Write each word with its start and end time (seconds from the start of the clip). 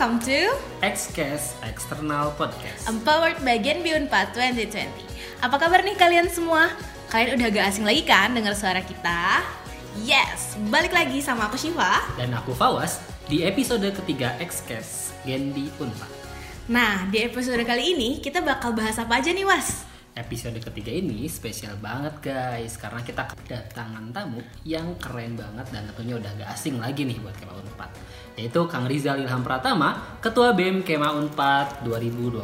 welcome 0.00 0.16
to 0.24 0.56
Xcast 0.80 1.60
External 1.60 2.32
Podcast. 2.40 2.88
Empowered 2.88 3.36
by 3.44 3.60
Genbi 3.60 3.92
Unpad 3.92 4.32
2020. 4.32 4.88
Apa 5.44 5.60
kabar 5.60 5.84
nih 5.84 5.92
kalian 5.92 6.24
semua? 6.32 6.72
Kalian 7.12 7.36
udah 7.36 7.52
gak 7.52 7.68
asing 7.68 7.84
lagi 7.84 8.08
kan 8.08 8.32
dengar 8.32 8.56
suara 8.56 8.80
kita? 8.80 9.44
Yes, 10.00 10.56
balik 10.72 10.96
lagi 10.96 11.20
sama 11.20 11.52
aku 11.52 11.60
Shiva. 11.60 12.00
Dan 12.16 12.32
aku 12.32 12.56
Fawas 12.56 12.96
di 13.28 13.44
episode 13.44 13.84
ketiga 13.92 14.40
Xcast 14.40 15.12
Genbi 15.28 15.68
Unpad. 15.76 16.08
Nah, 16.72 17.04
di 17.12 17.20
episode 17.20 17.60
kali 17.68 17.92
ini 17.92 18.24
kita 18.24 18.40
bakal 18.40 18.72
bahas 18.72 18.96
apa 18.96 19.20
aja 19.20 19.28
nih, 19.36 19.44
Was? 19.44 19.89
Episode 20.10 20.58
ketiga 20.58 20.90
ini 20.90 21.30
spesial 21.30 21.78
banget 21.78 22.18
guys 22.20 22.74
karena 22.74 22.98
kita 22.98 23.30
kedatangan 23.30 24.10
tamu 24.10 24.42
yang 24.66 24.98
keren 24.98 25.38
banget 25.38 25.70
dan 25.70 25.86
tentunya 25.86 26.18
udah 26.18 26.30
gak 26.34 26.50
asing 26.50 26.82
lagi 26.82 27.06
nih 27.06 27.14
buat 27.22 27.30
Kema 27.38 27.54
Unpad 27.54 27.90
yaitu 28.34 28.58
Kang 28.66 28.90
Rizal 28.90 29.22
Ilham 29.22 29.46
Pratama, 29.46 30.18
Ketua 30.18 30.50
BEM 30.50 30.82
Kema 30.82 31.14
Unpad 31.14 31.86
2020. 31.86 32.42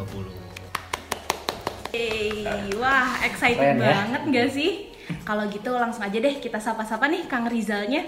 Hey, 1.90 2.46
wah 2.76 3.18
excited 3.24 3.58
Keren 3.58 3.82
ya? 3.82 3.90
banget 3.98 4.22
gak 4.30 4.48
sih? 4.52 4.70
Kalau 5.26 5.50
gitu 5.50 5.74
langsung 5.74 6.06
aja 6.06 6.18
deh 6.18 6.38
kita 6.38 6.62
sapa-sapa 6.62 7.10
nih 7.10 7.26
Kang 7.26 7.50
Rizalnya. 7.50 8.06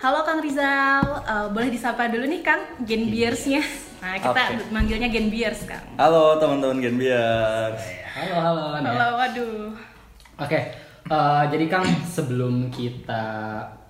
Halo 0.00 0.24
Kang 0.24 0.40
Rizal, 0.40 1.04
Eh, 1.24 1.46
boleh 1.52 1.68
disapa 1.68 2.08
dulu 2.08 2.24
nih 2.24 2.40
Kang 2.40 2.80
Genbiersnya. 2.80 3.60
Nah 4.00 4.16
kita 4.16 4.42
Oke. 4.52 4.68
manggilnya 4.68 5.08
Genbiers 5.08 5.64
Kang. 5.64 5.84
Halo 5.96 6.36
teman-teman 6.36 6.80
Genbiar. 6.80 8.03
Halo 8.14 8.38
halo. 8.38 8.64
Nia. 8.78 8.94
Halo, 8.94 9.06
waduh. 9.18 9.74
Oke, 10.38 10.54
eh, 11.10 11.42
jadi 11.50 11.66
Kang 11.66 11.82
sebelum 12.06 12.70
kita 12.70 13.26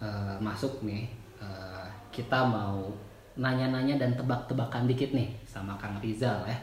eh, 0.01 0.41
masuk 0.41 0.81
nih, 0.81 1.05
eh, 1.45 1.85
kita 2.09 2.41
mau 2.49 2.89
nanya-nanya 3.37 4.01
dan 4.01 4.17
tebak-tebakan 4.17 4.89
dikit 4.89 5.13
nih 5.13 5.29
sama 5.45 5.77
Kang 5.77 6.01
Rizal 6.01 6.41
ya. 6.49 6.57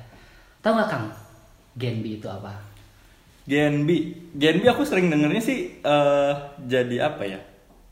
Tahu 0.66 0.73
nggak 0.73 0.90
Kang, 0.90 1.06
Genbi 1.78 2.18
itu 2.18 2.26
apa? 2.26 2.50
Genbi, 3.45 4.09
Genbi 4.34 4.66
aku 4.66 4.81
sering 4.81 5.14
dengernya 5.14 5.42
sih 5.46 5.86
eh, 5.86 6.34
jadi 6.66 7.14
apa 7.14 7.30
ya? 7.30 7.38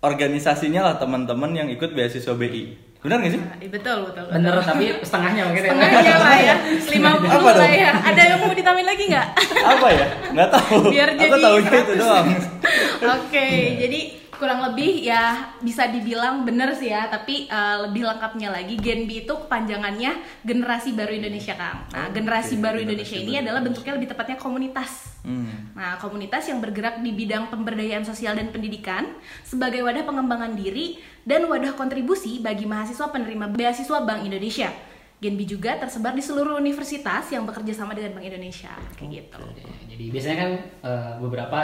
Organisasinya 0.02 0.82
lah 0.82 0.96
teman-teman 0.98 1.54
yang 1.54 1.70
ikut 1.70 1.94
beasiswa 1.94 2.34
BI. 2.34 2.89
Benar 3.00 3.16
nggak 3.24 3.32
sih? 3.32 3.40
Nah, 3.40 3.56
iya, 3.64 3.70
betul, 3.72 3.98
betul. 4.12 4.24
betul. 4.28 4.36
Bener, 4.36 4.54
tapi 4.60 4.86
setengahnya 5.08 5.42
mungkin 5.48 5.64
ya. 5.64 5.72
Setengahnya 5.72 6.16
lah 6.20 6.36
ya, 6.36 6.56
50 7.00 7.32
Apa 7.32 7.50
lah 7.56 7.72
ya. 7.72 7.92
Ada 7.96 8.22
yang 8.28 8.40
mau 8.44 8.52
ditambahin 8.52 8.88
lagi 8.92 9.04
nggak? 9.08 9.28
apa 9.56 9.88
ya? 9.88 10.06
Nggak 10.36 10.50
tahu. 10.52 10.78
Biar 10.92 11.08
aku 11.16 11.22
jadi 11.24 11.40
tahunya 11.40 11.72
itu 11.80 11.94
100. 11.96 12.02
doang. 12.04 12.28
Oke, 13.16 13.48
jadi 13.80 14.00
kurang 14.40 14.64
lebih 14.72 15.04
ya 15.04 15.52
bisa 15.60 15.92
dibilang 15.92 16.48
bener 16.48 16.72
sih 16.72 16.90
ya, 16.90 17.12
tapi 17.12 17.52
eh, 17.52 17.78
lebih 17.84 18.08
lengkapnya 18.08 18.50
lagi 18.56 18.80
Genbi 18.80 19.28
itu 19.28 19.34
kepanjangannya 19.36 20.42
Generasi 20.48 20.96
Baru 20.96 21.12
Indonesia, 21.12 21.60
Kang. 21.60 21.84
Nah, 21.92 22.08
Generasi 22.16 22.56
oke, 22.56 22.64
Baru 22.64 22.80
Generasi 22.80 22.88
Indonesia 22.88 23.18
ini 23.20 23.34
Baru 23.36 23.44
adalah 23.44 23.62
bentuknya 23.68 23.94
lebih 24.00 24.10
tepatnya 24.16 24.38
komunitas. 24.40 25.20
Hmm. 25.28 25.76
Nah, 25.76 26.00
komunitas 26.00 26.48
yang 26.48 26.64
bergerak 26.64 27.04
di 27.04 27.12
bidang 27.12 27.52
pemberdayaan 27.52 28.08
sosial 28.08 28.40
dan 28.40 28.48
pendidikan 28.56 29.04
sebagai 29.44 29.84
wadah 29.84 30.08
pengembangan 30.08 30.56
diri 30.56 31.04
dan 31.28 31.44
wadah 31.46 31.76
kontribusi 31.76 32.40
bagi 32.40 32.64
mahasiswa 32.64 33.12
penerima 33.12 33.52
beasiswa 33.52 34.00
Bank 34.02 34.24
Indonesia. 34.24 34.72
Genbi 35.20 35.44
juga 35.44 35.76
tersebar 35.76 36.16
di 36.16 36.24
seluruh 36.24 36.56
universitas 36.56 37.28
yang 37.28 37.44
bekerja 37.44 37.76
sama 37.76 37.92
dengan 37.92 38.16
Bank 38.16 38.24
Indonesia, 38.24 38.72
kayak 38.96 39.10
gitu. 39.12 39.44
Oke, 39.44 39.68
Jadi 39.92 40.04
biasanya 40.16 40.38
kan 40.40 40.52
eh, 40.80 41.14
beberapa 41.20 41.60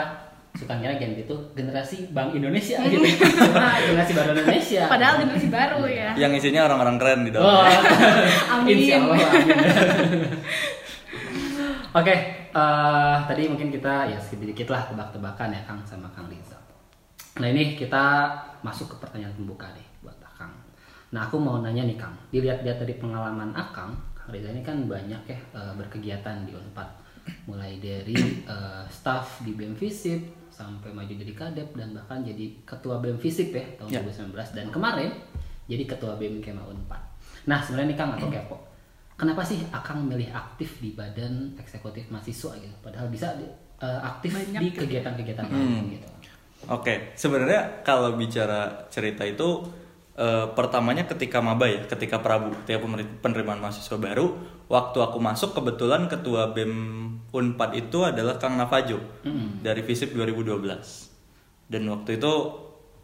suka 0.56 0.72
ngira 0.80 0.96
Genbi 0.96 1.28
itu 1.28 1.36
generasi 1.52 2.08
Bank 2.16 2.32
Indonesia 2.32 2.80
gitu. 2.88 3.04
generasi 3.92 4.12
baru 4.16 4.30
Indonesia. 4.32 4.82
Padahal 4.88 5.14
generasi 5.20 5.48
baru 5.52 5.84
ya. 5.84 6.16
Yang 6.16 6.32
isinya 6.40 6.64
orang-orang 6.64 6.96
keren 6.96 7.20
di 7.28 7.30
Oh, 7.36 7.44
dalam. 7.44 7.68
Amin. 8.56 8.74
Insya 8.80 8.96
Allah, 9.04 9.18
amin. 9.20 9.48
Oke, 12.00 12.12
eh, 12.52 13.16
tadi 13.24 13.42
mungkin 13.48 13.68
kita 13.72 14.08
ya 14.12 14.18
sedikit 14.20 14.68
lah 14.68 14.84
tebak-tebakan 14.88 15.48
ya 15.52 15.60
Kang 15.64 15.80
sama 15.84 16.08
Kang 16.12 16.28
Rizal. 16.28 16.60
Nah 17.40 17.48
ini 17.48 17.76
kita 17.76 18.32
masuk 18.60 18.92
ke 18.92 18.96
pertanyaan 19.00 19.32
pembuka 19.36 19.68
nih 19.72 19.84
buat 20.00 20.16
Akang. 20.20 20.52
Nah 21.12 21.24
aku 21.24 21.40
mau 21.40 21.60
nanya 21.64 21.84
nih 21.84 21.96
Kang, 21.96 22.12
dilihat-lihat 22.32 22.80
dari 22.84 23.00
pengalaman 23.00 23.52
Akang, 23.56 23.96
Kang 24.12 24.28
Rizal 24.28 24.52
ini 24.52 24.60
kan 24.64 24.84
banyak 24.84 25.20
ya 25.24 25.38
eh, 25.56 25.72
berkegiatan 25.76 26.44
di 26.44 26.52
Unpad. 26.52 27.05
Mulai 27.46 27.78
dari 27.78 28.14
eh, 28.46 28.84
staff 28.88 29.40
di 29.40 29.52
BEM 29.52 29.74
Visip 29.74 30.20
sampai 30.50 30.88
maju 30.88 31.10
jadi 31.10 31.32
kadep 31.32 31.68
dan 31.72 31.92
bahkan 31.92 32.20
jadi 32.20 32.48
ketua 32.62 32.98
BEM 32.98 33.16
Visip 33.16 33.50
ya 33.50 33.64
tahun 33.76 33.88
Ya. 33.88 34.00
2019 34.02 34.34
dan 34.52 34.66
kemarin 34.68 35.10
jadi 35.66 35.84
ketua 35.84 36.16
BEM 36.16 36.40
Kema 36.40 36.64
Unpad. 36.64 37.02
Nah 37.44 37.60
sebenarnya 37.60 37.92
nih 37.92 37.98
Kang 37.98 38.10
aku 38.12 38.26
kepo, 38.28 38.56
kenapa 39.14 39.42
sih 39.42 39.62
Akang 39.68 40.02
milih 40.02 40.28
aktif 40.28 40.80
di 40.80 40.90
badan 40.90 41.54
eksekutif 41.56 42.08
mahasiswa 42.08 42.56
gitu? 42.56 42.74
Padahal 42.80 43.06
bisa 43.06 43.34
di- 43.34 43.46
eh, 43.76 44.00
aktif 44.00 44.32
Banyak 44.32 44.58
di 44.58 44.68
gitu. 44.68 44.78
kegiatan-kegiatan 44.82 45.44
Hmm. 45.44 45.54
lain 45.54 45.84
gitu. 45.92 46.08
Oke, 46.66 47.12
sebenarnya 47.12 47.82
kalau 47.82 48.16
bicara 48.16 48.88
cerita 48.88 49.22
itu 49.22 49.62
eh, 50.16 50.48
pertamanya 50.50 51.04
ketika 51.04 51.38
maba 51.38 51.68
ya, 51.68 51.84
ketika 51.84 52.16
Prabu, 52.18 52.48
ketika 52.64 52.80
penerimaan 53.20 53.60
mahasiswa 53.60 54.00
baru, 54.00 54.32
waktu 54.66 54.96
aku 54.96 55.20
masuk 55.20 55.52
kebetulan 55.52 56.08
ketua 56.08 56.56
BEM 56.56 56.72
Unpad 57.36 57.70
itu 57.76 58.00
adalah 58.00 58.40
Kang 58.40 58.56
Navajo 58.56 58.96
dari 59.60 59.84
Visip 59.84 60.16
2012. 60.16 61.68
Dan 61.68 61.82
waktu 61.92 62.16
itu 62.16 62.32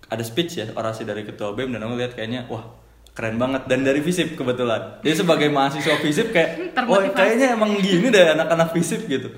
ada 0.09 0.25
speech 0.25 0.60
ya, 0.60 0.66
orasi 0.72 1.04
dari 1.04 1.25
ketua 1.28 1.53
BEM 1.53 1.76
dan 1.76 1.84
aku 1.84 1.94
lihat 2.00 2.16
kayaknya 2.16 2.48
wah 2.48 2.65
keren 3.12 3.37
banget 3.37 3.69
dan 3.69 3.84
dari 3.84 4.00
Visip 4.00 4.32
kebetulan. 4.32 5.04
Jadi 5.04 5.15
sebagai 5.20 5.48
mahasiswa 5.53 6.00
Visip 6.00 6.32
kayak 6.32 6.50
wah 6.88 7.04
Termotivasi. 7.04 7.16
kayaknya 7.16 7.47
emang 7.53 7.76
gini 7.76 8.09
deh 8.09 8.32
anak-anak 8.32 8.72
Visip 8.72 9.04
gitu. 9.04 9.28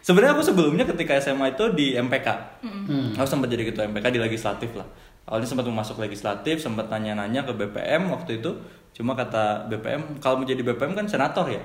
Sebenarnya 0.00 0.32
aku 0.38 0.44
sebelumnya 0.46 0.88
ketika 0.88 1.18
SMA 1.20 1.52
itu 1.58 1.64
di 1.76 1.92
MPK. 1.92 2.28
Hmm. 2.64 3.12
Aku 3.18 3.28
sempat 3.28 3.52
jadi 3.52 3.68
ketua 3.68 3.84
MPK 3.90 4.06
di 4.14 4.20
legislatif 4.22 4.72
lah. 4.72 4.88
Awalnya 5.28 5.46
sempat 5.46 5.68
mau 5.68 5.76
masuk 5.84 6.00
legislatif, 6.00 6.58
sempat 6.64 6.88
nanya-nanya 6.88 7.44
ke 7.44 7.52
BPM 7.52 8.08
waktu 8.08 8.40
itu. 8.40 8.56
Cuma 8.96 9.14
kata 9.14 9.70
BPM, 9.70 10.18
kalau 10.18 10.42
mau 10.42 10.46
jadi 10.48 10.64
BPM 10.64 10.98
kan 10.98 11.06
senator 11.06 11.46
ya, 11.46 11.62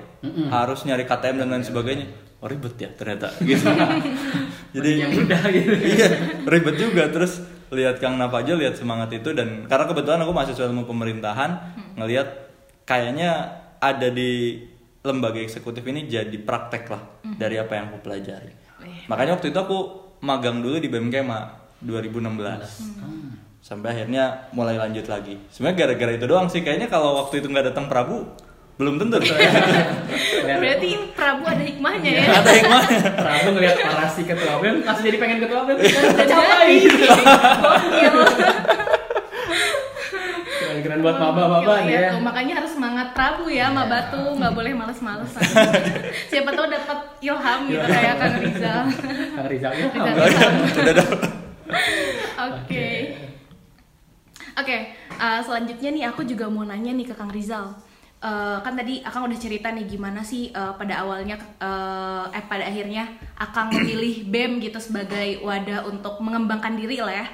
harus 0.52 0.86
nyari 0.86 1.02
KTM 1.02 1.42
dan 1.42 1.48
lain 1.50 1.64
sebagainya. 1.66 2.06
Oh 2.40 2.48
ribet 2.48 2.76
ya 2.76 2.90
ternyata. 2.92 3.32
Gitu. 3.40 3.64
jadi 4.76 4.90
yang 5.06 5.12
udah 5.16 5.42
gitu. 5.48 5.72
iya 5.72 6.08
ribet 6.44 6.76
juga. 6.76 7.08
Terus 7.08 7.40
lihat 7.72 7.98
Kang 7.98 8.20
Navajo, 8.20 8.54
lihat 8.54 8.76
semangat 8.76 9.10
itu 9.16 9.32
dan 9.32 9.64
karena 9.66 9.84
kebetulan 9.88 10.20
aku 10.22 10.32
mahasiswa 10.36 10.68
ilmu 10.68 10.84
pemerintahan, 10.86 11.50
ngelihat 11.96 12.28
kayaknya 12.86 13.62
ada 13.80 14.08
di 14.12 14.62
lembaga 15.06 15.38
eksekutif 15.38 15.86
ini 15.86 16.10
jadi 16.10 16.34
praktek 16.42 16.90
lah 16.90 17.02
dari 17.38 17.56
apa 17.56 17.72
yang 17.78 17.94
aku 17.94 17.98
pelajari. 18.02 18.52
Wih. 18.82 19.06
Makanya 19.06 19.38
waktu 19.38 19.54
itu 19.54 19.58
aku 19.58 19.78
magang 20.20 20.60
dulu 20.60 20.76
di 20.82 20.88
BMKMA 20.90 21.40
2016. 21.82 23.00
Hmm. 23.00 23.38
Sampai 23.62 23.98
akhirnya 23.98 24.50
mulai 24.54 24.78
lanjut 24.78 25.10
lagi. 25.10 25.38
Sebenarnya 25.50 25.86
gara-gara 25.86 26.12
itu 26.14 26.26
doang 26.26 26.46
sih. 26.46 26.62
Kayaknya 26.62 26.86
kalau 26.86 27.18
waktu 27.26 27.42
itu 27.42 27.50
nggak 27.50 27.74
datang 27.74 27.90
Prabu, 27.90 28.26
belum 28.78 29.02
tentu. 29.02 29.18
Berarti 30.54 30.90
Prabu 31.12 31.44
ada 31.44 31.64
hikmahnya 31.66 32.10
ya. 32.10 32.24
ada 32.30 32.50
hikmahnya. 32.54 32.98
Prabu 33.18 33.48
ngeliat 33.58 33.76
parasi 33.82 34.20
ketua 34.22 34.54
BEM, 34.62 34.76
langsung 34.86 35.04
jadi 35.04 35.18
pengen 35.18 35.38
ketua 35.42 35.60
BEM. 35.66 35.78
Jadi. 35.82 36.76
Gokil. 36.86 38.14
Keren-keren 40.56 41.00
buat 41.02 41.16
maba-maba 41.18 41.74
ya. 41.82 42.14
tuh. 42.14 42.22
Makanya 42.22 42.54
harus 42.62 42.72
semangat 42.76 43.10
Prabu 43.16 43.50
ya, 43.50 43.68
sama 43.72 43.84
Batu, 43.90 44.22
nggak 44.38 44.52
boleh 44.54 44.72
males-malesan. 44.76 45.42
Siapa 46.30 46.50
tahu 46.54 46.66
dapat 46.70 46.98
ilham 47.22 47.60
gitu 47.66 47.86
kayak 47.86 48.14
Kang 48.20 48.36
Rizal. 48.40 48.80
Kang 49.34 49.48
Rizal 49.50 49.72
ya. 49.74 49.86
Iya. 49.90 50.12
Ilham. 50.12 50.54
Oke. 52.36 52.88
Oke, 54.56 54.76
uh, 55.20 55.40
selanjutnya 55.44 55.90
nih 55.92 56.04
aku 56.08 56.24
juga 56.24 56.48
mau 56.48 56.64
nanya 56.64 56.96
nih 56.96 57.04
ke 57.04 57.12
Kang 57.12 57.28
Rizal. 57.28 57.76
Uh, 58.26 58.58
kan 58.58 58.74
tadi 58.74 59.06
Akang 59.06 59.22
udah 59.22 59.38
cerita 59.38 59.70
nih 59.70 59.86
gimana 59.86 60.26
sih 60.26 60.50
uh, 60.50 60.74
pada 60.74 61.06
awalnya 61.06 61.38
uh, 61.62 62.26
eh 62.34 62.42
pada 62.42 62.66
akhirnya 62.66 63.06
Akang 63.38 63.70
memilih 63.70 64.26
BEM 64.26 64.58
gitu 64.58 64.82
sebagai 64.82 65.38
wadah 65.46 65.86
untuk 65.86 66.18
mengembangkan 66.18 66.74
diri 66.74 66.98
lah 66.98 67.22
ya. 67.22 67.26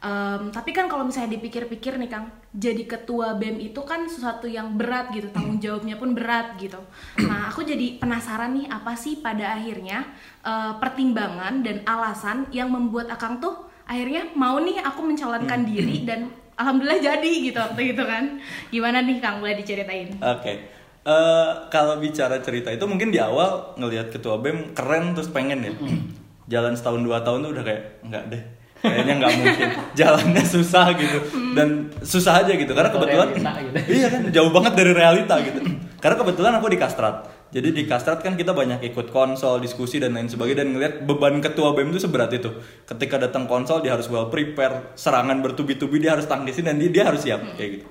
Um, 0.00 0.48
tapi 0.48 0.72
kan 0.72 0.88
kalau 0.88 1.04
misalnya 1.04 1.36
dipikir-pikir 1.36 2.00
nih 2.00 2.08
Kang, 2.08 2.32
jadi 2.54 2.88
ketua 2.88 3.36
BEM 3.36 3.58
itu 3.58 3.82
kan 3.82 4.06
sesuatu 4.06 4.46
yang 4.46 4.78
berat 4.78 5.12
gitu, 5.12 5.28
tanggung 5.34 5.58
jawabnya 5.58 5.98
pun 5.98 6.16
berat 6.16 6.56
gitu. 6.56 6.80
Nah, 7.20 7.52
aku 7.52 7.66
jadi 7.66 8.00
penasaran 8.00 8.56
nih 8.56 8.70
apa 8.72 8.96
sih 8.96 9.20
pada 9.20 9.58
akhirnya 9.58 10.08
uh, 10.40 10.78
pertimbangan 10.80 11.60
dan 11.60 11.84
alasan 11.84 12.48
yang 12.54 12.72
membuat 12.72 13.12
Akang 13.12 13.42
tuh 13.42 13.66
akhirnya 13.84 14.30
mau 14.38 14.56
nih 14.62 14.78
aku 14.80 15.02
mencalonkan 15.02 15.66
diri 15.66 16.06
dan 16.06 16.30
alhamdulillah 16.60 17.00
jadi 17.00 17.32
gitu 17.40 17.58
waktu 17.58 17.96
itu 17.96 18.02
kan. 18.04 18.36
Gimana 18.68 19.00
nih 19.00 19.16
Kang, 19.18 19.40
boleh 19.40 19.56
diceritain? 19.56 20.12
Oke. 20.20 20.52
Eh, 21.00 21.50
kalau 21.72 21.96
bicara 21.96 22.44
cerita 22.44 22.68
itu 22.68 22.84
mungkin 22.84 23.08
di 23.08 23.16
awal 23.16 23.72
ngelihat 23.80 24.12
ketua 24.12 24.36
BEM 24.36 24.76
keren 24.76 25.16
terus 25.16 25.32
pengen 25.32 25.64
ya. 25.64 25.72
Jalan 26.52 26.76
setahun 26.76 27.00
dua 27.00 27.24
tahun 27.24 27.48
tuh 27.48 27.50
udah 27.56 27.64
kayak 27.64 27.82
enggak 28.04 28.24
deh. 28.28 28.42
Kayaknya 28.80 29.14
nggak 29.16 29.32
mungkin. 29.40 29.68
Jalannya 30.00 30.44
susah 30.44 30.86
gitu 30.96 31.18
dan 31.56 31.88
susah 32.04 32.44
aja 32.44 32.52
gitu 32.52 32.72
karena 32.76 32.90
kebetulan 32.92 33.28
realita 33.32 33.52
gitu. 33.64 33.76
iya 33.96 34.06
kan 34.12 34.20
jauh 34.28 34.50
banget 34.52 34.72
dari 34.76 34.92
realita 34.92 35.34
gitu. 35.40 35.60
Karena 36.00 36.16
kebetulan 36.16 36.52
aku 36.56 36.72
di 36.72 36.80
Kastrat. 36.80 37.28
Jadi 37.52 37.76
di 37.76 37.84
Kastrat 37.84 38.24
kan 38.24 38.34
kita 38.34 38.56
banyak 38.56 38.80
ikut 38.88 39.12
konsol, 39.12 39.60
diskusi 39.60 40.00
dan 40.00 40.16
lain 40.16 40.32
sebagainya 40.32 40.64
dan 40.64 40.68
ngelihat 40.72 40.94
beban 41.04 41.44
ketua 41.44 41.76
BEM 41.76 41.92
itu 41.92 42.00
seberat 42.08 42.32
itu. 42.32 42.48
Ketika 42.88 43.20
datang 43.20 43.44
konsol 43.44 43.84
dia 43.84 43.92
harus 43.92 44.08
well 44.08 44.32
prepare, 44.32 44.96
serangan 44.96 45.44
bertubi-tubi 45.44 46.00
dia 46.00 46.16
harus 46.16 46.24
tangkisin 46.24 46.72
dan 46.72 46.80
dia, 46.80 46.88
dia 46.88 47.04
harus 47.04 47.20
siap 47.20 47.44
kayak 47.60 47.70
gitu. 47.80 47.86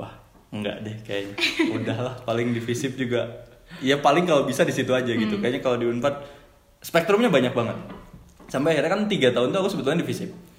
Wah, 0.00 0.16
enggak 0.56 0.76
deh 0.80 0.96
kayaknya. 1.04 1.36
Udahlah 1.76 2.14
paling 2.24 2.56
di 2.56 2.60
FISIP 2.64 2.96
juga 2.96 3.44
ya 3.84 4.00
paling 4.00 4.24
kalau 4.24 4.48
bisa 4.48 4.64
di 4.64 4.72
situ 4.72 4.96
aja 4.96 5.12
gitu. 5.12 5.36
Kayaknya 5.36 5.60
kalau 5.60 5.76
di 5.76 5.84
Unpad 5.84 6.14
spektrumnya 6.80 7.28
banyak 7.28 7.52
banget. 7.52 7.76
Sampai 8.48 8.72
akhirnya 8.72 8.90
kan 8.96 9.02
tiga 9.06 9.28
tahun 9.36 9.52
tuh 9.52 9.58
aku 9.62 9.68
sebetulnya 9.68 10.00
di 10.00 10.08
FISIP 10.08 10.49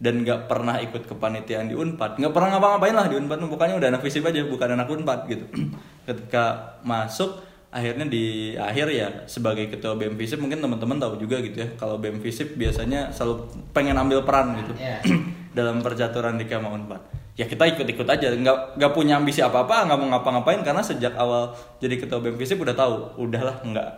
dan 0.00 0.24
nggak 0.24 0.48
pernah 0.48 0.80
ikut 0.80 1.04
kepanitiaan 1.04 1.68
di 1.68 1.76
Unpad. 1.76 2.16
Nggak 2.16 2.32
pernah 2.32 2.56
ngapa-ngapain 2.56 2.96
lah 2.96 3.06
di 3.06 3.20
Unpad 3.20 3.44
bukannya 3.44 3.76
udah 3.76 3.88
anak 3.92 4.02
FISIP 4.02 4.24
aja 4.24 4.48
bukan 4.48 4.68
anak 4.72 4.88
Unpad 4.88 5.28
gitu. 5.28 5.44
Ketika 6.08 6.76
masuk 6.80 7.44
akhirnya 7.70 8.08
di 8.08 8.56
akhir 8.56 8.90
ya 8.90 9.08
sebagai 9.28 9.68
ketua 9.70 9.94
BEM 9.94 10.16
FISIP 10.16 10.42
mungkin 10.42 10.58
teman-teman 10.64 10.96
tahu 10.96 11.20
juga 11.20 11.44
gitu 11.44 11.60
ya. 11.60 11.68
Kalau 11.76 12.00
BEM 12.00 12.24
FISIP 12.24 12.56
biasanya 12.56 13.12
selalu 13.12 13.44
pengen 13.76 14.00
ambil 14.00 14.24
peran 14.24 14.56
gitu. 14.56 14.72
Iya. 14.80 15.04
dalam 15.58 15.84
percaturan 15.84 16.40
di 16.40 16.48
Kema 16.48 16.72
Unpad. 16.72 17.36
Ya 17.36 17.44
kita 17.44 17.68
ikut-ikut 17.68 18.08
aja. 18.08 18.32
Nggak 18.32 18.80
nggak 18.80 18.92
punya 18.96 19.20
ambisi 19.20 19.44
apa-apa 19.44 19.84
nggak 19.84 19.98
mau 20.00 20.16
ngapa-ngapain. 20.16 20.64
Karena 20.64 20.80
sejak 20.80 21.12
awal 21.20 21.52
jadi 21.76 22.00
ketua 22.00 22.24
BEM 22.24 22.40
FISIP 22.40 22.56
udah 22.56 22.72
tahu 22.72 23.20
udahlah 23.20 23.60
nggak 23.68 23.88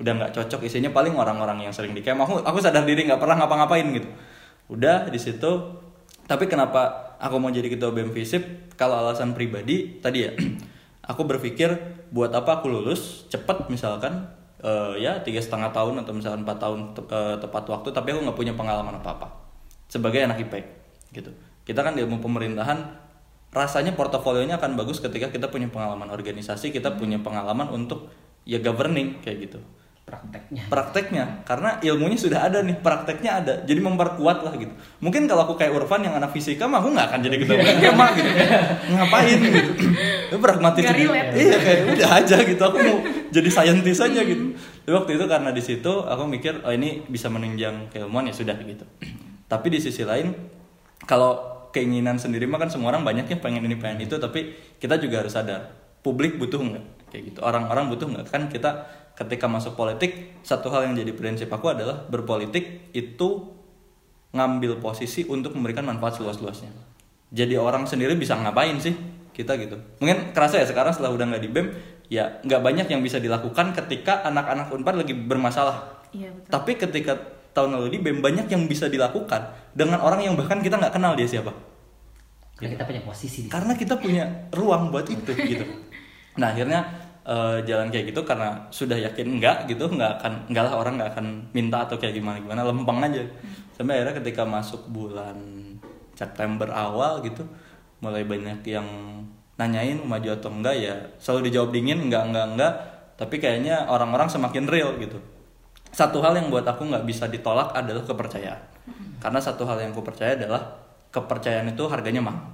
udah 0.00 0.12
nggak 0.16 0.32
cocok. 0.32 0.64
Isinya 0.64 0.88
paling 0.96 1.12
orang-orang 1.12 1.68
yang 1.68 1.76
sering 1.76 1.92
di 1.92 2.00
Kema 2.00 2.24
aku 2.24 2.40
aku 2.40 2.56
sadar 2.56 2.88
diri 2.88 3.04
nggak 3.04 3.20
pernah 3.20 3.36
ngapa-ngapain 3.44 3.84
gitu 3.92 4.08
udah 4.70 5.10
di 5.10 5.18
situ. 5.18 5.50
Tapi 6.26 6.50
kenapa 6.50 7.14
aku 7.22 7.36
mau 7.38 7.50
jadi 7.52 7.70
ketua 7.70 7.94
BEM 7.94 8.12
FISIP 8.12 8.74
kalau 8.76 9.00
alasan 9.00 9.32
pribadi 9.32 9.98
tadi 10.04 10.28
ya 10.28 10.32
aku 11.10 11.24
berpikir 11.24 11.72
buat 12.12 12.30
apa 12.32 12.60
aku 12.60 12.68
lulus 12.68 13.24
cepet 13.32 13.70
misalkan 13.72 14.28
eh, 14.60 15.00
ya 15.00 15.22
tiga 15.24 15.40
setengah 15.40 15.72
tahun 15.72 16.04
atau 16.04 16.12
misalkan 16.12 16.44
empat 16.44 16.58
tahun 16.60 16.78
te- 16.92 17.08
eh, 17.08 17.36
tepat 17.40 17.64
waktu 17.72 17.88
tapi 17.94 18.12
aku 18.12 18.20
nggak 18.28 18.38
punya 18.38 18.54
pengalaman 18.54 19.00
apa 19.00 19.10
apa 19.16 19.28
sebagai 19.88 20.22
anak 20.22 20.42
IPek 20.44 20.64
gitu. 21.14 21.30
Kita 21.66 21.82
kan 21.82 21.98
di 21.98 22.04
ilmu 22.04 22.22
pemerintahan 22.22 23.06
rasanya 23.54 23.96
portofolionya 23.96 24.60
akan 24.60 24.76
bagus 24.76 25.00
ketika 25.00 25.32
kita 25.32 25.48
punya 25.48 25.70
pengalaman 25.72 26.12
organisasi 26.12 26.74
kita 26.74 26.98
punya 27.00 27.16
pengalaman 27.24 27.72
untuk 27.72 28.12
ya 28.44 28.60
governing 28.60 29.22
kayak 29.24 29.48
gitu 29.48 29.58
prakteknya. 30.06 30.62
Prakteknya. 30.70 31.24
Karena 31.42 31.82
ilmunya 31.82 32.14
sudah 32.14 32.46
ada 32.46 32.62
nih 32.62 32.78
prakteknya 32.78 33.42
ada. 33.42 33.54
Jadi 33.66 33.80
memperkuat 33.82 34.46
lah 34.46 34.54
gitu. 34.54 34.70
Mungkin 35.02 35.26
kalau 35.26 35.50
aku 35.50 35.58
kayak 35.58 35.74
Urfan 35.74 36.06
yang 36.06 36.14
anak 36.14 36.30
fisika 36.30 36.70
mah 36.70 36.78
aku 36.78 36.94
nggak 36.94 37.06
akan 37.10 37.20
jadi 37.26 37.36
ketua 37.42 37.56
BEM 37.58 37.98
gitu. 38.14 38.30
Ngapain 38.94 39.38
gitu? 39.42 39.60
Itu 40.30 40.36
pragmatis 40.38 40.82
gitu. 40.86 41.10
iya 41.10 41.58
kayak 41.58 41.80
udah 41.98 42.10
aja 42.22 42.36
gitu. 42.46 42.62
Aku 42.62 42.78
mau 42.78 42.96
jadi 43.34 43.48
scientist 43.50 44.00
aja 44.06 44.20
gitu. 44.22 44.54
Tapi 44.86 44.94
waktu 44.94 45.10
itu 45.18 45.24
karena 45.26 45.50
di 45.50 45.62
situ 45.66 45.92
aku 46.06 46.22
mikir 46.30 46.62
oh 46.62 46.70
ini 46.70 47.02
bisa 47.10 47.26
menunjang 47.26 47.90
keilmuan 47.90 48.30
ya 48.30 48.34
sudah 48.38 48.54
gitu. 48.62 48.86
Tapi 49.50 49.66
di 49.74 49.82
sisi 49.82 50.06
lain 50.06 50.30
kalau 51.02 51.66
keinginan 51.74 52.16
sendiri 52.22 52.46
mah 52.46 52.62
kan 52.62 52.70
semua 52.70 52.94
orang 52.94 53.02
banyak 53.02 53.26
ya 53.26 53.36
pengen 53.42 53.66
ini 53.66 53.74
pengen 53.74 54.06
itu. 54.06 54.22
Tapi 54.22 54.54
kita 54.78 55.02
juga 55.02 55.26
harus 55.26 55.34
sadar 55.34 55.74
publik 56.06 56.38
butuh 56.38 56.62
nggak? 56.62 57.10
Kayak 57.10 57.22
gitu. 57.34 57.38
Orang-orang 57.42 57.90
butuh 57.90 58.06
nggak? 58.06 58.30
Kan 58.30 58.46
kita 58.46 58.86
ketika 59.16 59.48
masuk 59.48 59.74
politik 59.74 60.36
satu 60.44 60.68
hal 60.68 60.86
yang 60.86 60.94
jadi 60.94 61.12
prinsip 61.16 61.48
aku 61.48 61.72
adalah 61.72 62.04
berpolitik 62.06 62.92
itu 62.92 63.50
ngambil 64.36 64.78
posisi 64.78 65.24
untuk 65.24 65.56
memberikan 65.56 65.88
manfaat 65.88 66.20
seluas-luasnya 66.20 66.68
jadi 67.32 67.56
orang 67.56 67.88
sendiri 67.88 68.14
bisa 68.14 68.36
ngapain 68.36 68.76
sih 68.76 68.92
kita 69.32 69.56
gitu 69.56 69.80
mungkin 69.98 70.36
kerasa 70.36 70.60
ya 70.60 70.66
sekarang 70.68 70.92
setelah 70.92 71.16
udah 71.16 71.26
nggak 71.32 71.42
di 71.42 71.50
bem 71.50 71.66
ya 72.12 72.38
nggak 72.44 72.60
banyak 72.62 72.86
yang 72.92 73.00
bisa 73.00 73.18
dilakukan 73.18 73.72
ketika 73.74 74.22
anak-anak 74.28 74.70
unpad 74.70 75.02
lagi 75.02 75.12
bermasalah 75.16 75.96
Iya 76.14 76.30
betul. 76.30 76.50
tapi 76.52 76.72
ketika 76.78 77.12
tahun 77.56 77.80
lalu 77.80 77.96
di 77.96 77.98
BEM 78.04 78.20
banyak 78.20 78.46
yang 78.52 78.68
bisa 78.68 78.92
dilakukan 78.92 79.48
dengan 79.72 80.04
orang 80.04 80.20
yang 80.20 80.36
bahkan 80.36 80.60
kita 80.60 80.76
nggak 80.76 80.92
kenal 80.92 81.16
dia 81.16 81.24
siapa. 81.24 81.56
karena 82.56 82.76
kita 82.76 82.84
punya 82.84 83.02
posisi 83.04 83.38
di 83.44 83.48
Karena 83.48 83.72
kita 83.72 83.94
punya 83.96 84.24
ruang 84.52 84.92
buat 84.92 85.08
itu 85.08 85.32
gitu. 85.32 85.64
Nah 86.40 86.52
akhirnya 86.52 87.05
eh, 87.26 87.58
jalan 87.66 87.90
kayak 87.90 88.14
gitu 88.14 88.22
karena 88.22 88.70
sudah 88.70 88.94
yakin 88.94 89.38
enggak 89.38 89.66
gitu 89.66 89.90
nggak 89.90 90.22
akan 90.22 90.32
enggak 90.48 90.64
lah 90.70 90.74
orang 90.78 90.94
nggak 90.96 91.10
akan 91.18 91.26
minta 91.50 91.82
atau 91.82 91.98
kayak 91.98 92.14
gimana 92.14 92.38
gimana 92.38 92.62
lempeng 92.62 93.02
aja. 93.02 93.22
Sampai 93.74 94.00
akhirnya 94.00 94.14
ketika 94.22 94.42
masuk 94.46 94.88
bulan 94.88 95.36
September 96.16 96.70
awal 96.72 97.20
gitu 97.26 97.44
mulai 98.00 98.24
banyak 98.24 98.62
yang 98.64 98.86
nanyain 99.58 99.98
maju 100.00 100.28
atau 100.32 100.48
enggak? 100.54 100.74
Ya 100.78 100.94
selalu 101.18 101.50
dijawab 101.50 101.70
dingin 101.74 102.06
enggak 102.06 102.30
enggak 102.30 102.46
enggak. 102.54 102.72
Tapi 103.16 103.36
kayaknya 103.40 103.88
orang-orang 103.88 104.28
semakin 104.28 104.64
real 104.68 104.94
gitu. 105.00 105.18
Satu 105.90 106.20
hal 106.20 106.36
yang 106.36 106.52
buat 106.52 106.68
aku 106.68 106.84
nggak 106.84 107.08
bisa 107.08 107.26
ditolak 107.26 107.72
adalah 107.72 108.04
kepercayaan. 108.04 108.60
Karena 109.16 109.40
satu 109.40 109.64
hal 109.64 109.80
yang 109.80 109.96
aku 109.96 110.04
percaya 110.04 110.36
adalah 110.36 110.60
kepercayaan 111.08 111.72
itu 111.72 111.84
harganya 111.88 112.20
mahal. 112.20 112.44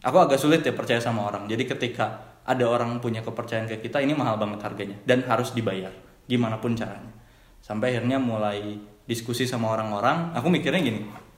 Aku 0.00 0.16
agak 0.16 0.40
sulit 0.40 0.64
ya 0.64 0.72
percaya 0.72 0.96
sama 0.96 1.28
orang. 1.28 1.44
Jadi 1.44 1.68
ketika 1.68 2.27
ada 2.48 2.64
orang 2.64 2.96
punya 3.04 3.20
kepercayaan 3.20 3.68
ke 3.68 3.84
kita 3.84 4.00
ini 4.00 4.16
mahal 4.16 4.40
banget 4.40 4.64
harganya 4.64 4.96
dan 5.04 5.20
harus 5.28 5.52
dibayar. 5.52 5.92
Gimana 6.24 6.56
pun 6.56 6.72
caranya. 6.72 7.12
Sampai 7.60 7.92
akhirnya 7.92 8.16
mulai 8.16 8.80
diskusi 9.04 9.44
sama 9.44 9.68
orang-orang. 9.76 10.32
Aku 10.32 10.48
mikirnya 10.48 10.80
gini 10.80 11.28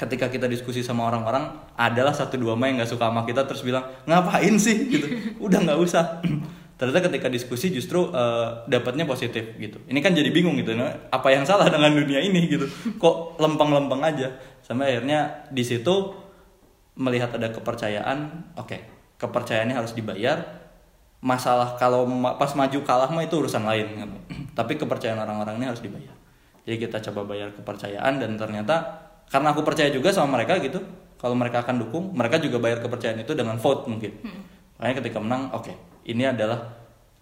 ketika 0.00 0.32
kita 0.32 0.48
diskusi 0.48 0.80
sama 0.80 1.12
orang-orang 1.12 1.52
adalah 1.76 2.16
satu 2.16 2.40
dua 2.40 2.56
mah 2.56 2.72
yang 2.72 2.80
nggak 2.80 2.88
suka 2.88 3.12
sama 3.12 3.28
kita 3.28 3.44
terus 3.44 3.60
bilang 3.60 3.84
ngapain 4.08 4.56
sih? 4.56 4.88
Gitu. 4.88 5.06
Udah 5.44 5.60
nggak 5.60 5.76
usah. 5.80 6.24
Ternyata 6.80 7.12
ketika 7.12 7.28
diskusi 7.28 7.68
justru 7.68 8.08
eh, 8.08 8.64
dapatnya 8.64 9.04
positif 9.04 9.52
gitu. 9.60 9.76
Ini 9.84 10.00
kan 10.00 10.16
jadi 10.16 10.32
bingung 10.32 10.56
gitu 10.56 10.72
nah, 10.72 10.88
apa 11.12 11.28
yang 11.28 11.44
salah 11.44 11.68
dengan 11.68 11.92
dunia 11.92 12.24
ini 12.24 12.48
gitu. 12.48 12.64
Kok 13.02 13.36
lempeng-lempeng 13.36 14.00
aja. 14.00 14.32
Sampai 14.64 14.96
akhirnya 14.96 15.44
di 15.52 15.60
situ 15.60 16.16
melihat 16.96 17.36
ada 17.36 17.52
kepercayaan 17.52 18.52
oke 18.56 18.99
kepercayaannya 19.20 19.76
harus 19.76 19.92
dibayar. 19.92 20.40
Masalah 21.20 21.76
kalau 21.76 22.08
ma- 22.08 22.40
pas 22.40 22.48
maju 22.56 22.80
kalah 22.80 23.12
mah 23.12 23.20
itu 23.20 23.36
urusan 23.36 23.60
lain 23.60 23.86
kan. 24.00 24.08
tapi 24.58 24.80
kepercayaan 24.80 25.20
orang-orang 25.20 25.60
ini 25.60 25.66
harus 25.68 25.84
dibayar. 25.84 26.16
Jadi 26.64 26.76
kita 26.80 26.98
coba 27.12 27.36
bayar 27.36 27.52
kepercayaan 27.52 28.20
dan 28.20 28.40
ternyata 28.40 29.04
karena 29.28 29.52
aku 29.52 29.62
percaya 29.62 29.92
juga 29.92 30.10
sama 30.10 30.40
mereka 30.40 30.58
gitu 30.58 30.80
kalau 31.20 31.36
mereka 31.36 31.62
akan 31.62 31.76
dukung 31.86 32.10
mereka 32.16 32.40
juga 32.40 32.58
bayar 32.58 32.80
kepercayaan 32.80 33.20
itu 33.20 33.32
dengan 33.36 33.60
vote 33.60 33.84
mungkin. 33.86 34.16
Makanya 34.80 34.96
ketika 35.04 35.18
menang 35.20 35.52
oke 35.52 35.72
ini 36.08 36.24
adalah 36.24 36.72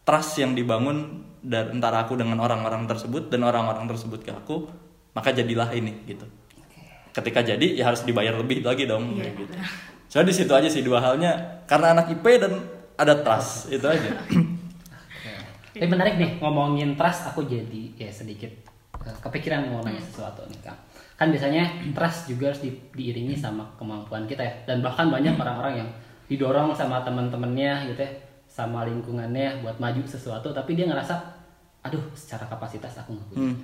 trust 0.06 0.38
yang 0.38 0.54
dibangun 0.54 1.26
dari 1.42 1.74
antara 1.74 2.06
aku 2.06 2.14
dengan 2.18 2.38
orang-orang 2.38 2.86
tersebut 2.86 3.30
dan 3.30 3.46
orang-orang 3.46 3.86
tersebut 3.90 4.22
ke 4.22 4.30
aku 4.30 4.70
maka 5.14 5.34
jadilah 5.34 5.70
ini 5.74 6.06
gitu. 6.06 6.26
Ketika 7.10 7.42
jadi 7.42 7.74
ya 7.74 7.90
harus 7.90 8.06
dibayar 8.06 8.34
lebih 8.38 8.62
lagi 8.62 8.86
dong 8.86 9.18
kayak 9.18 9.34
gitu 9.34 9.54
soalnya 10.08 10.32
di 10.32 10.36
situ 10.36 10.52
aja 10.52 10.68
sih 10.68 10.82
dua 10.82 10.98
halnya 10.98 11.62
karena 11.68 11.92
anak 11.92 12.10
IP 12.10 12.24
dan 12.40 12.52
ada 12.96 13.14
trust 13.22 13.68
itu 13.70 13.84
aja 13.84 14.10
Tapi 15.78 15.86
menarik 15.86 16.18
nih 16.18 16.30
ngomongin 16.42 16.98
trust 16.98 17.30
aku 17.30 17.46
jadi 17.46 17.94
ya 17.94 18.10
sedikit 18.10 18.50
eh, 18.98 19.16
kepikiran 19.22 19.70
mau 19.70 19.78
nanya 19.78 20.02
sesuatu 20.02 20.42
nih 20.50 20.58
Kang. 20.58 20.74
Kan 21.14 21.30
biasanya 21.30 21.62
trust 21.94 22.26
juga 22.26 22.50
harus 22.50 22.62
di- 22.62 22.82
diiringi 22.94 23.38
sama 23.38 23.62
kemampuan 23.78 24.26
kita 24.26 24.42
ya. 24.42 24.54
Dan 24.66 24.82
bahkan 24.82 25.06
banyak 25.06 25.38
orang-orang 25.38 25.84
yang 25.84 25.88
didorong 26.26 26.74
sama 26.74 27.06
teman-temannya 27.06 27.94
gitu 27.94 28.00
ya, 28.02 28.10
sama 28.50 28.90
lingkungannya 28.90 29.62
buat 29.62 29.78
maju 29.78 30.02
sesuatu 30.02 30.50
tapi 30.50 30.74
dia 30.74 30.90
ngerasa 30.90 31.14
aduh 31.78 32.02
secara 32.12 32.42
kapasitas 32.50 32.98
aku 32.98 33.14
nggak 33.14 33.26
punya. 33.30 33.54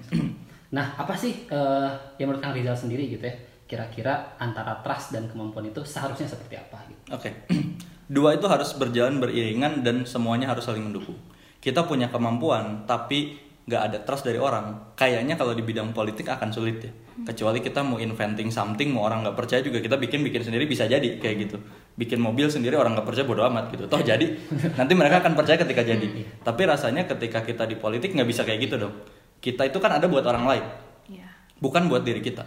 Nah, 0.71 0.87
apa 0.95 1.19
sih 1.19 1.51
eh, 1.51 1.89
yang 2.23 2.31
menurut 2.31 2.43
Kang 2.43 2.55
Rizal 2.55 2.79
sendiri 2.79 3.11
gitu 3.11 3.27
ya? 3.27 3.35
Kira-kira 3.65 4.37
antara 4.37 4.85
trust 4.85 5.17
dan 5.17 5.25
kemampuan 5.27 5.65
itu 5.65 5.81
seharusnya 5.83 6.29
seperti 6.29 6.61
apa 6.61 6.79
gitu? 6.87 7.01
Oke, 7.17 7.31
dua 8.17 8.37
itu 8.37 8.45
harus 8.45 8.77
berjalan 8.77 9.17
beriringan 9.19 9.81
dan 9.81 10.05
semuanya 10.05 10.53
harus 10.53 10.69
saling 10.69 10.85
mendukung. 10.85 11.17
Kita 11.59 11.89
punya 11.89 12.13
kemampuan, 12.13 12.85
tapi 12.85 13.41
nggak 13.65 13.83
ada 13.89 13.99
trust 14.05 14.29
dari 14.29 14.37
orang. 14.37 14.93
Kayaknya 14.93 15.41
kalau 15.41 15.57
di 15.57 15.65
bidang 15.65 15.97
politik 15.97 16.29
akan 16.29 16.53
sulit 16.53 16.85
ya. 16.85 16.93
Kecuali 17.25 17.65
kita 17.65 17.81
mau 17.81 17.97
inventing 17.97 18.53
something, 18.53 18.93
mau 18.93 19.09
orang 19.09 19.25
nggak 19.25 19.33
percaya 19.39 19.65
juga 19.65 19.81
kita 19.81 19.97
bikin 19.97 20.21
bikin 20.21 20.45
sendiri 20.45 20.69
bisa 20.69 20.85
jadi 20.85 21.17
kayak 21.17 21.37
gitu. 21.49 21.57
Bikin 21.97 22.21
mobil 22.21 22.53
sendiri 22.53 22.77
orang 22.77 22.93
nggak 22.93 23.09
percaya 23.09 23.25
bodo 23.25 23.41
amat 23.49 23.73
gitu. 23.73 23.89
Toh 23.89 24.05
jadi, 24.05 24.29
nanti 24.79 24.93
mereka 24.93 25.25
akan 25.25 25.33
percaya 25.33 25.57
ketika 25.57 25.81
jadi. 25.81 26.05
Tapi 26.45 26.63
rasanya 26.69 27.09
ketika 27.09 27.41
kita 27.41 27.65
di 27.65 27.81
politik 27.81 28.13
nggak 28.13 28.29
bisa 28.29 28.45
kayak 28.45 28.69
gitu 28.69 28.77
dong. 28.77 28.93
Kita 29.41 29.65
itu 29.65 29.81
kan 29.81 29.97
ada 29.97 30.05
buat 30.05 30.25
orang 30.29 30.45
lain 30.45 30.65
Iya. 31.09 31.29
bukan 31.61 31.89
buat 31.89 32.05
diri 32.05 32.21
kita. 32.21 32.45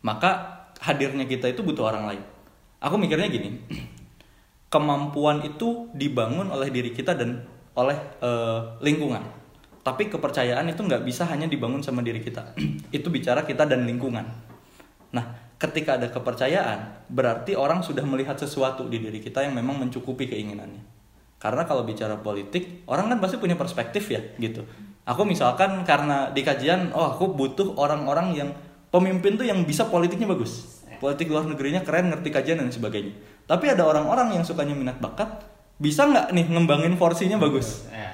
Maka 0.00 0.30
hadirnya 0.80 1.28
kita 1.28 1.52
itu 1.52 1.60
butuh 1.60 1.92
orang 1.92 2.04
lain. 2.08 2.22
Aku 2.80 2.96
mikirnya 2.96 3.28
gini, 3.28 3.60
kemampuan 4.72 5.44
itu 5.44 5.92
dibangun 5.92 6.48
oleh 6.48 6.72
diri 6.72 6.96
kita 6.96 7.12
dan 7.12 7.44
oleh 7.76 7.96
eh, 8.24 8.60
lingkungan. 8.80 9.20
Tapi 9.80 10.12
kepercayaan 10.12 10.68
itu 10.68 10.80
nggak 10.80 11.04
bisa 11.04 11.28
hanya 11.28 11.48
dibangun 11.48 11.84
sama 11.84 12.00
diri 12.00 12.24
kita. 12.24 12.56
itu 12.96 13.08
bicara 13.12 13.44
kita 13.44 13.68
dan 13.68 13.84
lingkungan. 13.84 14.24
Nah, 15.12 15.24
ketika 15.60 16.00
ada 16.00 16.08
kepercayaan, 16.08 17.10
berarti 17.12 17.52
orang 17.52 17.84
sudah 17.84 18.06
melihat 18.08 18.40
sesuatu 18.40 18.88
di 18.88 18.96
diri 18.96 19.20
kita 19.20 19.44
yang 19.44 19.52
memang 19.52 19.76
mencukupi 19.76 20.30
keinginannya. 20.30 21.00
karena 21.40 21.64
kalau 21.64 21.88
bicara 21.88 22.20
politik 22.20 22.84
orang 22.84 23.08
kan 23.08 23.18
pasti 23.18 23.40
punya 23.40 23.56
perspektif 23.56 24.12
ya 24.12 24.20
gitu 24.36 24.60
aku 25.08 25.24
misalkan 25.24 25.82
karena 25.88 26.28
di 26.30 26.44
kajian 26.44 26.92
oh 26.92 27.16
aku 27.16 27.32
butuh 27.32 27.80
orang-orang 27.80 28.36
yang 28.36 28.50
pemimpin 28.90 29.38
tuh 29.38 29.46
yang 29.46 29.62
bisa 29.64 29.86
politiknya 29.88 30.26
bagus. 30.26 30.82
Politik 31.00 31.32
luar 31.32 31.48
negerinya 31.48 31.80
keren 31.80 32.12
ngerti 32.12 32.28
kajian 32.28 32.60
dan 32.60 32.68
sebagainya. 32.68 33.16
Tapi 33.48 33.72
ada 33.72 33.88
orang-orang 33.88 34.36
yang 34.36 34.44
sukanya 34.44 34.76
minat 34.76 35.00
bakat 35.00 35.48
bisa 35.80 36.04
nggak 36.04 36.36
nih 36.36 36.44
ngembangin 36.52 37.00
porsinya 37.00 37.40
bagus? 37.40 37.88
Ya. 37.88 38.12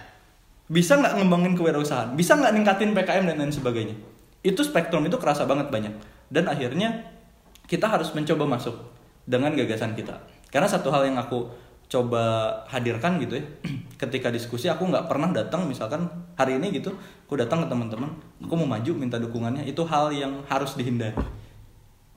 bisa 0.70 0.98
nggak 0.98 1.18
ngembangin 1.18 1.58
kewirausahaan? 1.58 2.14
Bisa 2.14 2.38
nggak 2.38 2.54
ningkatin 2.54 2.94
PKM 2.94 3.26
dan 3.26 3.36
lain 3.42 3.50
sebagainya? 3.50 3.94
Itu 4.42 4.62
spektrum 4.62 5.02
itu 5.06 5.18
kerasa 5.18 5.46
banget 5.46 5.70
banyak. 5.70 5.94
Dan 6.30 6.46
akhirnya 6.46 7.10
kita 7.66 7.90
harus 7.90 8.14
mencoba 8.14 8.46
masuk 8.46 8.74
dengan 9.26 9.54
gagasan 9.58 9.98
kita. 9.98 10.22
Karena 10.50 10.70
satu 10.70 10.94
hal 10.94 11.10
yang 11.10 11.18
aku 11.18 11.50
coba 11.86 12.22
hadirkan 12.66 13.22
gitu 13.22 13.38
ya. 13.38 13.44
Ketika 14.00 14.28
diskusi 14.34 14.66
aku 14.66 14.90
nggak 14.90 15.06
pernah 15.06 15.30
datang 15.30 15.64
misalkan 15.64 16.10
hari 16.34 16.58
ini 16.58 16.74
gitu 16.74 16.92
aku 17.26 17.38
datang 17.38 17.64
ke 17.64 17.66
teman-teman 17.70 18.10
aku 18.42 18.54
mau 18.58 18.68
maju 18.68 18.92
minta 18.98 19.16
dukungannya 19.16 19.64
itu 19.64 19.82
hal 19.86 20.10
yang 20.10 20.42
harus 20.50 20.74
dihindari. 20.74 21.16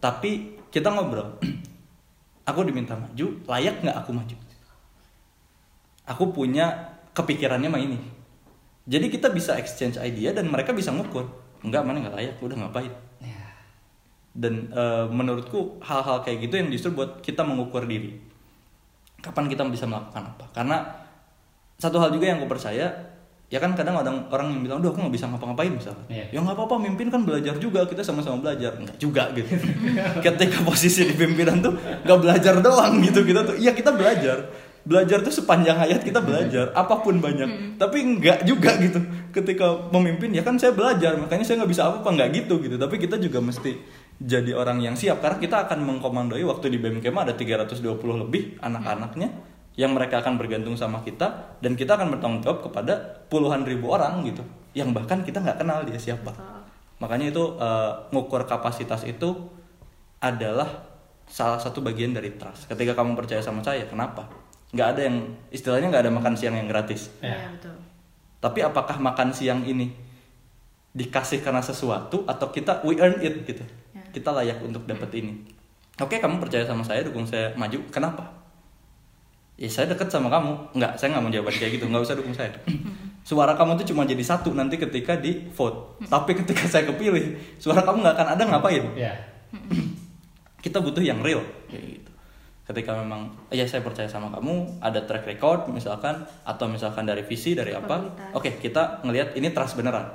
Tapi 0.01 0.59
kita 0.73 0.89
ngobrol 0.89 1.37
aku 2.49 2.59
diminta 2.65 2.97
maju 2.97 3.25
layak 3.45 3.85
nggak 3.85 3.97
aku 4.05 4.11
maju? 4.11 4.35
Aku 6.09 6.33
punya 6.33 6.97
kepikirannya 7.13 7.69
mah 7.69 7.81
ini. 7.81 7.99
Jadi 8.89 9.13
kita 9.13 9.29
bisa 9.29 9.53
exchange 9.61 10.01
idea 10.01 10.33
dan 10.33 10.49
mereka 10.49 10.73
bisa 10.73 10.89
ngukur 10.89 11.29
enggak 11.61 11.85
mana 11.85 12.01
nggak 12.01 12.17
layak 12.17 12.35
udah 12.41 12.57
ngapain? 12.65 12.93
Ya. 13.19 13.51
dan 14.31 14.71
eh, 14.71 15.05
menurutku 15.11 15.83
hal-hal 15.83 16.23
kayak 16.23 16.47
gitu 16.47 16.55
yang 16.55 16.71
justru 16.71 16.95
buat 16.95 17.19
kita 17.19 17.43
mengukur 17.43 17.83
diri 17.83 18.28
kapan 19.19 19.45
kita 19.51 19.67
bisa 19.67 19.85
melakukan 19.85 20.23
apa 20.35 20.45
karena 20.55 20.77
satu 21.79 21.95
hal 21.99 22.11
juga 22.11 22.27
yang 22.27 22.43
aku 22.43 22.51
percaya 22.51 22.91
ya 23.49 23.57
kan 23.57 23.73
kadang 23.73 23.97
orang 23.97 24.29
orang 24.29 24.47
yang 24.53 24.61
bilang, 24.61 24.77
"Duh, 24.77 24.93
aku 24.93 25.01
nggak 25.01 25.15
bisa 25.17 25.25
ngapa-ngapain 25.25 25.73
misalnya." 25.73 26.05
Iya. 26.05 26.25
Ya 26.37 26.39
nggak 26.45 26.53
apa-apa, 26.53 26.75
mimpin 26.77 27.09
kan 27.09 27.25
belajar 27.25 27.57
juga, 27.57 27.81
kita 27.89 28.05
sama-sama 28.05 28.37
belajar. 28.37 28.77
Enggak 28.77 28.97
juga 29.01 29.25
gitu. 29.33 29.49
Ketika 30.25 30.61
posisi 30.61 31.09
di 31.09 31.17
pimpinan 31.17 31.57
tuh 31.57 31.73
nggak 32.05 32.19
belajar 32.21 32.61
doang 32.61 33.01
gitu 33.01 33.25
kita 33.25 33.41
tuh. 33.41 33.57
Iya, 33.57 33.73
kita 33.73 33.89
belajar. 33.97 34.37
Belajar 34.85 35.19
tuh 35.25 35.33
sepanjang 35.33 35.75
hayat 35.75 36.01
kita 36.05 36.23
belajar, 36.23 36.71
apa 36.71 37.03
pun 37.03 37.19
banyak. 37.19 37.75
Tapi 37.81 37.97
enggak 37.99 38.45
juga 38.47 38.77
gitu. 38.79 39.01
Ketika 39.33 39.91
memimpin 39.91 40.31
ya 40.31 40.45
kan 40.45 40.55
saya 40.55 40.71
belajar, 40.71 41.17
makanya 41.19 41.43
saya 41.43 41.61
nggak 41.61 41.71
bisa 41.73 41.83
apa-apa 41.89 42.09
nggak 42.15 42.29
gitu 42.45 42.61
gitu. 42.63 42.77
Tapi 42.77 42.95
kita 43.01 43.17
juga 43.17 43.41
mesti 43.41 43.75
jadi 44.19 44.51
orang 44.51 44.83
yang 44.83 44.99
siap. 44.99 45.23
Karena 45.23 45.39
kita 45.39 45.57
akan 45.65 45.79
mengkomandoi 45.87 46.43
waktu 46.43 46.75
di 46.75 46.77
BMKM 46.77 47.15
ada 47.15 47.33
320 47.33 47.79
lebih 48.27 48.59
anak-anaknya 48.59 49.31
yang 49.79 49.95
mereka 49.95 50.19
akan 50.19 50.35
bergantung 50.35 50.75
sama 50.75 50.99
kita 51.07 51.55
dan 51.63 51.79
kita 51.79 51.95
akan 51.95 52.11
bertanggung 52.11 52.43
jawab 52.43 52.67
kepada 52.67 53.23
puluhan 53.31 53.63
ribu 53.63 53.95
orang 53.95 54.27
gitu 54.27 54.43
yang 54.75 54.91
bahkan 54.91 55.23
kita 55.23 55.39
nggak 55.39 55.55
kenal 55.55 55.87
dia 55.87 55.95
siapa. 55.95 56.35
Makanya 56.99 57.31
itu 57.31 57.55
eh, 57.55 57.91
ngukur 58.11 58.43
kapasitas 58.43 59.07
itu 59.07 59.39
adalah 60.19 60.67
salah 61.31 61.61
satu 61.61 61.79
bagian 61.79 62.11
dari 62.11 62.35
trust. 62.35 62.67
Ketika 62.67 62.91
kamu 62.91 63.15
percaya 63.15 63.39
sama 63.39 63.63
saya 63.63 63.87
kenapa? 63.87 64.27
Nggak 64.75 64.87
ada 64.97 65.01
yang 65.07 65.17
istilahnya 65.47 65.87
nggak 65.95 66.03
ada 66.09 66.13
makan 66.13 66.33
siang 66.35 66.59
yang 66.59 66.67
gratis. 66.67 67.07
Iya, 67.23 67.55
betul. 67.55 67.75
tapi 68.39 68.63
apakah 68.63 68.95
makan 69.03 69.35
siang 69.35 69.67
ini 69.67 69.91
dikasih 70.95 71.43
karena 71.43 71.59
sesuatu 71.59 72.23
atau 72.23 72.47
kita 72.51 72.83
we 72.83 72.99
earn 72.99 73.19
it 73.23 73.47
gitu? 73.47 73.63
Ya. 73.63 73.69
Kita 74.13 74.29
layak 74.33 74.61
untuk 74.65 74.85
dapat 74.85 75.09
ini. 75.17 75.33
Oke 75.99 76.17
kamu 76.23 76.39
percaya 76.39 76.63
sama 76.63 76.79
saya 76.85 77.03
dukung 77.03 77.27
saya 77.27 77.51
maju. 77.59 77.79
Kenapa? 77.91 78.23
Ya 79.59 79.67
saya 79.67 79.91
deket 79.91 80.07
sama 80.07 80.31
kamu. 80.31 80.79
Nggak 80.79 80.95
saya 80.95 81.11
nggak 81.11 81.23
mau 81.27 81.31
jawaban 81.31 81.55
kayak 81.59 81.71
gitu. 81.75 81.85
Nggak 81.91 82.03
usah 82.07 82.15
dukung 82.15 82.31
saya. 82.31 82.51
Suara 83.27 83.53
kamu 83.59 83.75
tuh 83.83 83.91
cuma 83.91 84.07
jadi 84.07 84.23
satu 84.23 84.55
nanti 84.55 84.79
ketika 84.79 85.19
di 85.19 85.51
vote. 85.51 85.99
Tapi 86.07 86.31
ketika 86.39 86.63
saya 86.71 86.87
kepilih 86.87 87.35
suara 87.59 87.83
kamu 87.83 87.99
nggak 87.99 88.15
akan 88.15 88.27
ada 88.39 88.43
ngapain? 88.47 88.83
Ya. 88.95 89.11
kita 90.63 90.79
butuh 90.79 91.03
yang 91.03 91.19
real 91.19 91.43
kayak 91.67 91.99
gitu. 91.99 92.11
Ketika 92.63 92.95
memang 92.95 93.35
ya 93.51 93.67
saya 93.67 93.83
percaya 93.83 94.07
sama 94.07 94.31
kamu 94.31 94.79
ada 94.79 95.03
track 95.03 95.27
record 95.27 95.67
misalkan 95.73 96.23
atau 96.47 96.71
misalkan 96.71 97.03
dari 97.03 97.27
visi 97.27 97.51
dari 97.51 97.75
apa. 97.75 98.15
Oke 98.31 98.55
kita 98.55 99.03
ngelihat 99.03 99.35
ini 99.35 99.51
trust 99.51 99.75
beneran. 99.75 100.07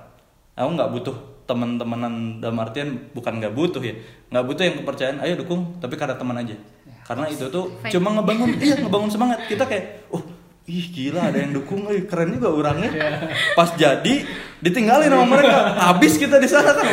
Aku 0.57 0.73
nggak 0.73 0.89
butuh 0.89 1.34
teman-temanan 1.45 2.41
dalam 2.41 2.57
artian 2.61 3.13
bukan 3.13 3.41
nggak 3.41 3.53
butuh 3.53 3.83
ya. 3.85 3.95
Nggak 4.33 4.45
butuh 4.49 4.63
yang 4.65 4.77
kepercayaan 4.81 5.19
ayo 5.25 5.35
dukung 5.41 5.77
tapi 5.81 5.95
karena 5.97 6.17
teman 6.17 6.37
aja. 6.41 6.57
Karena 7.05 7.29
itu 7.29 7.45
tuh 7.53 7.69
Fake. 7.85 7.93
cuma 7.93 8.17
ngebangun 8.17 8.57
iya 8.65 8.81
ngebangun 8.81 9.11
semangat. 9.13 9.45
Kita 9.45 9.69
kayak 9.69 10.09
oh 10.09 10.25
ih 10.65 10.87
gila 10.89 11.29
ada 11.29 11.39
yang 11.39 11.53
dukung. 11.53 11.85
Eh, 11.93 12.09
keren 12.09 12.37
juga 12.41 12.49
orangnya. 12.49 12.91
Pas 13.53 13.77
jadi 13.77 14.25
ditinggalin 14.65 15.13
sama 15.13 15.27
mereka. 15.29 15.77
Habis 15.93 16.17
kita 16.17 16.41
di 16.41 16.49
sana 16.49 16.73
kan. 16.73 16.87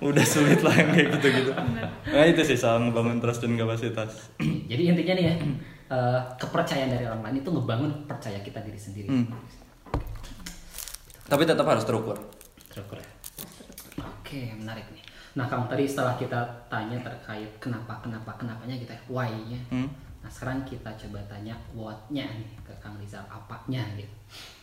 Udah 0.00 0.24
sulit 0.24 0.64
lah 0.64 0.72
yang 0.76 0.96
kayak 0.96 1.08
gitu-gitu. 1.20 1.52
Nah 2.08 2.24
itu 2.24 2.40
sih 2.44 2.56
soal 2.56 2.80
ngebangun 2.88 3.20
trust 3.20 3.44
dan 3.44 3.52
kapasitas. 3.56 4.32
Jadi 4.72 4.82
intinya 4.88 5.12
nih 5.12 5.24
ya, 5.28 5.34
eh, 5.92 6.20
kepercayaan 6.40 6.88
dari 6.88 7.04
orang 7.04 7.20
lain 7.20 7.44
itu 7.44 7.52
ngebangun 7.52 8.08
percaya 8.08 8.40
kita 8.40 8.64
diri 8.64 8.80
sendiri. 8.80 9.08
Hmm. 9.08 9.28
tapi 11.30 11.46
tetap 11.46 11.62
harus 11.62 11.86
terukur. 11.86 12.18
Terukur 12.74 12.98
ya. 12.98 13.06
Oke, 14.30 14.46
menarik 14.54 14.86
nih. 14.94 15.02
Nah, 15.34 15.50
kamu 15.50 15.66
tadi 15.66 15.90
setelah 15.90 16.14
kita 16.14 16.38
tanya 16.70 16.94
terkait 17.02 17.50
kenapa, 17.58 17.98
kenapa, 17.98 18.30
kenapanya 18.38 18.78
gitu 18.78 18.94
ya, 18.94 19.02
why-nya. 19.10 19.58
Hmm. 19.74 19.90
Nah, 20.22 20.30
sekarang 20.30 20.62
kita 20.62 20.86
coba 20.86 21.18
tanya 21.26 21.58
what-nya 21.74 22.30
nih 22.38 22.46
ke 22.62 22.70
Kang 22.78 22.94
Rizal, 23.02 23.26
apanya 23.26 23.82
gitu. 23.98 24.14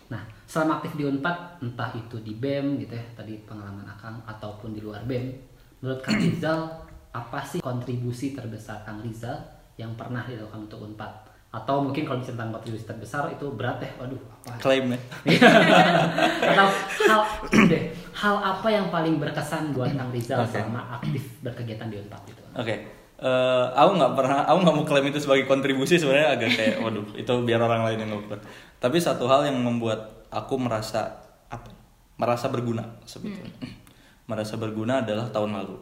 Nah, 0.07 0.23
selama 0.47 0.79
aktif 0.79 0.95
di 0.95 1.03
UNPAD, 1.03 1.59
entah 1.59 1.91
itu 1.99 2.15
di 2.23 2.39
BEM 2.39 2.79
gitu 2.79 2.95
ya, 2.95 3.03
tadi 3.11 3.43
pengalaman 3.43 3.83
Akang 3.83 4.23
ataupun 4.23 4.71
di 4.71 4.79
luar 4.79 5.03
BEM, 5.03 5.35
menurut 5.83 5.99
Kang 5.99 6.15
Rizal, 6.15 6.87
apa 7.11 7.43
sih 7.43 7.59
kontribusi 7.59 8.31
terbesar 8.31 8.87
Kang 8.87 9.03
Rizal 9.03 9.35
yang 9.75 9.99
pernah 9.99 10.23
dilakukan 10.23 10.71
untuk 10.71 10.79
UNPAD? 10.87 11.26
Atau 11.47 11.79
mungkin 11.79 12.03
kalau 12.03 12.19
bicara 12.19 12.35
tentang 12.37 12.51
kontribusi 12.53 12.85
terbesar 12.85 13.23
itu 13.31 13.45
berat 13.55 13.79
ya, 13.79 13.89
waduh 13.97 14.19
apa 14.47 14.59
klaim 14.59 14.93
ya 14.93 14.99
atau 16.53 16.67
hal 17.07 17.21
deh 17.71 17.83
hal 18.13 18.35
apa 18.35 18.67
yang 18.67 18.91
paling 18.91 19.15
berkesan 19.17 19.71
buat 19.71 19.89
Kang 19.95 20.11
Rizal 20.11 20.43
Oke. 20.43 20.59
selama 20.59 20.99
aktif 20.99 21.23
berkegiatan 21.39 21.87
di 21.87 21.97
Unpad 22.03 22.21
gitu 22.27 22.41
Oke, 22.57 22.75
Eh, 23.17 23.65
aku 23.73 23.97
nggak 23.97 24.13
pernah, 24.13 24.45
aku 24.45 24.57
nggak 24.61 24.75
mau 24.77 24.85
klaim 24.85 25.09
itu 25.09 25.17
sebagai 25.17 25.49
kontribusi 25.49 25.97
sebenarnya 25.97 26.37
agak 26.37 26.53
kayak, 26.53 26.75
waduh, 26.85 27.05
itu 27.17 27.33
biar 27.41 27.57
orang 27.57 27.81
lain 27.81 28.05
yang 28.05 28.11
ngukur. 28.13 28.37
Tapi 28.77 28.97
satu 29.01 29.25
hal 29.25 29.49
yang 29.49 29.57
membuat 29.57 30.29
aku 30.29 30.53
merasa 30.61 31.25
apa? 31.49 31.73
Merasa 32.21 32.53
berguna 32.53 32.85
sebetulnya. 33.09 33.49
Merasa 34.29 34.59
berguna 34.59 35.01
adalah 35.01 35.33
tahun 35.33 35.55
lalu. 35.55 35.81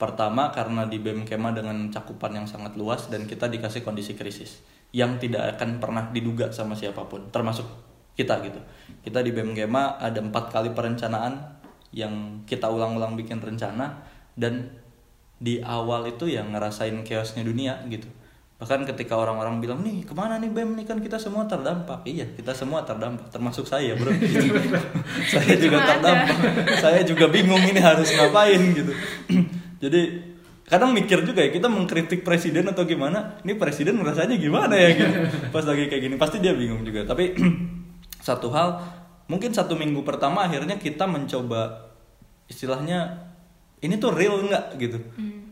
Pertama 0.00 0.54
karena 0.56 0.88
di 0.88 1.02
BEM 1.02 1.28
Kema 1.28 1.52
dengan 1.52 1.90
cakupan 1.92 2.32
yang 2.32 2.46
sangat 2.48 2.78
luas 2.80 3.12
dan 3.12 3.28
kita 3.28 3.50
dikasih 3.50 3.84
kondisi 3.84 4.14
krisis 4.16 4.62
yang 4.94 5.18
tidak 5.18 5.58
akan 5.58 5.82
pernah 5.82 6.06
diduga 6.14 6.54
sama 6.54 6.78
siapa 6.78 7.02
pun, 7.10 7.26
termasuk 7.34 7.66
kita 8.14 8.38
gitu. 8.46 8.62
Kita 9.02 9.20
di 9.26 9.34
BEM 9.34 9.58
Kema 9.58 9.98
ada 9.98 10.22
empat 10.22 10.54
kali 10.54 10.70
perencanaan 10.70 11.58
yang 11.90 12.46
kita 12.46 12.70
ulang-ulang 12.70 13.18
bikin 13.18 13.42
rencana 13.42 14.06
dan 14.38 14.70
di 15.42 15.58
awal 15.58 16.06
itu 16.06 16.30
yang 16.30 16.54
ngerasain 16.54 16.94
chaosnya 17.02 17.42
dunia 17.42 17.82
gitu. 17.90 18.06
Bahkan 18.54 18.86
ketika 18.86 19.18
orang-orang 19.18 19.58
bilang 19.58 19.82
nih 19.82 20.06
ke 20.06 20.14
mana 20.14 20.38
nih 20.38 20.48
bem? 20.48 20.78
Nih 20.78 20.86
kan 20.86 21.02
kita 21.02 21.18
semua 21.18 21.42
terdampak. 21.44 22.06
Iya 22.06 22.30
kita 22.38 22.54
semua 22.54 22.86
terdampak 22.86 23.26
termasuk 23.34 23.66
saya 23.66 23.98
bro. 23.98 24.14
Gitu. 24.14 24.46
saya 25.34 25.54
juga 25.58 25.82
terdampak. 25.82 26.38
Saya 26.78 27.00
juga 27.02 27.26
bingung 27.34 27.60
ini 27.66 27.82
harus 27.82 28.14
ngapain 28.14 28.62
gitu. 28.72 28.94
Jadi 29.82 30.33
kadang 30.64 30.96
mikir 30.96 31.20
juga 31.28 31.44
ya 31.44 31.52
kita 31.52 31.68
mengkritik 31.68 32.24
presiden 32.24 32.64
atau 32.72 32.88
gimana 32.88 33.36
ini 33.44 33.52
presiden 33.60 34.00
ngerasanya 34.00 34.40
gimana 34.40 34.74
ya 34.74 34.88
gitu. 34.96 35.16
Pas 35.54 35.64
lagi 35.64 35.88
kayak 35.92 36.02
gini 36.08 36.16
pasti 36.16 36.40
dia 36.40 36.56
bingung 36.56 36.80
juga. 36.82 37.04
Tapi 37.04 37.36
satu 38.26 38.48
hal 38.52 38.80
mungkin 39.28 39.52
satu 39.52 39.76
minggu 39.76 40.00
pertama 40.04 40.48
akhirnya 40.48 40.80
kita 40.80 41.04
mencoba 41.04 41.92
istilahnya 42.48 43.28
ini 43.84 44.00
tuh 44.00 44.16
real 44.16 44.40
nggak 44.40 44.80
gitu. 44.80 44.98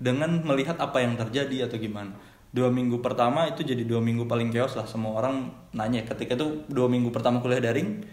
Dengan 0.03 0.41
melihat 0.43 0.81
apa 0.81 1.05
yang 1.05 1.21
terjadi 1.21 1.69
atau 1.69 1.77
gimana. 1.77 2.17
Dua 2.53 2.69
minggu 2.69 3.01
pertama 3.01 3.49
itu 3.49 3.65
jadi 3.65 3.85
dua 3.85 4.01
minggu 4.01 4.29
paling 4.29 4.53
chaos 4.53 4.77
lah 4.77 4.89
semua 4.89 5.21
orang 5.21 5.53
nanya. 5.77 6.09
Ketika 6.09 6.37
itu 6.41 6.65
dua 6.73 6.89
minggu 6.89 7.13
pertama 7.13 7.45
kuliah 7.45 7.61
daring 7.61 8.05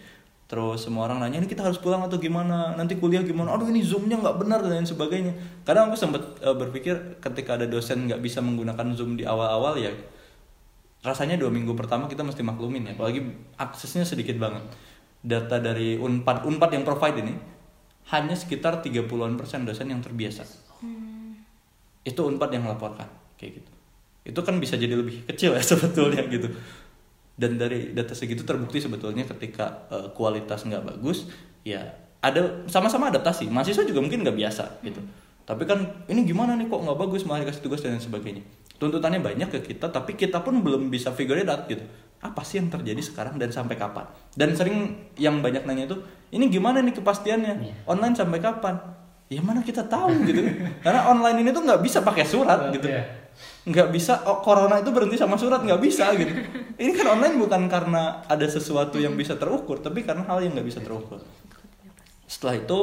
terus 0.49 0.81
semua 0.81 1.05
orang 1.05 1.21
nanya 1.21 1.45
ini 1.45 1.47
kita 1.47 1.61
harus 1.61 1.77
pulang 1.77 2.01
atau 2.01 2.17
gimana? 2.17 2.73
Nanti 2.73 2.97
kuliah 2.97 3.21
gimana? 3.21 3.53
Aduh 3.53 3.69
ini 3.69 3.85
zoomnya 3.85 4.17
nggak 4.17 4.41
benar 4.41 4.65
dan 4.65 4.81
lain 4.81 4.89
sebagainya. 4.89 5.29
Kadang 5.61 5.93
aku 5.93 5.97
sempat 6.01 6.25
eh, 6.41 6.57
berpikir 6.57 7.21
ketika 7.21 7.53
ada 7.53 7.69
dosen 7.69 8.09
nggak 8.09 8.17
bisa 8.17 8.41
menggunakan 8.41 8.97
zoom 8.97 9.13
di 9.13 9.29
awal-awal 9.29 9.77
ya 9.77 9.93
rasanya 10.99 11.39
dua 11.39 11.47
minggu 11.47 11.71
pertama 11.79 12.11
kita 12.11 12.27
mesti 12.27 12.43
maklumin 12.43 12.83
ya 12.83 12.91
apalagi 12.97 13.21
aksesnya 13.61 14.03
sedikit 14.09 14.41
banget. 14.41 14.65
Data 15.21 15.61
dari 15.61 16.01
unpad 16.01 16.49
unpad 16.49 16.69
yang 16.73 16.83
provide 16.83 17.21
ini 17.21 17.33
hanya 18.09 18.33
sekitar 18.33 18.81
30-an 18.81 19.37
persen 19.37 19.69
dosen 19.69 19.93
yang 19.93 20.01
terbiasa. 20.01 20.49
Itu 22.01 22.25
unpad 22.25 22.49
yang 22.57 22.65
melaporkan 22.65 23.05
kayak 23.37 23.61
gitu. 23.61 23.71
Itu 24.33 24.41
kan 24.41 24.57
bisa 24.57 24.81
jadi 24.81 24.97
lebih 24.97 25.29
kecil 25.29 25.53
ya 25.53 25.61
sebetulnya 25.77 26.25
gitu 26.25 26.49
dan 27.39 27.55
dari 27.55 27.95
data 27.95 28.11
segitu 28.11 28.43
terbukti 28.43 28.83
sebetulnya 28.83 29.23
ketika 29.23 29.87
eh, 29.87 30.11
kualitas 30.11 30.67
nggak 30.67 30.83
bagus 30.83 31.31
ya 31.63 31.87
ada 32.19 32.67
sama-sama 32.67 33.07
adaptasi. 33.07 33.47
Mahasiswa 33.47 33.87
juga 33.87 34.03
mungkin 34.03 34.27
nggak 34.27 34.35
biasa 34.35 34.83
gitu. 34.83 34.99
Tapi 35.47 35.63
kan 35.65 35.81
ini 36.11 36.27
gimana 36.27 36.53
nih 36.59 36.67
kok 36.67 36.83
nggak 36.83 36.99
bagus 36.99 37.23
malah 37.23 37.47
dikasih 37.47 37.63
tugas 37.63 37.79
dan 37.79 37.97
sebagainya. 37.97 38.43
Tuntutannya 38.75 39.23
banyak 39.23 39.49
ke 39.55 39.59
kita 39.73 39.87
tapi 39.87 40.19
kita 40.19 40.43
pun 40.43 40.59
belum 40.59 40.91
bisa 40.91 41.15
figure 41.15 41.39
it 41.39 41.47
out 41.47 41.63
gitu. 41.71 41.81
Apa 42.19 42.43
sih 42.43 42.59
yang 42.59 42.67
terjadi 42.67 42.99
sekarang 42.99 43.39
dan 43.39 43.55
sampai 43.55 43.79
kapan? 43.79 44.03
Dan 44.35 44.51
sering 44.51 45.07
yang 45.15 45.39
banyak 45.39 45.63
nanya 45.63 45.87
itu 45.87 45.97
ini 46.35 46.51
gimana 46.51 46.83
nih 46.83 46.91
kepastiannya? 46.99 47.53
Iya. 47.63 47.73
online 47.87 48.15
sampai 48.19 48.43
kapan? 48.43 48.75
Ya 49.31 49.39
mana 49.39 49.63
kita 49.63 49.87
tahu 49.87 50.27
gitu. 50.27 50.43
Karena 50.83 51.07
online 51.07 51.47
ini 51.47 51.49
tuh 51.55 51.63
nggak 51.63 51.79
bisa 51.79 52.03
pakai 52.03 52.27
surat 52.27 52.75
gitu. 52.75 52.91
Iya. 52.91 53.28
Nggak 53.67 53.91
bisa 53.91 54.23
oh, 54.23 54.39
corona 54.39 54.79
itu 54.79 54.89
berhenti 54.95 55.19
sama 55.19 55.35
surat 55.35 55.59
nggak 55.59 55.81
bisa 55.83 56.15
gitu. 56.15 56.31
Ini 56.79 56.91
kan 56.95 57.19
online 57.19 57.35
bukan 57.35 57.67
karena 57.67 58.23
ada 58.23 58.47
sesuatu 58.47 58.95
yang 58.95 59.19
bisa 59.19 59.35
terukur 59.35 59.83
tapi 59.83 60.07
karena 60.07 60.23
hal 60.23 60.39
yang 60.39 60.55
nggak 60.55 60.67
bisa 60.67 60.79
terukur. 60.79 61.19
Setelah 62.23 62.55
itu 62.55 62.79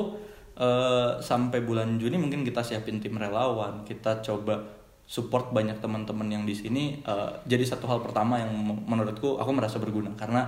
eh, 0.61 1.11
sampai 1.25 1.65
bulan 1.65 1.97
Juni 1.97 2.21
mungkin 2.21 2.45
kita 2.45 2.61
siapin 2.61 3.01
tim 3.01 3.17
relawan 3.17 3.89
kita 3.89 4.21
coba 4.21 4.77
support 5.07 5.55
banyak 5.55 5.79
teman-teman 5.79 6.29
yang 6.29 6.45
di 6.45 6.53
sini 6.53 7.01
eh, 7.01 7.31
jadi 7.49 7.65
satu 7.65 7.89
hal 7.89 8.05
pertama 8.05 8.37
yang 8.37 8.53
menurutku 8.85 9.41
aku 9.41 9.51
merasa 9.57 9.81
berguna 9.81 10.13
karena 10.13 10.45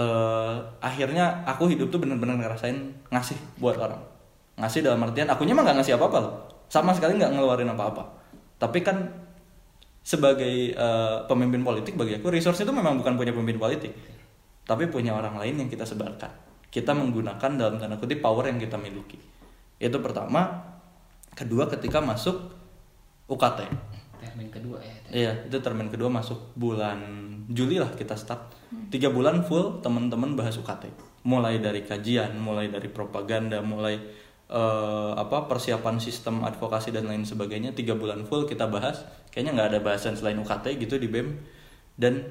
eh, 0.00 0.56
akhirnya 0.80 1.44
aku 1.44 1.68
hidup 1.68 1.92
tuh 1.92 2.00
bener-bener 2.00 2.40
ngerasain 2.40 2.96
ngasih 3.12 3.36
buat 3.60 3.76
orang. 3.76 4.00
Ngasih 4.56 4.80
dalam 4.80 5.04
artian 5.04 5.28
akunya 5.28 5.52
mah 5.52 5.68
nggak 5.68 5.76
ngasih 5.84 6.00
apa-apa 6.00 6.18
loh. 6.24 6.34
Sama 6.72 6.96
sekali 6.96 7.20
nggak 7.20 7.36
ngeluarin 7.36 7.68
apa-apa 7.68 8.19
tapi 8.60 8.84
kan 8.84 9.08
sebagai 10.04 10.76
eh, 10.76 11.16
pemimpin 11.24 11.64
politik 11.64 11.96
bagi 11.96 12.20
aku 12.20 12.28
resource 12.28 12.60
itu 12.60 12.72
memang 12.72 13.00
bukan 13.00 13.16
punya 13.16 13.32
pemimpin 13.32 13.56
politik. 13.56 13.92
Tapi 14.68 14.86
punya 14.86 15.16
orang 15.16 15.34
lain 15.40 15.66
yang 15.66 15.68
kita 15.72 15.82
sebarkan. 15.82 16.30
Kita 16.70 16.94
menggunakan 16.94 17.50
dalam 17.58 17.80
tanda 17.80 17.98
kutip 17.98 18.22
power 18.22 18.46
yang 18.46 18.60
kita 18.60 18.78
miliki. 18.78 19.18
Itu 19.80 19.98
pertama. 19.98 20.68
Kedua 21.34 21.66
ketika 21.66 22.04
masuk 22.04 22.52
UKT 23.30 23.90
termin 24.20 24.52
kedua 24.52 24.78
ya 24.84 24.94
Iya, 25.10 25.32
itu 25.48 25.56
termin 25.64 25.88
kedua 25.88 26.12
masuk 26.12 26.52
bulan 26.54 27.00
Juli 27.50 27.82
lah 27.82 27.90
kita 27.96 28.14
start. 28.14 28.54
Tiga 28.94 29.10
bulan 29.10 29.42
full 29.42 29.82
teman-teman 29.82 30.38
bahas 30.38 30.54
UKT. 30.54 30.86
Mulai 31.26 31.58
dari 31.58 31.82
kajian, 31.82 32.38
mulai 32.38 32.70
dari 32.70 32.86
propaganda, 32.86 33.58
mulai 33.58 33.98
eh, 34.50 35.12
apa 35.14 35.46
persiapan 35.46 36.02
sistem 36.02 36.42
advokasi 36.42 36.90
dan 36.90 37.06
lain 37.06 37.22
sebagainya. 37.22 37.70
Tiga 37.72 37.94
bulan 37.94 38.26
full 38.26 38.44
kita 38.44 38.66
bahas. 38.66 39.06
Kayaknya 39.30 39.52
nggak 39.56 39.68
ada 39.70 39.80
bahasan 39.80 40.18
selain 40.18 40.36
UKT 40.42 40.76
gitu 40.82 40.98
di 40.98 41.06
BEM. 41.06 41.38
Dan 41.94 42.26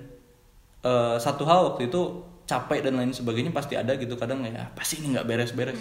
eh, 0.84 1.16
satu 1.18 1.48
hal 1.48 1.74
waktu 1.74 1.88
itu 1.88 2.28
capek 2.44 2.84
dan 2.84 3.00
lain 3.00 3.16
sebagainya 3.16 3.56
pasti 3.56 3.80
ada 3.80 3.96
gitu. 3.96 4.20
Kadang 4.20 4.44
ya 4.44 4.68
apa 4.68 4.84
sih 4.84 5.00
ini 5.00 5.16
nggak 5.16 5.26
beres-beres. 5.26 5.80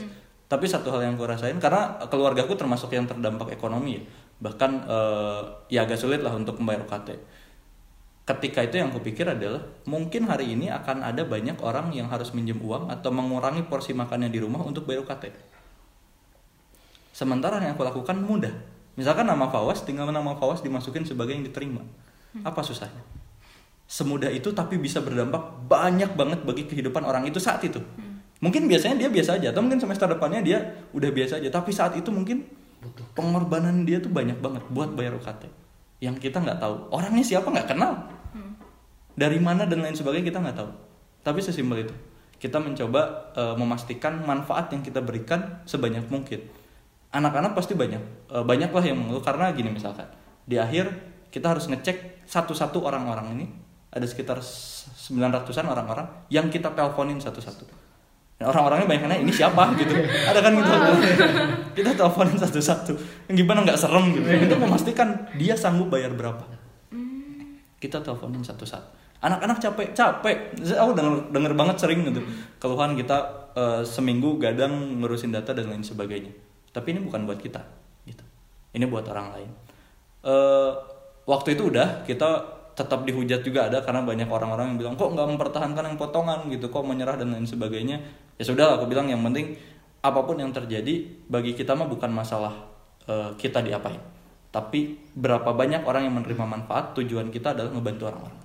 Tapi 0.48 0.64
satu 0.64 0.88
hal 0.94 1.04
yang 1.04 1.14
aku 1.18 1.28
rasain 1.28 1.60
karena 1.60 2.00
keluargaku 2.08 2.56
termasuk 2.56 2.94
yang 2.94 3.04
terdampak 3.04 3.52
ekonomi 3.52 3.98
ya. 3.98 4.02
Bahkan 4.38 4.70
eh, 4.86 5.40
ya 5.74 5.84
agak 5.84 5.98
sulit 5.98 6.22
lah 6.22 6.32
untuk 6.38 6.62
membayar 6.62 6.86
UKT. 6.86 7.18
Ketika 8.28 8.60
itu 8.60 8.76
yang 8.76 8.92
kupikir 8.92 9.24
adalah 9.24 9.64
mungkin 9.88 10.28
hari 10.28 10.52
ini 10.52 10.68
akan 10.68 11.00
ada 11.00 11.24
banyak 11.24 11.64
orang 11.64 11.96
yang 11.96 12.12
harus 12.12 12.36
minjem 12.36 12.60
uang 12.60 12.92
atau 12.92 13.08
mengurangi 13.08 13.64
porsi 13.64 13.96
makannya 13.96 14.28
di 14.28 14.38
rumah 14.44 14.60
untuk 14.60 14.84
bayar 14.84 15.02
UKT. 15.08 15.57
Sementara 17.18 17.58
yang 17.58 17.74
aku 17.74 17.82
lakukan 17.82 18.14
mudah. 18.22 18.54
Misalkan 18.94 19.26
nama 19.26 19.50
Fawas, 19.50 19.82
tinggal 19.82 20.06
nama 20.14 20.38
Fawas 20.38 20.62
dimasukin 20.62 21.02
sebagai 21.02 21.34
yang 21.34 21.42
diterima. 21.42 21.82
Apa 22.46 22.62
susahnya? 22.62 23.02
Semudah 23.90 24.30
itu 24.30 24.54
tapi 24.54 24.78
bisa 24.78 25.02
berdampak 25.02 25.66
banyak 25.66 26.14
banget 26.14 26.46
bagi 26.46 26.70
kehidupan 26.70 27.02
orang 27.02 27.26
itu 27.26 27.42
saat 27.42 27.58
itu. 27.66 27.82
Mungkin 28.38 28.70
biasanya 28.70 29.02
dia 29.02 29.10
biasa 29.10 29.42
aja, 29.42 29.50
atau 29.50 29.66
mungkin 29.66 29.82
semester 29.82 30.06
depannya 30.06 30.46
dia 30.46 30.86
udah 30.94 31.10
biasa 31.10 31.42
aja, 31.42 31.50
tapi 31.50 31.74
saat 31.74 31.98
itu 31.98 32.06
mungkin 32.14 32.46
pengorbanan 33.18 33.82
dia 33.82 33.98
tuh 33.98 34.14
banyak 34.14 34.38
banget 34.38 34.62
buat 34.70 34.94
bayar 34.94 35.18
UKT. 35.18 35.50
Yang 35.98 36.30
kita 36.30 36.38
nggak 36.38 36.62
tahu 36.62 36.86
orangnya 36.94 37.26
siapa 37.26 37.50
nggak 37.50 37.74
kenal, 37.74 37.98
dari 39.18 39.42
mana 39.42 39.66
dan 39.66 39.82
lain 39.82 39.98
sebagainya 39.98 40.30
kita 40.30 40.38
nggak 40.38 40.54
tahu. 40.54 40.70
Tapi 41.26 41.42
sesimpel 41.42 41.82
itu, 41.82 41.94
kita 42.38 42.62
mencoba 42.62 43.34
eh, 43.34 43.54
memastikan 43.58 44.22
manfaat 44.22 44.70
yang 44.70 44.86
kita 44.86 45.02
berikan 45.02 45.58
sebanyak 45.66 46.06
mungkin. 46.06 46.67
Anak-anak 47.08 47.56
pasti 47.56 47.72
banyak, 47.72 48.02
eh, 48.28 48.44
banyak 48.44 48.68
lah 48.68 48.84
yang 48.84 49.00
mengeluh 49.00 49.24
karena 49.24 49.48
gini 49.56 49.72
misalkan 49.72 50.04
di 50.48 50.56
akhir 50.56 50.88
kita 51.28 51.52
harus 51.52 51.68
ngecek 51.68 52.24
satu-satu 52.24 52.80
orang-orang 52.84 53.36
ini 53.36 53.46
ada 53.88 54.04
sekitar 54.04 54.40
900-an 54.40 55.66
orang-orang 55.68 56.06
yang 56.28 56.48
kita 56.52 56.72
teleponin 56.72 57.20
satu-satu. 57.20 57.64
Nah, 58.38 58.54
orang-orangnya 58.54 58.86
banyak 58.86 59.02
nanya 59.10 59.18
ini 59.18 59.32
siapa 59.34 59.74
gitu. 59.74 59.92
Ada 59.98 60.38
kan 60.40 60.52
gitu. 60.54 60.72
kita 61.82 61.90
teleponin 61.96 62.38
satu-satu. 62.38 62.92
Gimana 63.32 63.64
nggak 63.64 63.80
serem 63.80 64.14
gitu. 64.14 64.28
Kita 64.28 64.54
memastikan 64.56 65.08
dia 65.36 65.58
sanggup 65.58 65.92
bayar 65.92 66.14
berapa. 66.14 66.44
Kita 67.80 68.00
teleponin 68.00 68.44
satu-satu. 68.44 68.96
Anak-anak 69.18 69.58
capek, 69.58 69.88
capek. 69.96 70.36
Aku 70.78 70.94
denger, 70.94 71.34
denger 71.34 71.52
banget 71.58 71.76
sering 71.82 72.06
gitu. 72.06 72.22
Keluhan 72.62 72.94
kita 72.94 73.50
eh, 73.58 73.82
seminggu 73.82 74.38
gadang 74.38 75.02
ngurusin 75.02 75.34
data 75.34 75.50
dan 75.50 75.66
lain 75.66 75.82
sebagainya. 75.82 76.47
Tapi 76.70 76.96
ini 76.96 77.00
bukan 77.02 77.24
buat 77.24 77.40
kita, 77.40 77.62
gitu. 78.04 78.24
Ini 78.76 78.84
buat 78.86 79.08
orang 79.08 79.28
lain. 79.34 79.50
Eh, 80.26 80.72
waktu 81.24 81.56
itu 81.56 81.72
udah 81.72 82.04
kita 82.04 82.58
tetap 82.78 83.02
dihujat 83.02 83.42
juga 83.42 83.66
ada 83.66 83.82
karena 83.82 84.06
banyak 84.06 84.30
orang-orang 84.30 84.74
yang 84.74 84.78
bilang 84.78 84.94
kok 84.94 85.10
nggak 85.10 85.28
mempertahankan 85.34 85.84
yang 85.88 85.98
potongan 85.98 86.46
gitu, 86.52 86.70
kok 86.70 86.84
menyerah 86.86 87.18
dan 87.18 87.34
lain 87.34 87.48
sebagainya. 87.48 87.98
Ya 88.38 88.44
sudah, 88.46 88.78
aku 88.78 88.86
bilang 88.86 89.10
yang 89.10 89.24
penting 89.24 89.58
apa 89.98 90.20
pun 90.22 90.38
yang 90.38 90.54
terjadi 90.54 91.06
bagi 91.26 91.58
kita 91.58 91.74
mah 91.74 91.90
bukan 91.90 92.12
masalah 92.14 92.54
eh, 93.10 93.34
kita 93.34 93.64
diapain, 93.64 93.98
tapi 94.54 95.00
berapa 95.16 95.50
banyak 95.50 95.82
orang 95.82 96.06
yang 96.06 96.14
menerima 96.20 96.44
manfaat. 96.46 96.94
Tujuan 96.94 97.32
kita 97.34 97.56
adalah 97.56 97.74
ngebantu 97.74 98.12
orang-orang. 98.12 98.38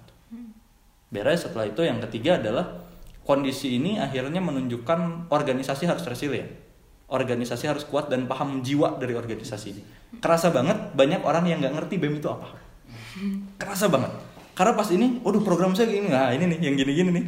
Beres 1.13 1.45
setelah 1.45 1.69
itu 1.69 1.85
yang 1.85 2.01
ketiga 2.09 2.41
adalah 2.41 2.89
kondisi 3.21 3.77
ini 3.77 4.01
akhirnya 4.01 4.41
menunjukkan 4.41 5.29
organisasi 5.29 5.85
harus 5.85 6.01
resilient. 6.09 6.49
Organisasi 7.13 7.69
harus 7.69 7.85
kuat 7.85 8.09
dan 8.09 8.25
paham 8.25 8.65
jiwa 8.65 8.97
dari 8.97 9.13
organisasi 9.13 9.67
ini. 9.69 9.83
Kerasa 10.17 10.49
banget 10.49 10.97
banyak 10.97 11.21
orang 11.21 11.45
yang 11.45 11.61
nggak 11.61 11.77
ngerti 11.77 12.01
BEM 12.01 12.17
itu 12.17 12.27
apa. 12.33 12.49
Kerasa 13.61 13.85
banget. 13.85 14.09
Karena 14.53 14.77
pas 14.77 14.85
ini, 14.93 15.17
waduh 15.25 15.41
program 15.41 15.73
saya 15.73 15.89
gini, 15.89 16.13
nah 16.13 16.29
ini 16.29 16.45
nih 16.45 16.61
yang 16.61 16.77
gini-gini 16.77 17.09
nih. 17.09 17.25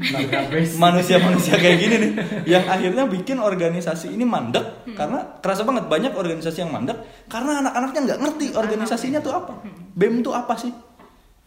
Manusia-manusia 0.77 1.57
kayak 1.57 1.77
gini 1.81 1.95
nih. 1.97 2.11
Yang 2.45 2.65
akhirnya 2.69 3.03
bikin 3.09 3.37
organisasi 3.41 4.13
ini 4.13 4.25
mandek. 4.25 4.89
Karena 4.93 5.37
kerasa 5.41 5.65
banget 5.65 5.89
banyak 5.89 6.13
organisasi 6.13 6.65
yang 6.65 6.73
mandek. 6.73 6.97
Karena 7.25 7.65
anak-anaknya 7.65 8.01
nggak 8.09 8.19
ngerti 8.25 8.45
organisasinya 8.53 9.21
tuh 9.21 9.33
apa. 9.37 9.53
BEM 9.97 10.21
itu 10.21 10.29
apa 10.33 10.53
sih? 10.57 10.73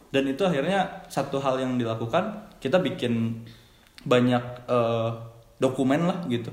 dan 0.08 0.24
itu 0.24 0.42
akhirnya 0.44 1.04
satu 1.12 1.36
hal 1.40 1.60
yang 1.60 1.76
dilakukan 1.76 2.56
kita 2.58 2.80
bikin 2.80 3.44
banyak 4.08 4.44
eh, 4.68 5.10
dokumen 5.60 6.08
lah 6.08 6.18
gitu 6.30 6.48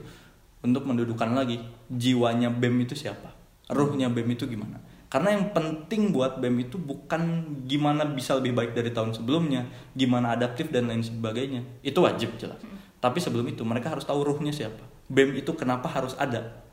untuk 0.65 0.89
mendudukan 0.89 1.37
lagi 1.37 1.61
jiwanya 1.93 2.49
bem 2.49 2.73
itu 2.81 2.97
siapa? 2.97 3.29
Ruhnya 3.69 4.09
bem 4.09 4.25
itu 4.33 4.49
gimana? 4.49 4.81
Karena 5.05 5.37
yang 5.37 5.53
penting 5.53 6.09
buat 6.09 6.41
bem 6.41 6.57
itu 6.59 6.81
bukan 6.81 7.45
gimana 7.69 8.03
bisa 8.03 8.35
lebih 8.35 8.57
baik 8.57 8.73
dari 8.73 8.89
tahun 8.89 9.13
sebelumnya 9.13 9.69
gimana 9.93 10.33
adaptif 10.33 10.73
dan 10.73 10.89
lain 10.89 11.05
sebagainya. 11.05 11.61
Itu 11.85 12.03
wajib 12.03 12.35
jelas. 12.41 12.59
Tapi 12.99 13.21
sebelum 13.21 13.45
itu 13.47 13.61
mereka 13.61 13.93
harus 13.93 14.03
tahu 14.03 14.25
ruhnya 14.25 14.51
siapa. 14.51 14.81
Bem 15.07 15.31
itu 15.37 15.53
kenapa 15.53 15.85
harus 15.87 16.17
ada? 16.17 16.65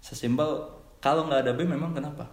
Sesimpel 0.00 0.66
kalau 0.98 1.28
nggak 1.28 1.46
ada 1.46 1.52
bem 1.52 1.68
memang 1.68 1.92
kenapa? 1.92 2.26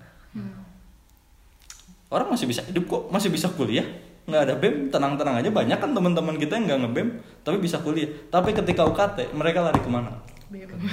Orang 2.07 2.31
masih 2.31 2.47
bisa 2.47 2.63
hidup 2.65 2.87
kok 2.87 3.03
masih 3.11 3.29
bisa 3.29 3.51
kuliah. 3.51 3.85
Nggak 4.23 4.41
ada 4.47 4.53
bem 4.55 4.87
tenang-tenang 4.87 5.43
aja. 5.43 5.51
Banyak 5.51 5.77
kan 5.77 5.91
teman-teman 5.91 6.39
kita 6.39 6.55
yang 6.55 6.65
nggak 6.71 6.79
ngebem 6.87 7.07
tapi 7.43 7.59
bisa 7.59 7.77
kuliah. 7.83 8.09
Tapi 8.31 8.55
ketika 8.55 8.87
UKT 8.87 9.35
mereka 9.35 9.61
lari 9.61 9.83
ke 9.83 9.91
mana 9.91 10.32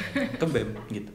ke 0.41 0.47
bem. 0.49 0.69
Gitu. 0.89 1.13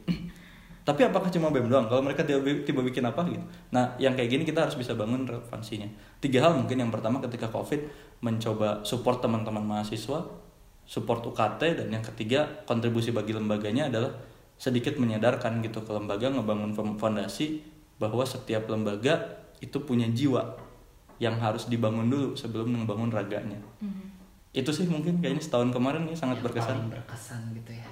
Tapi 0.86 1.02
apakah 1.02 1.26
cuma 1.34 1.50
bem 1.50 1.66
doang? 1.66 1.90
Kalau 1.90 1.98
mereka 1.98 2.22
tiba, 2.22 2.38
tiba 2.62 2.78
bikin 2.78 3.02
apa 3.02 3.26
gitu? 3.26 3.42
Nah 3.74 3.98
yang 3.98 4.14
kayak 4.14 4.30
gini 4.30 4.42
kita 4.46 4.70
harus 4.70 4.78
bisa 4.78 4.94
bangun 4.94 5.26
relevansinya. 5.26 5.90
Tiga 6.22 6.46
hal 6.46 6.54
mungkin. 6.54 6.78
Yang 6.78 6.94
pertama 6.94 7.18
ketika 7.18 7.50
covid 7.50 7.82
mencoba 8.22 8.86
support 8.86 9.18
teman-teman 9.18 9.66
mahasiswa 9.66 10.46
support 10.86 11.26
UKT 11.26 11.82
dan 11.82 11.90
yang 11.90 12.04
ketiga 12.14 12.46
kontribusi 12.62 13.10
bagi 13.10 13.34
lembaganya 13.34 13.90
adalah 13.90 14.14
sedikit 14.56 14.94
menyadarkan 14.96 15.58
gitu 15.60 15.82
ke 15.82 15.90
lembaga 15.90 16.30
ngebangun 16.30 16.72
fondasi 16.96 17.60
bahwa 17.98 18.22
setiap 18.22 18.70
lembaga 18.70 19.18
itu 19.58 19.82
punya 19.82 20.06
jiwa 20.14 20.54
yang 21.18 21.36
harus 21.42 21.66
dibangun 21.66 22.06
dulu 22.06 22.38
sebelum 22.38 22.70
ngebangun 22.72 23.10
raganya. 23.10 23.58
Itu 24.54 24.70
sih 24.72 24.86
mungkin 24.86 25.20
kayaknya 25.20 25.42
setahun 25.42 25.74
kemarin 25.74 26.06
nih 26.08 26.16
sangat 26.16 26.40
Yang 26.40 26.44
berkesan. 26.48 26.76
paling 26.78 26.92
berkesan 26.94 27.40
gitu 27.52 27.72
ya 27.76 27.86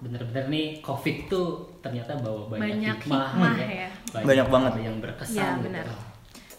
bener-bener 0.00 0.44
nih 0.46 0.66
covid 0.80 1.16
tuh 1.26 1.48
ternyata 1.78 2.16
bawa 2.16 2.48
banyak, 2.48 2.64
Banyak 2.66 2.96
hikmah, 2.98 3.28
hikmah 3.30 3.54
ya. 3.54 3.68
ya. 3.84 3.90
Banyak 4.20 4.46
banget. 4.48 4.72
hal 4.72 4.82
yang 4.82 4.96
berkesan 4.98 5.36
Ya, 5.36 5.48
gitu. 5.52 5.64
benar. 5.68 5.84
Wah, 5.86 6.02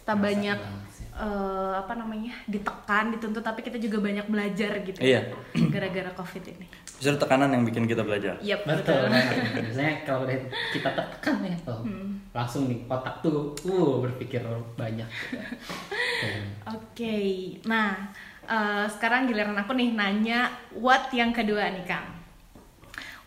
Tak 0.01 0.15
banyak 0.17 0.57
banget 0.57 0.89
eh, 1.13 1.73
apa 1.75 1.93
namanya 1.93 2.33
ditekan 2.45 3.11
dituntut 3.11 3.41
tapi 3.41 3.59
kita 3.59 3.75
juga 3.75 3.99
banyak 3.99 4.25
belajar 4.25 4.71
gitu 4.81 4.97
Iya. 4.97 5.27
gara-gara 5.69 6.09
covid 6.15 6.43
ini 6.47 6.65
Justru 6.97 7.17
tekanan 7.17 7.49
yang 7.49 7.63
bikin 7.63 7.83
kita 7.83 8.01
belajar. 8.01 8.37
Yap, 8.39 8.61
betul 8.63 8.93
betul. 8.93 9.09
banget. 9.09 9.25
biasanya 9.59 9.93
kalau 10.01 10.21
udah 10.23 10.37
kita 10.71 10.89
tekan 10.93 11.35
ya 11.41 11.57
oh, 11.65 11.81
langsung 12.31 12.69
nih 12.69 12.85
otak 12.87 13.19
tuh 13.19 13.51
uh 13.65 13.99
berpikir 13.99 14.39
banyak 14.77 15.09
gitu. 15.09 15.37
Oke, 16.69 17.17
nah 17.63 17.97
eh, 18.43 18.85
sekarang 18.87 19.25
giliran 19.25 19.57
aku 19.57 19.73
nih 19.73 19.91
nanya 19.91 20.47
what 20.71 21.09
yang 21.11 21.29
kedua 21.31 21.69
nih 21.71 21.83
Kang. 21.83 22.20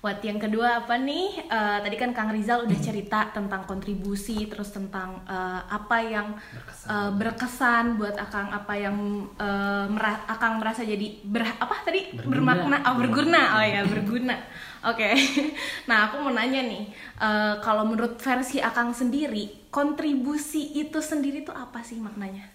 What 0.04 0.20
yang 0.20 0.36
kedua 0.36 0.84
apa 0.84 1.00
nih? 1.00 1.48
Eh, 1.48 1.78
tadi 1.80 1.96
kan 1.96 2.12
Kang 2.12 2.28
Rizal 2.28 2.68
udah 2.68 2.76
cerita 2.76 3.32
tentang 3.32 3.64
kontribusi, 3.64 4.44
terus 4.52 4.68
tentang 4.68 5.24
eh, 5.24 5.60
apa 5.64 5.96
yang 6.04 6.36
eh, 6.84 7.10
berkesan 7.16 7.96
buat 7.96 8.12
Akang, 8.20 8.52
apa 8.52 8.76
yang 8.76 9.24
eh, 9.40 9.86
mera- 9.88 10.28
Akang 10.28 10.60
merasa 10.60 10.84
jadi 10.84 11.24
ber 11.24 11.48
apa 11.56 11.88
tadi 11.88 12.12
Berguna. 12.12 12.28
bermakna, 12.28 12.76
oh 12.84 12.94
berguna, 13.00 13.42
oh 13.56 13.64
ya 13.64 13.80
berguna. 13.88 14.36
Oke, 14.84 15.16
nah 15.88 16.12
aku 16.12 16.20
mau 16.20 16.36
nanya 16.36 16.60
nih, 16.60 16.84
eh, 17.24 17.54
kalau 17.64 17.88
menurut 17.88 18.20
versi 18.20 18.60
Akang 18.60 18.92
sendiri, 18.92 19.72
kontribusi 19.72 20.84
itu 20.84 21.00
sendiri 21.00 21.48
tuh 21.48 21.56
apa 21.56 21.80
sih 21.80 21.96
maknanya? 21.96 22.52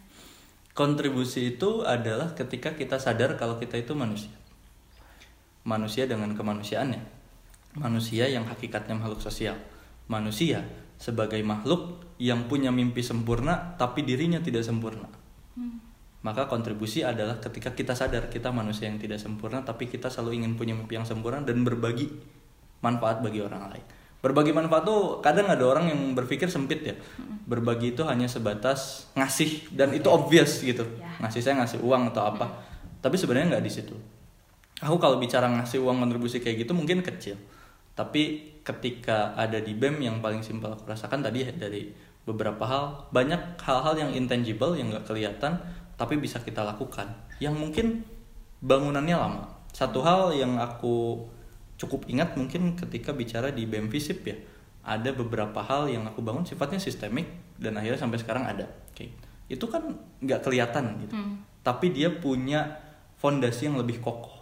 Kontribusi 0.77 1.57
itu 1.57 1.81
adalah 1.81 2.37
ketika 2.37 2.77
kita 2.77 3.01
sadar 3.01 3.41
kalau 3.41 3.57
kita 3.57 3.73
itu 3.73 3.97
manusia. 3.97 4.29
Manusia 5.65 6.05
dengan 6.05 6.37
kemanusiaannya. 6.37 7.18
Manusia 7.79 8.27
yang 8.27 8.43
hakikatnya 8.43 8.99
makhluk 8.99 9.23
sosial. 9.23 9.55
Manusia 10.11 10.67
sebagai 10.99 11.39
makhluk 11.47 12.03
yang 12.19 12.51
punya 12.51 12.75
mimpi 12.75 12.99
sempurna 12.99 13.79
tapi 13.79 14.03
dirinya 14.03 14.43
tidak 14.43 14.67
sempurna. 14.67 15.07
Maka 16.19 16.51
kontribusi 16.51 17.07
adalah 17.07 17.39
ketika 17.39 17.71
kita 17.71 17.95
sadar 17.95 18.27
kita 18.27 18.51
manusia 18.51 18.91
yang 18.91 18.99
tidak 18.99 19.23
sempurna 19.23 19.63
tapi 19.63 19.87
kita 19.87 20.11
selalu 20.11 20.43
ingin 20.43 20.59
punya 20.59 20.75
mimpi 20.75 20.99
yang 20.99 21.07
sempurna 21.07 21.39
dan 21.39 21.63
berbagi 21.63 22.11
manfaat 22.83 23.23
bagi 23.23 23.39
orang 23.39 23.71
lain. 23.71 23.85
Berbagi 24.19 24.51
manfaat 24.51 24.83
tuh 24.83 25.23
kadang 25.23 25.47
ada 25.47 25.63
orang 25.63 25.87
yang 25.87 26.11
berpikir 26.11 26.51
sempit 26.51 26.83
ya. 26.83 26.95
Berbagi 27.47 27.95
itu 27.95 28.03
hanya 28.03 28.27
sebatas 28.27 29.07
ngasih 29.15 29.71
dan 29.71 29.95
itu 29.95 30.11
obvious 30.11 30.59
gitu. 30.59 30.83
Ya. 30.99 31.07
Ngasih 31.23 31.39
saya 31.39 31.55
ngasih 31.63 31.79
uang 31.79 32.11
atau 32.11 32.27
apa. 32.27 32.51
Tapi 32.99 33.15
sebenarnya 33.15 33.55
nggak 33.55 33.63
di 33.63 33.71
situ. 33.71 33.95
Aku 34.83 34.99
kalau 34.99 35.23
bicara 35.23 35.47
ngasih 35.47 35.79
uang 35.79 36.03
kontribusi 36.03 36.43
kayak 36.43 36.67
gitu 36.67 36.75
mungkin 36.75 36.99
kecil. 36.99 37.39
Tapi 37.99 38.55
ketika 38.63 39.35
ada 39.35 39.59
di 39.59 39.75
BEM 39.75 39.99
yang 39.99 40.23
paling 40.23 40.39
simpel 40.39 40.71
aku 40.71 40.87
rasakan 40.87 41.19
tadi 41.19 41.43
dari 41.51 41.91
beberapa 42.23 42.63
hal, 42.63 43.11
banyak 43.11 43.59
hal-hal 43.59 43.99
yang 43.99 44.11
intangible 44.15 44.71
yang 44.79 44.87
nggak 44.95 45.03
kelihatan 45.03 45.59
tapi 45.99 46.15
bisa 46.15 46.39
kita 46.39 46.63
lakukan. 46.63 47.11
Yang 47.43 47.55
mungkin 47.59 48.07
bangunannya 48.63 49.17
lama. 49.19 49.43
Satu 49.75 49.99
hal 49.99 50.31
yang 50.31 50.55
aku 50.55 51.27
cukup 51.75 52.07
ingat 52.07 52.39
mungkin 52.39 52.79
ketika 52.79 53.11
bicara 53.11 53.51
di 53.51 53.67
BEM 53.67 53.91
Visip 53.91 54.23
ya. 54.23 54.39
Ada 54.79 55.11
beberapa 55.11 55.59
hal 55.59 55.91
yang 55.91 56.07
aku 56.07 56.23
bangun 56.23 56.47
sifatnya 56.47 56.79
sistemik 56.79 57.27
dan 57.59 57.75
akhirnya 57.75 57.99
sampai 57.99 58.15
sekarang 58.23 58.47
ada. 58.47 58.63
Oke. 58.95 59.11
Itu 59.51 59.67
kan 59.67 59.91
nggak 60.23 60.39
kelihatan 60.47 61.03
gitu. 61.03 61.19
Tapi 61.67 61.91
dia 61.91 62.15
punya 62.15 62.79
fondasi 63.19 63.67
yang 63.67 63.75
lebih 63.75 63.99
kokoh 63.99 64.38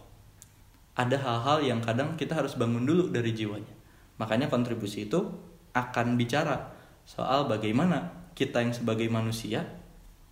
ada 0.97 1.13
hal-hal 1.13 1.61
yang 1.61 1.79
kadang 1.85 2.17
kita 2.17 2.33
harus 2.33 2.57
bangun 2.57 2.81
dulu 2.81 3.13
dari 3.13 3.29
jiwanya. 3.29 3.69
Makanya 4.17 4.49
kontribusi 4.49 5.05
itu 5.05 5.29
akan 5.77 6.17
bicara 6.17 6.73
soal 7.05 7.45
bagaimana 7.45 8.27
kita 8.33 8.65
yang 8.65 8.73
sebagai 8.73 9.05
manusia 9.05 9.61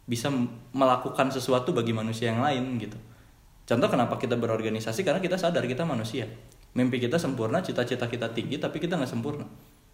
bisa 0.09 0.33
melakukan 0.73 1.29
sesuatu 1.29 1.69
bagi 1.69 1.93
manusia 1.93 2.33
yang 2.33 2.41
lain 2.41 2.81
gitu. 2.81 2.97
Contoh 3.65 3.89
kenapa 3.89 4.17
kita 4.17 4.37
berorganisasi 4.37 5.05
karena 5.05 5.21
kita 5.21 5.37
sadar 5.37 5.65
kita 5.69 5.85
manusia. 5.85 6.25
Mimpi 6.75 6.97
kita 6.97 7.21
sempurna, 7.21 7.61
cita-cita 7.61 8.09
kita 8.09 8.33
tinggi 8.33 8.57
tapi 8.57 8.81
kita 8.81 8.97
nggak 8.97 9.09
sempurna. 9.09 9.45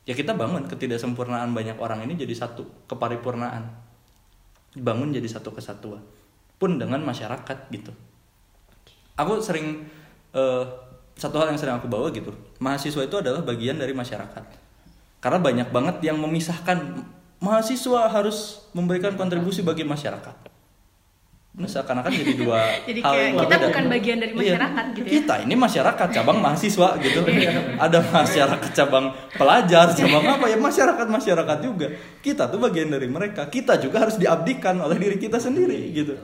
Ya 0.08 0.16
kita 0.16 0.34
bangun 0.34 0.72
ketidaksempurnaan 0.72 1.52
banyak 1.52 1.78
orang 1.78 2.08
ini 2.08 2.16
jadi 2.16 2.48
satu 2.48 2.88
keparipurnaan. 2.88 3.68
Bangun 4.80 5.12
jadi 5.12 5.28
satu 5.28 5.52
kesatuan. 5.52 6.00
Pun 6.56 6.80
dengan 6.80 7.04
masyarakat 7.04 7.70
gitu 7.76 7.92
aku 9.22 9.38
sering 9.38 9.86
eh, 10.32 10.64
satu 11.16 11.36
hal 11.38 11.52
yang 11.52 11.60
sering 11.60 11.76
aku 11.76 11.86
bawa 11.86 12.10
gitu 12.10 12.32
mahasiswa 12.58 13.02
itu 13.02 13.16
adalah 13.18 13.42
bagian 13.42 13.76
dari 13.76 13.92
masyarakat. 13.92 14.46
Karena 15.18 15.38
banyak 15.38 15.68
banget 15.70 16.02
yang 16.02 16.18
memisahkan 16.18 17.06
mahasiswa 17.38 18.10
harus 18.10 18.66
memberikan 18.74 19.14
kontribusi 19.14 19.62
bagi 19.62 19.82
masyarakat. 19.82 20.50
Nah, 21.52 21.68
seakan-akan 21.68 22.16
jadi 22.16 22.34
dua 22.40 22.64
Jadi 22.88 23.04
hal 23.04 23.12
kayak 23.12 23.26
yang 23.28 23.36
kita 23.44 23.56
bukan 23.60 23.86
bagian 23.92 24.18
dari 24.18 24.32
Iya. 24.32 24.40
masyarakat 24.40 24.86
gitu 24.96 25.04
ya. 25.04 25.12
kita 25.20 25.36
ini 25.44 25.56
masyarakat 25.60 26.08
cabang 26.16 26.38
mahasiswa 26.40 26.90
gitu. 26.98 27.20
Ada 27.76 27.98
masyarakat 28.02 28.72
cabang 28.72 29.06
pelajar 29.36 29.86
cabang 29.92 30.24
apa 30.26 30.46
ya? 30.48 30.58
Masyarakat 30.58 31.08
masyarakat 31.12 31.58
juga. 31.60 31.88
Kita 32.24 32.48
tuh 32.48 32.58
bagian 32.58 32.88
dari 32.88 33.06
mereka. 33.12 33.46
Kita 33.52 33.76
juga 33.78 34.08
harus 34.08 34.16
diabdikan 34.16 34.80
oleh 34.80 34.96
diri 34.96 35.20
kita 35.20 35.38
sendiri 35.38 35.92
gitu. 35.92 36.16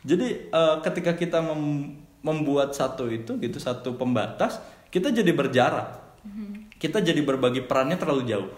Jadi 0.00 0.48
eh, 0.48 0.76
ketika 0.80 1.12
kita 1.12 1.44
mem- 1.44 1.99
membuat 2.20 2.76
satu 2.76 3.08
itu 3.08 3.40
gitu 3.40 3.56
satu 3.56 3.96
pembatas, 3.96 4.60
kita 4.92 5.08
jadi 5.12 5.32
berjarak. 5.32 6.00
Kita 6.80 7.00
jadi 7.04 7.20
berbagi 7.20 7.64
perannya 7.64 7.96
terlalu 8.00 8.24
jauh. 8.28 8.50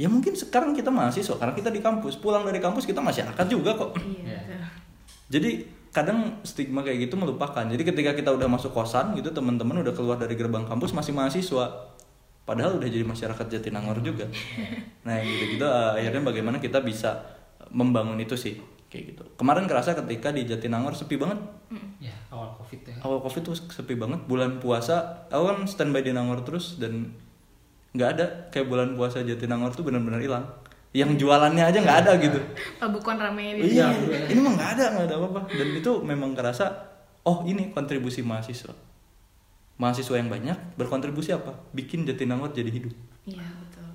Ya 0.00 0.08
mungkin 0.08 0.32
sekarang 0.32 0.72
kita 0.72 0.88
mahasiswa 0.88 1.36
karena 1.36 1.52
kita 1.52 1.68
di 1.68 1.78
kampus, 1.84 2.16
pulang 2.16 2.42
dari 2.42 2.58
kampus 2.58 2.88
kita 2.88 3.04
masyarakat 3.04 3.46
juga 3.46 3.76
kok. 3.76 3.94
Iya. 4.00 4.32
Ya. 4.32 4.40
betul. 4.48 4.66
Jadi 5.30 5.50
kadang 5.90 6.42
stigma 6.42 6.80
kayak 6.82 7.10
gitu 7.10 7.14
melupakan. 7.20 7.62
Jadi 7.66 7.82
ketika 7.82 8.16
kita 8.16 8.30
udah 8.34 8.48
masuk 8.50 8.74
kosan 8.74 9.12
gitu, 9.18 9.30
teman-teman 9.30 9.82
udah 9.84 9.94
keluar 9.94 10.16
dari 10.16 10.34
gerbang 10.34 10.64
kampus 10.66 10.96
masih 10.96 11.12
mahasiswa. 11.14 11.94
Padahal 12.48 12.82
udah 12.82 12.88
jadi 12.90 13.06
masyarakat 13.06 13.46
Jatinangor 13.46 14.02
juga. 14.02 14.26
Nah, 15.06 15.16
yang 15.16 15.28
gitu-gitu 15.28 15.64
eh, 15.64 15.90
akhirnya 16.02 16.22
bagaimana 16.24 16.56
kita 16.60 16.84
bisa 16.84 17.24
membangun 17.70 18.18
itu 18.18 18.34
sih 18.34 18.58
kayak 18.90 19.14
gitu. 19.14 19.22
Kemarin 19.38 19.70
kerasa 19.70 19.94
ketika 19.94 20.34
di 20.34 20.42
Jatinangor 20.44 20.92
sepi 20.98 21.14
banget. 21.14 21.38
ya 22.02 22.10
awal 22.34 22.50
covid 22.58 22.82
ya 22.82 22.98
Awal 23.06 23.22
Covid 23.22 23.42
tuh 23.46 23.54
sepi 23.54 23.94
banget. 23.94 24.18
Bulan 24.26 24.58
puasa, 24.58 25.24
aku 25.30 25.44
kan 25.46 25.58
standby 25.70 26.02
di 26.02 26.10
Nangor 26.10 26.42
terus 26.42 26.76
dan 26.82 27.14
nggak 27.94 28.08
ada 28.18 28.26
kayak 28.50 28.66
bulan 28.66 28.98
puasa 28.98 29.22
Jatinangor 29.22 29.70
tuh 29.72 29.86
benar-benar 29.86 30.18
hilang. 30.18 30.44
Yang 30.90 31.22
jualannya 31.22 31.62
aja 31.70 31.78
nggak 31.78 31.98
ada 32.02 32.12
gitu. 32.18 32.42
Pabukon 32.82 33.14
rame 33.14 33.62
di 33.62 33.78
Iya, 33.78 33.94
ini 34.26 34.42
mah 34.42 34.58
nggak 34.58 34.70
ada, 34.74 34.84
nggak 34.98 35.06
ada 35.06 35.16
apa-apa. 35.22 35.40
Dan 35.54 35.68
itu 35.78 36.02
memang 36.02 36.34
kerasa, 36.34 36.66
oh 37.22 37.46
ini 37.46 37.70
kontribusi 37.70 38.26
mahasiswa. 38.26 38.74
Mahasiswa 39.78 40.18
yang 40.18 40.26
banyak 40.26 40.58
berkontribusi 40.74 41.30
apa? 41.30 41.54
Bikin 41.70 42.10
Jatinangor 42.10 42.50
jadi 42.50 42.74
hidup. 42.74 42.90
Iya, 43.22 43.38
betul. 43.38 43.86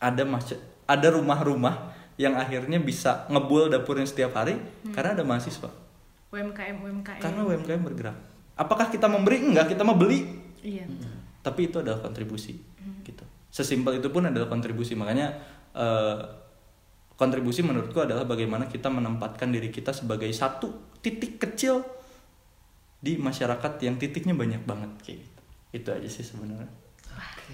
Ada 0.00 0.24
mas, 0.24 0.48
ada 0.88 1.08
rumah-rumah 1.12 2.01
yang 2.22 2.38
akhirnya 2.38 2.78
bisa 2.78 3.26
ngebul 3.26 3.66
dapurnya 3.66 4.06
setiap 4.06 4.38
hari 4.38 4.54
karena 4.94 5.18
ada 5.18 5.26
mahasiswa. 5.26 5.70
UMKM 6.30 6.76
UMKM. 6.78 7.20
Karena 7.20 7.40
UMKM 7.42 7.82
bergerak. 7.82 8.16
Apakah 8.54 8.88
kita 8.88 9.10
memberi? 9.10 9.42
Enggak, 9.42 9.74
kita 9.74 9.82
mau 9.82 9.98
beli. 9.98 10.22
Iya. 10.62 10.86
Tapi 11.42 11.68
itu 11.68 11.82
adalah 11.82 11.98
kontribusi. 11.98 12.54
Gitu. 13.02 13.24
Sesimpel 13.50 13.98
itu 13.98 14.08
pun 14.08 14.24
adalah 14.24 14.46
kontribusi. 14.46 14.94
Makanya 14.94 15.34
eh, 15.74 16.18
kontribusi 17.18 17.60
menurutku 17.66 18.00
adalah 18.00 18.24
bagaimana 18.24 18.70
kita 18.70 18.88
menempatkan 18.88 19.52
diri 19.52 19.68
kita 19.68 19.92
sebagai 19.92 20.30
satu 20.32 20.94
titik 21.04 21.42
kecil 21.42 21.84
di 23.02 23.18
masyarakat 23.18 23.82
yang 23.82 23.98
titiknya 23.98 24.32
banyak 24.32 24.62
banget 24.62 24.90
kayak 25.02 25.18
gitu. 25.26 25.40
Itu 25.74 25.88
aja 25.90 26.08
sih 26.08 26.24
sebenarnya. 26.24 26.81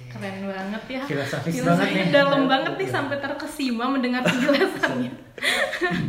Keren 0.08 0.46
banget 0.46 0.82
ya. 0.88 1.02
Filosofis 1.04 1.60
banget 1.60 1.88
nih. 1.90 2.06
dalam 2.08 2.46
banget 2.46 2.74
nih 2.76 2.88
sampai 2.88 3.16
terkesima 3.18 3.84
mendengar 3.86 4.22
penjelasannya. 4.24 5.12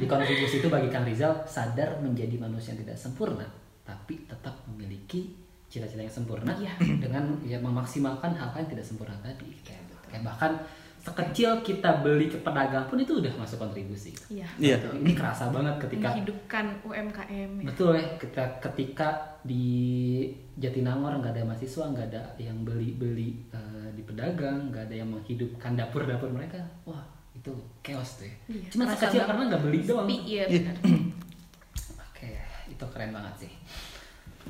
di 0.01 0.05
kontribusi 0.09 0.57
itu 0.57 0.67
bagi 0.67 0.89
Kang 0.89 1.05
Rizal 1.05 1.45
sadar 1.45 2.01
menjadi 2.01 2.33
manusia 2.35 2.73
yang 2.73 2.81
tidak 2.85 2.97
sempurna 2.97 3.45
tapi 3.83 4.25
tetap 4.25 4.53
memiliki 4.65 5.33
cita-cita 5.65 6.01
yang 6.01 6.09
sempurna 6.09 6.49
Iya. 6.53 6.73
dengan 6.97 7.37
ya 7.45 7.61
memaksimalkan 7.61 8.33
hal 8.33 8.49
yang 8.55 8.69
tidak 8.69 8.85
sempurna 8.85 9.13
tadi 9.21 9.53
kayak, 9.61 9.85
kayak 10.09 10.25
bahkan 10.25 10.57
sekecil 10.99 11.61
kita 11.61 11.99
beli 11.99 12.27
ke 12.27 12.37
pedagang 12.37 12.83
pun 12.85 12.97
itu 12.97 13.15
udah 13.15 13.31
masuk 13.33 13.55
kontribusi 13.57 14.11
Iya. 14.27 14.45
Iya. 14.55 14.75
ini 14.93 15.11
kerasa 15.11 15.47
banget 15.47 15.79
ketika 15.79 16.11
Menghidupkan 16.11 16.65
UMKM 16.81 17.49
ya. 17.57 17.65
betul 17.65 17.91
ya 17.93 18.05
ketika 18.15 18.43
ketika 18.61 19.09
di 19.41 19.65
Jatinangor 20.55 21.15
nggak 21.15 21.33
ada 21.33 21.43
mahasiswa 21.45 21.83
nggak 21.85 22.07
ada 22.09 22.23
yang 22.37 22.61
beli 22.61 22.93
beli 22.93 23.29
eh, 23.49 23.89
di 23.91 24.03
pedagang 24.03 24.69
nggak 24.69 24.85
ada 24.85 24.95
yang 24.97 25.09
menghidupkan 25.09 25.73
dapur-dapur 25.73 26.29
mereka 26.29 26.59
wah 26.83 26.99
itu 27.31 27.51
chaos 27.79 28.19
tuh 28.19 28.25
ya 28.25 28.35
Iya, 28.49 28.67
cuma 28.69 28.83
sekecil 28.85 29.07
banget. 29.15 29.27
karena 29.29 29.43
nggak 29.47 29.63
beli 29.63 29.79
doang 29.81 30.07
iya 30.07 30.43
Iya. 30.45 30.45
benar. 30.67 30.75
Oke, 32.03 32.29
itu 32.67 32.85
keren 32.85 33.11
banget 33.11 33.35
sih. 33.39 33.51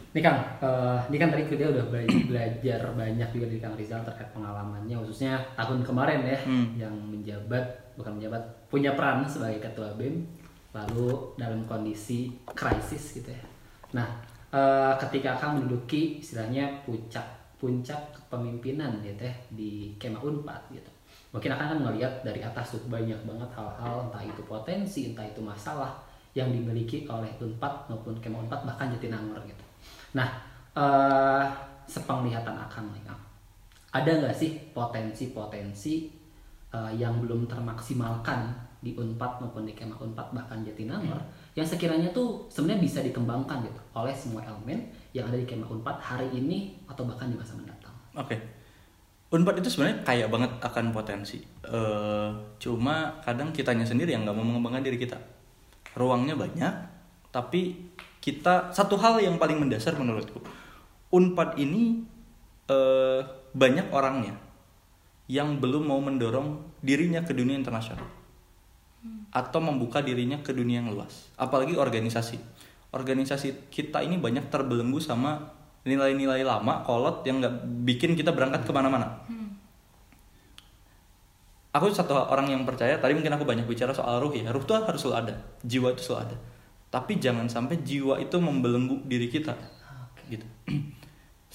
Nih 0.10 0.26
Kang, 0.26 0.42
eh, 0.58 0.98
ini 1.14 1.18
kan 1.22 1.30
tadi 1.30 1.46
dia 1.54 1.70
udah 1.70 1.86
bela- 1.86 2.26
belajar 2.26 2.82
banyak 2.98 3.30
juga 3.30 3.46
dari 3.46 3.62
Kang 3.62 3.78
Rizal 3.78 4.02
terkait 4.02 4.34
pengalamannya, 4.34 4.98
khususnya 5.06 5.38
tahun 5.54 5.86
kemarin 5.86 6.26
ya, 6.26 6.38
Hmm. 6.50 6.68
yang 6.74 6.94
menjabat, 6.98 7.94
bukan 7.94 8.18
menjabat, 8.18 8.42
punya 8.74 8.98
peran 8.98 9.22
sebagai 9.26 9.62
ketua 9.62 9.94
BEM. 9.94 10.26
lalu 10.70 11.34
dalam 11.34 11.66
kondisi 11.66 12.30
krisis 12.46 13.18
gitu 13.18 13.34
ya. 13.34 13.42
Nah, 13.98 14.06
eh, 14.54 14.94
ketika 15.02 15.34
akan 15.34 15.58
menduduki 15.58 16.22
istilahnya 16.22 16.86
puncak 16.86 17.26
puncak 17.58 17.98
kepemimpinan 18.14 19.02
gitu 19.02 19.26
ya 19.26 19.34
di 19.50 19.98
Kema 19.98 20.22
Unpad 20.22 20.70
gitu. 20.70 20.92
Mungkin 21.34 21.58
akan 21.58 21.66
kan 21.74 21.80
ngelihat 21.90 22.22
dari 22.22 22.46
atas 22.46 22.78
tuh 22.78 22.86
banyak 22.86 23.18
banget 23.26 23.50
hal-hal 23.58 24.14
entah 24.14 24.22
itu 24.22 24.46
potensi, 24.46 25.10
entah 25.10 25.26
itu 25.26 25.42
masalah 25.42 25.98
yang 26.38 26.54
dimiliki 26.54 27.10
oleh 27.10 27.34
Unpad 27.42 27.90
maupun 27.90 28.14
Kema 28.22 28.46
Unpad 28.46 28.70
bahkan 28.70 28.94
Jatinangor 28.94 29.42
gitu. 29.50 29.66
Nah, 30.16 30.30
eh 30.78 31.44
sepenglihatan 31.90 32.54
Akang 32.54 32.90
nih. 32.94 33.02
Ada 33.90 34.22
nggak 34.22 34.36
sih 34.38 34.70
potensi-potensi 34.70 36.14
eh, 36.70 36.92
yang 36.94 37.18
belum 37.18 37.50
termaksimalkan 37.50 38.70
di 38.80 38.96
Unpad 38.96 39.44
maupun 39.44 39.68
di 39.68 39.76
Kema 39.76 39.98
Unpad 40.00 40.32
bahkan 40.32 40.64
Jatinangor 40.64 41.20
yang 41.52 41.68
sekiranya 41.68 42.08
tuh 42.16 42.48
sebenarnya 42.48 42.80
bisa 42.80 43.04
dikembangkan 43.04 43.68
gitu 43.68 43.82
oleh 43.92 44.16
semua 44.16 44.40
elemen 44.48 44.88
yang 45.12 45.28
ada 45.28 45.36
di 45.36 45.44
Kema 45.44 45.68
Unpad 45.68 46.00
hari 46.00 46.32
ini 46.32 46.80
atau 46.88 47.04
bahkan 47.04 47.28
di 47.28 47.36
masa 47.36 47.58
mendatang. 47.58 47.92
Oke. 48.16 48.38
Unpad 49.30 49.62
itu 49.62 49.70
sebenarnya 49.70 50.02
kaya 50.02 50.26
banget 50.26 50.50
akan 50.64 50.90
potensi. 50.90 51.38
Eh, 51.62 52.30
cuma 52.58 53.20
kadang 53.22 53.54
kitanya 53.54 53.86
sendiri 53.86 54.16
yang 54.16 54.26
nggak 54.26 54.34
mau 54.34 54.46
mengembangkan 54.46 54.82
diri 54.82 54.98
kita. 54.98 55.22
Ruangnya 55.94 56.34
banyak, 56.34 56.74
tapi 57.30 57.78
kita 58.20 58.76
satu 58.76 59.00
hal 59.00 59.24
yang 59.24 59.40
paling 59.40 59.60
mendasar 59.60 59.96
menurutku, 59.96 60.44
Unpad 61.10 61.58
ini 61.58 62.04
eh, 62.70 63.22
banyak 63.56 63.90
orangnya 63.90 64.38
yang 65.30 65.58
belum 65.58 65.90
mau 65.90 66.02
mendorong 66.02 66.78
dirinya 66.82 67.22
ke 67.26 67.34
dunia 67.34 67.58
internasional 67.58 68.06
atau 69.30 69.60
membuka 69.62 70.02
dirinya 70.02 70.42
ke 70.42 70.52
dunia 70.52 70.82
yang 70.82 70.92
luas. 70.92 71.30
Apalagi 71.38 71.78
organisasi. 71.78 72.38
Organisasi 72.90 73.70
kita 73.70 74.02
ini 74.02 74.18
banyak 74.18 74.50
terbelenggu 74.50 74.98
sama 74.98 75.38
nilai-nilai 75.86 76.42
lama, 76.42 76.82
kolot 76.84 77.22
yang 77.24 77.40
nggak 77.40 77.56
bikin 77.86 78.18
kita 78.18 78.34
berangkat 78.34 78.66
ke 78.66 78.72
mana-mana. 78.74 79.22
Aku 81.70 81.86
satu 81.94 82.18
orang 82.18 82.50
yang 82.50 82.66
percaya, 82.66 82.98
tadi 82.98 83.14
mungkin 83.14 83.30
aku 83.30 83.46
banyak 83.46 83.70
bicara 83.70 83.94
soal 83.94 84.18
ruh 84.18 84.34
ya. 84.34 84.50
Ruh 84.50 84.66
itu 84.66 84.74
harus 84.74 84.98
selalu 84.98 85.30
ada, 85.30 85.34
jiwa 85.62 85.94
itu 85.94 86.02
selalu 86.02 86.34
ada. 86.34 86.38
Tapi 86.90 87.22
jangan 87.22 87.46
sampai 87.46 87.82
jiwa 87.86 88.18
itu 88.18 88.38
membelenggu 88.42 89.06
diri 89.06 89.30
kita. 89.30 89.54
Gitu. 90.26 90.46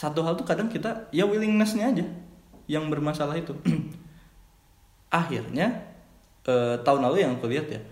Satu 0.01 0.23
hal 0.23 0.39
tuh 0.39 0.47
kadang 0.47 0.71
kita 0.71 1.11
ya 1.11 1.27
willingnessnya 1.27 1.91
aja 1.91 2.07
yang 2.71 2.87
bermasalah 2.91 3.35
itu. 3.39 3.55
Akhirnya 5.11 5.95
eh, 6.47 6.77
tahun 6.83 7.01
lalu 7.11 7.27
yang 7.27 7.39
aku 7.39 7.51
lihat 7.51 7.67
ya 7.71 7.83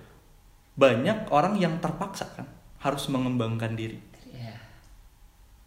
banyak 0.73 1.29
orang 1.29 1.61
yang 1.61 1.77
terpaksa 1.85 2.33
kan 2.33 2.49
harus 2.81 3.05
mengembangkan 3.13 3.77
diri. 3.77 4.01
Ya. 4.33 4.57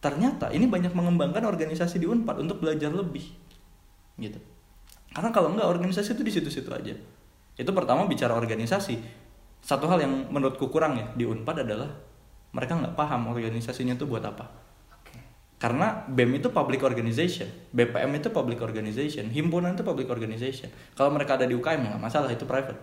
Ternyata 0.01 0.51
ini 0.51 0.67
banyak 0.67 0.91
mengembangkan 0.91 1.45
organisasi 1.45 2.01
di 2.01 2.09
Unpad 2.09 2.43
untuk 2.43 2.59
belajar 2.59 2.91
lebih, 2.91 3.23
gitu. 4.19 4.41
Karena 5.15 5.31
kalau 5.31 5.55
enggak 5.55 5.71
organisasi 5.71 6.17
itu 6.17 6.23
di 6.27 6.31
situ-situ 6.33 6.69
aja. 6.75 6.91
Itu 7.55 7.71
pertama 7.71 8.03
bicara 8.03 8.35
organisasi. 8.35 8.99
Satu 9.65 9.89
hal 9.89 9.97
yang 9.97 10.29
menurutku 10.29 10.69
kurang 10.69 10.93
ya 10.93 11.09
di 11.17 11.25
Unpad 11.25 11.65
adalah 11.65 11.89
mereka 12.53 12.77
nggak 12.77 12.93
paham 12.93 13.33
organisasinya 13.33 13.97
itu 13.97 14.05
buat 14.05 14.21
apa. 14.21 14.45
Karena 15.57 16.05
BEM 16.05 16.37
itu 16.37 16.53
public 16.53 16.85
organization, 16.85 17.49
BPM 17.73 18.13
itu 18.13 18.29
public 18.29 18.61
organization, 18.61 19.25
himpunan 19.33 19.73
itu 19.73 19.81
public 19.81 20.05
organization. 20.13 20.69
Kalau 20.93 21.09
mereka 21.09 21.41
ada 21.41 21.49
di 21.49 21.57
UKM 21.57 21.81
ya 21.81 21.87
nggak 21.97 22.03
masalah 22.03 22.29
itu 22.29 22.45
private. 22.45 22.77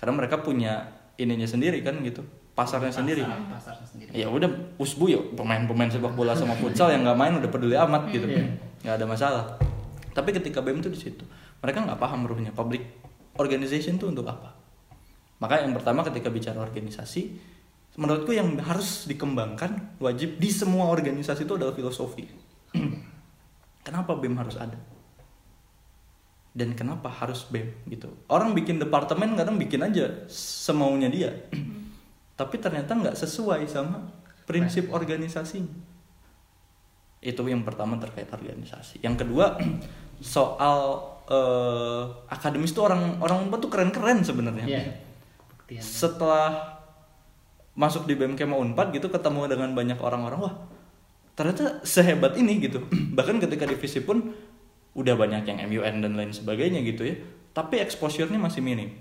Karena 0.00 0.16
mereka 0.16 0.40
punya 0.40 0.88
ininya 1.20 1.44
sendiri 1.44 1.84
kan 1.84 2.00
gitu, 2.00 2.24
pasarnya 2.56 2.88
sendiri. 2.88 3.20
Pasar- 3.20 3.76
pasarnya 3.76 3.86
sendiri. 3.86 4.10
Ya 4.16 4.32
udah 4.32 4.48
usbu 4.80 5.04
ya 5.12 5.20
pemain-pemain 5.36 5.92
sepak 5.92 6.16
bola 6.16 6.32
sama 6.32 6.56
futsal 6.56 6.88
yang 6.88 7.04
nggak 7.04 7.18
main 7.20 7.36
udah 7.36 7.50
peduli 7.52 7.76
amat 7.76 8.08
gitu, 8.08 8.24
Iya. 8.24 8.48
nggak 8.80 8.94
ada 8.96 9.06
masalah. 9.06 9.44
Tapi 10.16 10.32
ketika 10.32 10.64
BEM 10.64 10.80
itu 10.80 10.88
di 10.88 10.96
situ, 10.98 11.24
mereka 11.60 11.84
nggak 11.84 12.00
paham 12.00 12.24
ruhnya 12.24 12.54
public 12.54 12.80
organization 13.36 14.00
itu 14.00 14.08
untuk 14.08 14.24
apa. 14.24 14.63
Maka 15.42 15.64
yang 15.64 15.74
pertama 15.74 16.06
ketika 16.06 16.30
bicara 16.30 16.62
organisasi, 16.62 17.34
menurutku 17.94 18.34
yang 18.34 18.58
harus 18.58 19.06
dikembangkan 19.06 19.98
wajib 20.02 20.38
di 20.38 20.50
semua 20.50 20.90
organisasi 20.90 21.46
itu 21.46 21.54
adalah 21.54 21.74
filosofi. 21.74 22.26
kenapa 23.86 24.18
BEM 24.18 24.34
harus 24.38 24.58
ada? 24.58 24.78
Dan 26.54 26.74
kenapa 26.78 27.10
harus 27.10 27.46
BEM 27.50 27.86
gitu? 27.90 28.10
Orang 28.30 28.54
bikin 28.54 28.78
departemen 28.78 29.34
kadang 29.34 29.58
bikin 29.58 29.82
aja 29.82 30.26
semaunya 30.30 31.10
dia. 31.10 31.30
Tapi 32.40 32.56
ternyata 32.58 32.94
nggak 32.94 33.14
sesuai 33.18 33.66
sama 33.70 34.02
prinsip 34.46 34.90
organisasinya. 34.90 35.94
Itu 37.22 37.46
yang 37.46 37.62
pertama 37.62 37.98
terkait 37.98 38.30
organisasi. 38.30 39.02
Yang 39.02 39.26
kedua 39.26 39.58
soal 40.34 40.98
eh, 41.30 42.02
akademis 42.30 42.74
tuh 42.74 42.90
orang 42.90 43.22
orang 43.22 43.46
Unpad 43.46 43.60
tuh 43.62 43.70
keren-keren 43.70 44.26
sebenarnya. 44.26 44.66
Iya. 44.66 44.82
Buktian. 45.64 45.80
Setelah 45.80 46.76
masuk 47.72 48.04
di 48.04 48.14
BMK 48.14 48.44
mau 48.44 48.60
Unpad 48.60 48.92
gitu 48.92 49.08
ketemu 49.08 49.50
dengan 49.50 49.72
banyak 49.74 49.98
orang-orang 49.98 50.38
wah 50.44 50.54
ternyata 51.34 51.80
sehebat 51.82 52.36
ini 52.36 52.60
gitu. 52.60 52.84
Bahkan 53.16 53.40
ketika 53.40 53.64
divisi 53.64 54.04
pun 54.04 54.36
udah 54.94 55.14
banyak 55.16 55.42
yang 55.48 55.58
MUN 55.66 56.04
dan 56.04 56.12
lain 56.14 56.30
sebagainya 56.36 56.84
gitu 56.84 57.08
ya. 57.08 57.16
Tapi 57.56 57.80
exposure-nya 57.80 58.36
masih 58.36 58.60
minim. 58.60 58.92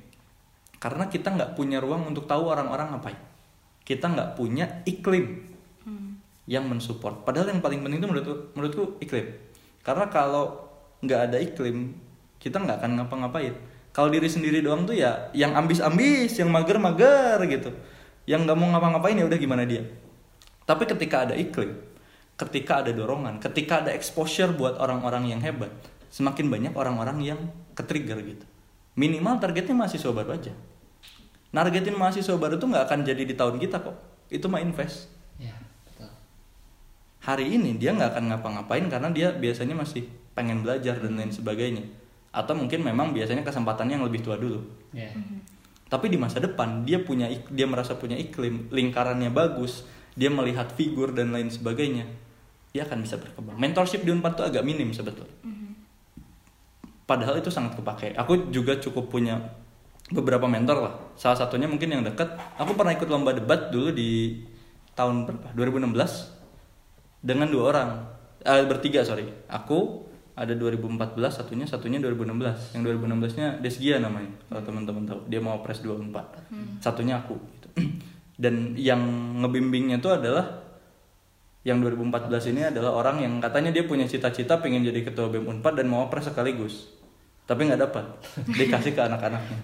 Karena 0.79 1.11
kita 1.11 1.35
nggak 1.35 1.53
punya 1.59 1.83
ruang 1.83 2.07
untuk 2.07 2.25
tahu 2.25 2.47
orang-orang 2.47 2.95
ngapain. 2.95 3.19
Kita 3.83 4.07
nggak 4.07 4.39
punya 4.39 4.81
iklim 4.87 5.53
yang 6.47 6.67
mensupport. 6.67 7.23
Padahal 7.23 7.51
yang 7.55 7.61
paling 7.63 7.83
penting 7.83 7.99
itu 8.03 8.07
menurutku, 8.07 8.35
menurutku 8.55 8.83
iklim. 8.99 9.31
Karena 9.83 10.07
kalau 10.11 10.71
nggak 11.03 11.21
ada 11.31 11.37
iklim, 11.39 11.95
kita 12.39 12.59
nggak 12.59 12.83
akan 12.83 12.91
ngapa-ngapain. 12.99 13.55
Kalau 13.93 14.09
diri 14.09 14.25
sendiri 14.25 14.65
doang 14.65 14.89
tuh 14.89 14.97
ya, 14.97 15.29
yang 15.37 15.53
ambis-ambis, 15.53 16.33
yang 16.41 16.49
mager-mager 16.49 17.37
gitu, 17.45 17.69
yang 18.25 18.41
nggak 18.41 18.57
mau 18.57 18.73
ngapa-ngapain 18.73 19.13
ya 19.13 19.29
udah 19.29 19.37
gimana 19.37 19.69
dia. 19.69 19.85
Tapi 20.65 20.89
ketika 20.89 21.29
ada 21.29 21.37
iklim, 21.37 21.77
ketika 22.33 22.81
ada 22.81 22.89
dorongan, 22.89 23.37
ketika 23.37 23.85
ada 23.85 23.93
exposure 23.93 24.49
buat 24.49 24.81
orang-orang 24.81 25.29
yang 25.29 25.45
hebat, 25.45 25.69
semakin 26.09 26.49
banyak 26.49 26.73
orang-orang 26.73 27.21
yang 27.21 27.39
ke-trigger 27.77 28.17
gitu. 28.25 28.45
Minimal 28.97 29.37
targetnya 29.37 29.77
mahasiswa 29.77 30.09
baru 30.09 30.41
aja. 30.41 30.53
Nargetin 31.53 31.93
mahasiswa 31.93 32.33
baru 32.33 32.57
tuh 32.57 32.73
nggak 32.73 32.89
akan 32.89 32.99
jadi 33.05 33.29
di 33.29 33.37
tahun 33.37 33.61
kita 33.61 33.77
kok. 33.85 33.93
Itu 34.33 34.49
mah 34.49 34.57
invest 34.57 35.05
Ya, 35.37 35.53
betul. 35.85 36.09
hari 37.21 37.45
ini 37.53 37.77
dia 37.77 37.93
nggak 37.93 38.17
akan 38.17 38.25
ngapa-ngapain 38.33 38.85
karena 38.89 39.09
dia 39.13 39.29
biasanya 39.33 39.77
masih 39.77 40.09
pengen 40.33 40.65
belajar 40.65 40.97
dan 40.97 41.13
lain 41.13 41.29
sebagainya 41.29 41.85
atau 42.33 42.57
mungkin 42.57 42.81
memang 42.81 43.13
biasanya 43.13 43.45
kesempatannya 43.45 44.01
yang 44.01 44.05
lebih 44.09 44.25
tua 44.25 44.35
dulu. 44.35 44.59
Ya. 44.93 45.09
tapi 45.89 46.09
di 46.09 46.17
masa 46.17 46.41
depan 46.41 46.81
dia 46.81 46.97
punya 47.05 47.29
dia 47.53 47.69
merasa 47.69 47.93
punya 47.93 48.17
iklim 48.17 48.65
lingkarannya 48.73 49.29
bagus 49.29 49.85
dia 50.17 50.33
melihat 50.33 50.73
figur 50.73 51.13
dan 51.13 51.29
lain 51.29 51.53
sebagainya 51.53 52.09
dia 52.73 52.89
akan 52.89 53.05
bisa 53.05 53.21
berkembang. 53.21 53.53
Mentorship 53.61 54.01
di 54.01 54.09
Unpad 54.09 54.33
itu 54.33 54.43
agak 54.49 54.65
minim 54.65 54.89
sebetulnya. 54.89 55.29
Padahal 57.05 57.37
itu 57.37 57.53
sangat 57.53 57.77
kepake. 57.77 58.17
Aku 58.17 58.49
juga 58.49 58.81
cukup 58.81 59.13
punya 59.13 59.37
beberapa 60.09 60.49
mentor 60.49 60.81
lah. 60.81 60.93
Salah 61.13 61.37
satunya 61.37 61.69
mungkin 61.69 61.93
yang 61.93 62.01
dekat 62.01 62.33
aku 62.57 62.73
pernah 62.73 62.97
ikut 62.97 63.05
lomba 63.05 63.37
debat 63.37 63.69
dulu 63.69 63.93
di 63.93 64.41
tahun 64.97 65.29
berapa? 65.29 65.53
2016 65.53 67.21
dengan 67.21 67.47
dua 67.53 67.63
orang. 67.69 67.89
Eh, 68.41 68.65
bertiga 68.65 69.05
sorry. 69.05 69.29
Aku 69.45 70.09
ada 70.33 70.53
2014 70.57 71.13
satunya 71.29 71.65
satunya 71.69 72.01
2016 72.01 72.73
yang 72.73 72.81
2016 72.81 73.37
nya 73.37 73.47
Desgia 73.61 74.01
namanya 74.01 74.33
kalau 74.49 74.61
teman-teman 74.65 75.05
tahu. 75.05 75.19
Dia 75.29 75.39
mau 75.39 75.61
pres 75.61 75.85
24 75.85 76.81
satunya 76.81 77.21
aku 77.21 77.37
gitu. 77.37 77.67
dan 78.43 78.73
yang 78.73 79.01
ngebimbingnya 79.45 80.01
itu 80.01 80.09
adalah 80.09 80.63
yang 81.63 81.79
2014 81.79 82.51
ini 82.51 82.61
adalah 82.67 82.91
orang 82.91 83.23
yang 83.23 83.33
katanya 83.39 83.71
dia 83.71 83.87
punya 83.87 84.03
cita-cita 84.03 84.59
pengen 84.59 84.83
jadi 84.83 84.99
ketua 85.07 85.31
BEM 85.31 85.47
Unpad 85.47 85.79
dan 85.79 85.87
mau 85.87 86.11
pres 86.11 86.27
sekaligus. 86.27 86.91
Tapi 87.47 87.71
nggak 87.71 87.81
dapat. 87.87 88.05
Dikasih 88.59 88.91
ke 88.91 89.01
anak-anaknya. 89.03 89.59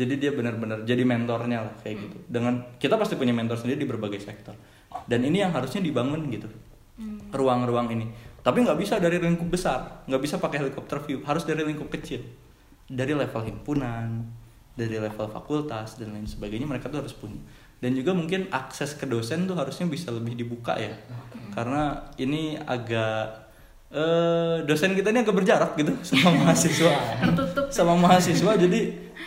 Jadi 0.00 0.14
dia 0.16 0.32
benar-benar 0.32 0.86
jadi 0.88 1.04
mentornya 1.04 1.66
lah 1.66 1.74
kayak 1.84 1.96
gitu. 2.08 2.16
Dengan 2.24 2.64
kita 2.80 2.96
pasti 2.96 3.20
punya 3.20 3.36
mentor 3.36 3.60
sendiri 3.60 3.84
di 3.84 3.88
berbagai 3.88 4.22
sektor. 4.22 4.56
Dan 5.04 5.26
ini 5.28 5.44
yang 5.44 5.52
harusnya 5.52 5.84
dibangun 5.84 6.24
gitu. 6.32 6.48
Ruang-ruang 7.36 7.92
ini 7.92 8.06
tapi 8.40 8.64
nggak 8.64 8.78
bisa 8.80 8.96
dari 8.96 9.20
lingkup 9.20 9.48
besar 9.52 10.04
nggak 10.08 10.22
bisa 10.22 10.40
pakai 10.40 10.64
helikopter 10.64 11.00
view 11.04 11.20
harus 11.24 11.44
dari 11.44 11.64
lingkup 11.64 11.92
kecil. 11.92 12.24
Dari 12.90 13.14
level 13.14 13.42
himpunan 13.46 14.26
dari 14.74 14.96
level 14.96 15.28
fakultas 15.28 16.00
dan 16.00 16.16
lain 16.16 16.24
sebagainya 16.24 16.64
mereka 16.64 16.88
tuh 16.88 17.04
harus 17.04 17.12
punya. 17.12 17.36
Dan 17.80 17.96
juga 17.96 18.12
mungkin 18.12 18.48
akses 18.52 18.96
ke 18.96 19.08
dosen 19.08 19.48
tuh 19.48 19.56
harusnya 19.56 19.88
bisa 19.88 20.12
lebih 20.12 20.36
dibuka 20.36 20.76
ya. 20.76 20.96
Karena 21.52 22.12
ini 22.16 22.56
agak 22.56 23.50
eh 23.90 24.62
dosen 24.62 24.94
kita 24.94 25.10
ini 25.10 25.26
agak 25.26 25.34
berjarak 25.34 25.74
gitu 25.74 25.92
sama 26.08 26.30
mahasiswa. 26.46 26.94
Tertutup. 27.26 27.66
sama 27.74 27.94
mahasiswa 27.98 28.52
jadi 28.54 28.80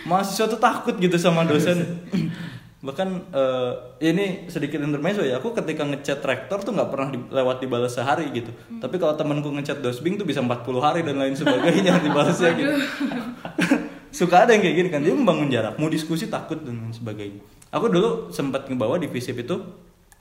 mahasiswa 0.08 0.46
tuh 0.48 0.60
takut 0.60 0.96
gitu 1.00 1.16
sama 1.20 1.44
dosen 1.44 1.80
bahkan 2.84 3.24
eh, 3.32 3.72
ini 4.04 4.52
sedikit 4.52 4.84
intermezzo 4.84 5.24
ya. 5.24 5.40
Aku 5.40 5.56
ketika 5.56 5.88
ngechat 5.88 6.20
rektor 6.20 6.60
tuh 6.60 6.76
nggak 6.76 6.90
pernah 6.92 7.08
di- 7.10 7.30
lewat 7.32 7.64
dibalas 7.64 7.96
sehari 7.96 8.28
gitu. 8.36 8.52
Tapi 8.78 9.00
kalau 9.00 9.16
temanku 9.16 9.48
ngechat 9.56 9.80
dosbing 9.80 10.20
tuh 10.20 10.28
bisa 10.28 10.44
40 10.44 10.84
hari 10.84 11.02
dan 11.08 11.16
lain 11.16 11.32
sebagainya 11.32 11.98
dibalasnya 12.06 12.52
gitu. 12.54 12.74
Suka 14.20 14.46
ada 14.46 14.52
yang 14.54 14.62
kayak 14.62 14.76
gini 14.78 14.90
kan? 14.92 15.02
Dia 15.02 15.16
membangun 15.16 15.48
jarak 15.48 15.80
mau 15.80 15.88
diskusi 15.88 16.28
takut 16.28 16.60
dan 16.60 16.78
lain 16.78 16.94
sebagainya. 16.94 17.40
Aku 17.72 17.88
dulu 17.88 18.30
sempat 18.30 18.68
ngebawa 18.70 19.00
di 19.00 19.08
visip 19.10 19.40
itu 19.40 19.58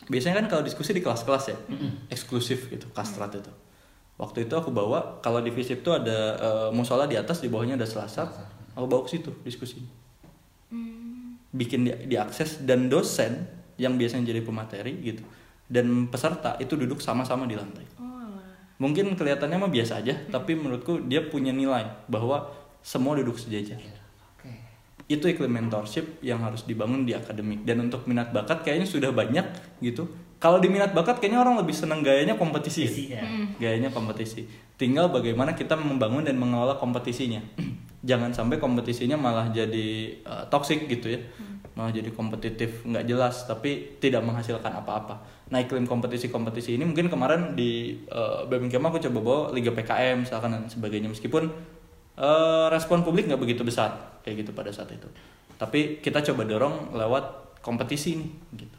biasanya 0.09 0.40
kan 0.40 0.46
kalau 0.48 0.62
diskusi 0.64 0.94
di 0.94 1.03
kelas-kelas 1.05 1.44
ya 1.53 1.59
eksklusif 2.09 2.70
gitu 2.70 2.87
kastrat 2.94 3.35
itu. 3.37 3.53
Waktu 4.16 4.46
itu 4.46 4.55
aku 4.55 4.70
bawa 4.70 5.18
kalau 5.18 5.42
di 5.42 5.51
visip 5.51 5.83
tuh 5.83 5.98
ada 5.98 6.18
eh, 6.38 6.68
musola 6.70 7.05
di 7.05 7.18
atas 7.18 7.42
di 7.42 7.51
bawahnya 7.51 7.75
ada 7.75 7.85
selasar 7.85 8.31
aku 8.72 8.87
bawa 8.87 9.03
ke 9.05 9.11
situ 9.12 9.31
diskusi 9.44 9.85
bikin 11.53 11.85
di, 11.85 11.93
diakses 12.09 12.65
dan 12.65 12.88
dosen 12.88 13.45
yang 13.77 14.01
biasanya 14.01 14.33
jadi 14.33 14.41
pemateri 14.41 14.93
gitu 15.05 15.23
dan 15.73 16.09
peserta 16.12 16.61
itu 16.61 16.77
duduk 16.77 17.01
sama-sama 17.01 17.49
di 17.49 17.57
lantai. 17.57 17.88
Oh, 17.97 18.29
mungkin 18.77 19.17
kelihatannya 19.17 19.57
mah 19.57 19.73
biasa 19.73 20.05
aja 20.05 20.12
tapi 20.29 20.53
menurutku 20.53 21.01
dia 21.09 21.25
punya 21.25 21.53
nilai 21.53 21.88
bahwa 22.09 22.53
semua 22.85 23.17
duduk 23.17 23.41
sejajar. 23.41 23.79
Oke. 24.37 24.53
itu 25.07 25.29
iklim 25.29 25.51
mentorship 25.51 26.21
yang 26.25 26.41
harus 26.41 26.65
dibangun 26.65 27.05
di 27.05 27.12
akademik. 27.12 27.65
Dan 27.65 27.88
untuk 27.88 28.05
minat 28.09 28.33
bakat 28.33 28.65
kayaknya 28.65 28.88
sudah 28.88 29.11
banyak 29.12 29.45
gitu. 29.81 30.09
Kalau 30.43 30.59
di 30.59 30.67
minat 30.67 30.91
bakat 30.91 31.23
kayaknya 31.23 31.38
orang 31.38 31.55
lebih 31.62 31.73
seneng 31.73 32.03
gayanya 32.03 32.35
kompetisi. 32.35 32.85
Kompetisi, 32.88 33.15
ya. 33.15 33.23
gayanya 33.62 33.91
kompetisi. 33.95 34.43
Tinggal 34.75 35.15
bagaimana 35.15 35.55
kita 35.55 35.79
membangun 35.79 36.27
dan 36.27 36.35
mengelola 36.35 36.75
kompetisinya 36.77 37.38
jangan 38.03 38.35
sampai 38.35 38.59
kompetisinya 38.59 39.15
malah 39.15 39.49
jadi 39.55 40.19
uh, 40.27 40.45
toxic 40.51 40.91
gitu 40.91 41.15
ya. 41.15 41.21
Malah 41.73 41.95
jadi 41.95 42.12
kompetitif 42.12 42.85
nggak 42.85 43.07
jelas 43.09 43.47
tapi 43.49 43.97
tidak 44.03 44.21
menghasilkan 44.27 44.75
apa-apa. 44.75 45.23
Nah 45.49 45.62
iklim 45.62 45.88
kompetisi-kompetisi 45.88 46.77
ini 46.77 46.85
mungkin 46.85 47.09
kemarin 47.09 47.57
di 47.57 48.03
uh, 48.11 48.45
BMKM 48.45 48.83
aku 48.83 48.99
coba 49.09 49.19
bawa 49.23 49.41
Liga 49.55 49.73
PKM 49.73 50.27
misalkan 50.27 50.53
dan 50.53 50.67
sebagainya. 50.69 51.09
Meskipun 51.09 51.49
uh, 52.19 52.67
respon 52.69 53.07
publik 53.07 53.31
nggak 53.31 53.41
begitu 53.41 53.62
besar 53.65 54.21
kayak 54.27 54.45
gitu 54.45 54.51
pada 54.53 54.75
saat 54.75 54.91
itu. 54.93 55.09
Tapi 55.57 56.03
kita 56.03 56.21
coba 56.35 56.43
dorong 56.45 56.93
lewat 56.93 57.57
kompetisi 57.62 58.19
nih 58.19 58.31
gitu. 58.67 58.79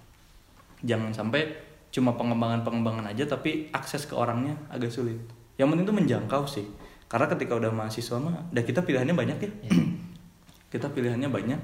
Jangan 0.84 1.16
sampai 1.16 1.48
cuma 1.94 2.14
pengembangan-pengembangan 2.20 3.08
aja 3.08 3.24
tapi 3.26 3.72
akses 3.72 4.04
ke 4.04 4.14
orangnya 4.14 4.60
agak 4.68 4.92
sulit. 4.92 5.18
Yang 5.56 5.68
penting 5.72 5.86
tuh 5.88 5.98
menjangkau 5.98 6.44
sih 6.50 6.66
karena 7.14 7.30
ketika 7.30 7.54
udah 7.54 7.70
mahasiswa 7.70 8.18
mah 8.18 8.50
udah 8.50 8.64
kita 8.66 8.82
pilihannya 8.82 9.14
banyak 9.14 9.38
ya. 9.38 9.52
Kita 10.74 10.90
pilihannya 10.90 11.30
banyak. 11.30 11.62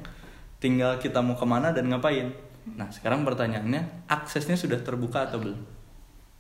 Tinggal 0.62 1.02
kita 1.02 1.26
mau 1.26 1.34
ke 1.34 1.42
mana 1.42 1.74
dan 1.74 1.90
ngapain. 1.90 2.30
Nah 2.78 2.94
sekarang 2.94 3.26
pertanyaannya 3.26 4.06
aksesnya 4.06 4.54
sudah 4.54 4.78
terbuka 4.86 5.26
atau 5.26 5.42
belum? 5.42 5.58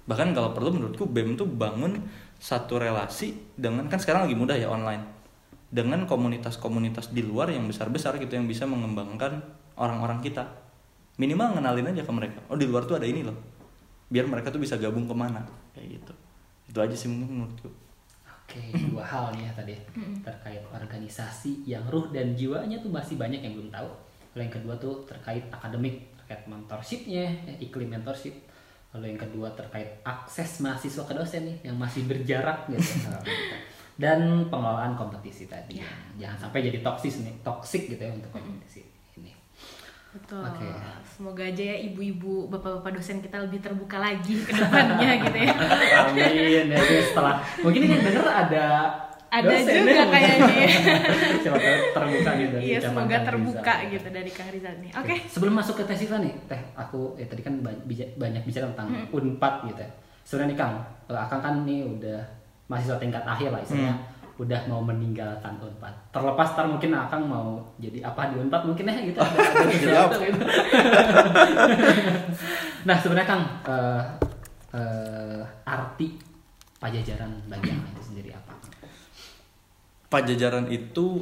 Bahkan 0.05 0.37
kalau 0.37 0.53
perlu 0.53 0.77
menurutku 0.77 1.09
BEM 1.09 1.33
tuh 1.33 1.49
bangun 1.49 1.97
satu 2.37 2.77
relasi 2.77 3.33
dengan 3.57 3.89
kan 3.89 3.97
sekarang 3.97 4.29
lagi 4.29 4.37
mudah 4.37 4.53
ya 4.53 4.69
online. 4.69 5.01
Dengan 5.73 6.05
komunitas-komunitas 6.05 7.09
di 7.09 7.25
luar 7.25 7.49
yang 7.49 7.65
besar-besar 7.65 8.21
gitu 8.21 8.37
yang 8.37 8.45
bisa 8.45 8.69
mengembangkan 8.69 9.41
orang-orang 9.73 10.21
kita. 10.21 10.45
Minimal 11.17 11.57
ngenalin 11.57 11.97
aja 11.97 12.05
ke 12.05 12.13
mereka. 12.13 12.45
Oh 12.53 12.57
di 12.61 12.69
luar 12.69 12.85
tuh 12.85 13.01
ada 13.01 13.09
ini 13.09 13.25
loh. 13.25 13.37
Biar 14.13 14.29
mereka 14.29 14.53
tuh 14.53 14.61
bisa 14.61 14.77
gabung 14.77 15.09
ke 15.09 15.15
mana. 15.17 15.41
Kayak 15.73 15.97
gitu. 15.97 16.13
Itu 16.69 16.77
aja 16.85 16.93
sih 16.93 17.09
mungkin 17.09 17.33
menurutku 17.33 17.88
Oke, 18.49 18.65
dua 18.89 19.05
hal 19.05 19.29
nih 19.37 19.45
ya 19.45 19.51
tadi 19.53 19.77
terkait 20.25 20.65
organisasi 20.73 21.69
yang 21.69 21.85
ruh 21.85 22.09
dan 22.09 22.33
jiwanya 22.33 22.81
tuh 22.81 22.89
masih 22.89 23.13
banyak 23.13 23.45
yang 23.45 23.53
belum 23.53 23.69
tahu. 23.69 23.85
Lalu 24.33 24.41
yang 24.49 24.53
kedua 24.57 24.73
tuh 24.81 25.05
terkait 25.05 25.45
akademik, 25.53 26.09
terkait 26.17 26.49
mentorshipnya, 26.49 27.29
ya, 27.45 27.53
iklim 27.61 27.93
mentorship. 27.93 28.33
Lalu 28.89 29.13
yang 29.13 29.21
kedua 29.21 29.53
terkait 29.53 30.01
akses 30.01 30.65
mahasiswa 30.65 31.05
ke 31.05 31.13
dosen 31.13 31.45
nih 31.45 31.57
yang 31.69 31.77
masih 31.77 32.09
berjarak 32.09 32.65
gitu. 32.73 33.13
Dan 34.01 34.49
pengelolaan 34.49 34.97
kompetisi 34.97 35.45
tadi. 35.45 35.77
Jangan 36.17 36.49
sampai 36.49 36.65
jadi 36.65 36.81
toksis 36.81 37.21
nih, 37.21 37.45
toksik 37.45 37.85
gitu 37.85 38.01
ya 38.01 38.09
untuk 38.09 38.33
kompetisi 38.33 38.81
ini. 38.81 38.98
Betul. 40.09 40.41
Oke. 40.41 40.65
Semoga 41.05 41.43
aja 41.43 41.63
ya 41.63 41.77
ibu-ibu, 41.83 42.47
bapak-bapak 42.47 42.97
dosen 42.97 43.19
kita 43.19 43.37
lebih 43.39 43.59
terbuka 43.59 43.97
lagi 43.97 44.41
ke 44.41 44.51
depannya 44.51 45.11
gitu 45.23 45.37
ya. 45.37 45.53
Amin. 46.01 46.65
Ya, 46.67 46.79
setelah 47.03 47.35
mungkin 47.59 47.81
ini 47.83 47.93
yang 47.93 48.03
denger 48.03 48.25
ada 48.25 48.65
Ada 49.29 49.45
dosen 49.45 49.73
juga 49.79 49.93
ya. 49.93 50.05
kayaknya. 50.07 50.65
Siapa 51.45 51.57
tahu 51.57 51.77
terbuka 51.93 52.29
gitu. 52.35 52.49
dari 52.51 52.65
Iya, 52.65 52.79
semoga 52.81 53.05
Kang 53.11 53.27
terbuka 53.27 53.61
Rizal. 53.77 53.91
gitu 53.91 54.07
dari 54.09 54.31
Kang 54.33 54.49
Rizal 54.49 54.75
nih. 54.81 54.91
Oke. 54.95 55.15
Sebelum 55.29 55.53
masuk 55.53 55.75
ke 55.77 55.83
tes 55.85 56.01
nih, 56.01 56.33
Teh, 56.49 56.61
aku 56.73 57.13
ya 57.13 57.25
tadi 57.25 57.41
kan 57.41 57.53
banyak 58.17 58.41
bicara 58.41 58.65
tentang 58.73 58.89
Hmm. 58.89 59.13
Unpad 59.13 59.53
gitu 59.67 59.79
ya. 59.79 59.89
Sebenarnya 60.25 60.49
nih 60.49 60.57
Kang, 60.57 60.73
eh, 61.05 61.19
Akang 61.19 61.41
kan 61.43 61.61
nih 61.61 61.85
udah 61.85 62.17
mahasiswa 62.65 62.97
tingkat 62.97 63.21
akhir 63.21 63.49
lah 63.49 63.61
istilahnya. 63.61 63.93
Hmm. 63.93 64.18
Udah 64.39 64.63
mau 64.71 64.79
meninggalkan 64.79 65.59
Unpad. 65.59 66.15
Terlepas 66.15 66.55
tar 66.55 66.63
mungkin 66.63 66.95
Akang 66.95 67.27
mau 67.27 67.59
jadi 67.75 68.07
apa 68.07 68.31
di 68.31 68.39
Unpad 68.39 68.63
mungkin 68.71 68.87
ya 68.87 68.95
gitu. 69.03 69.19
Ada, 69.19 69.35
ada 69.35 69.75
sesuatu 69.75 70.15
gitu. 70.23 70.41
nah 72.87 72.95
sebenarnya 72.95 73.27
Kang, 73.27 73.43
eh, 73.67 74.01
eh, 74.79 75.43
arti 75.67 76.15
pajajaran 76.79 77.51
bagi 77.51 77.67
Akang 77.67 77.91
itu 77.91 78.03
sendiri 78.15 78.31
apa? 78.31 78.55
Pajajaran 80.07 80.71
itu 80.71 81.19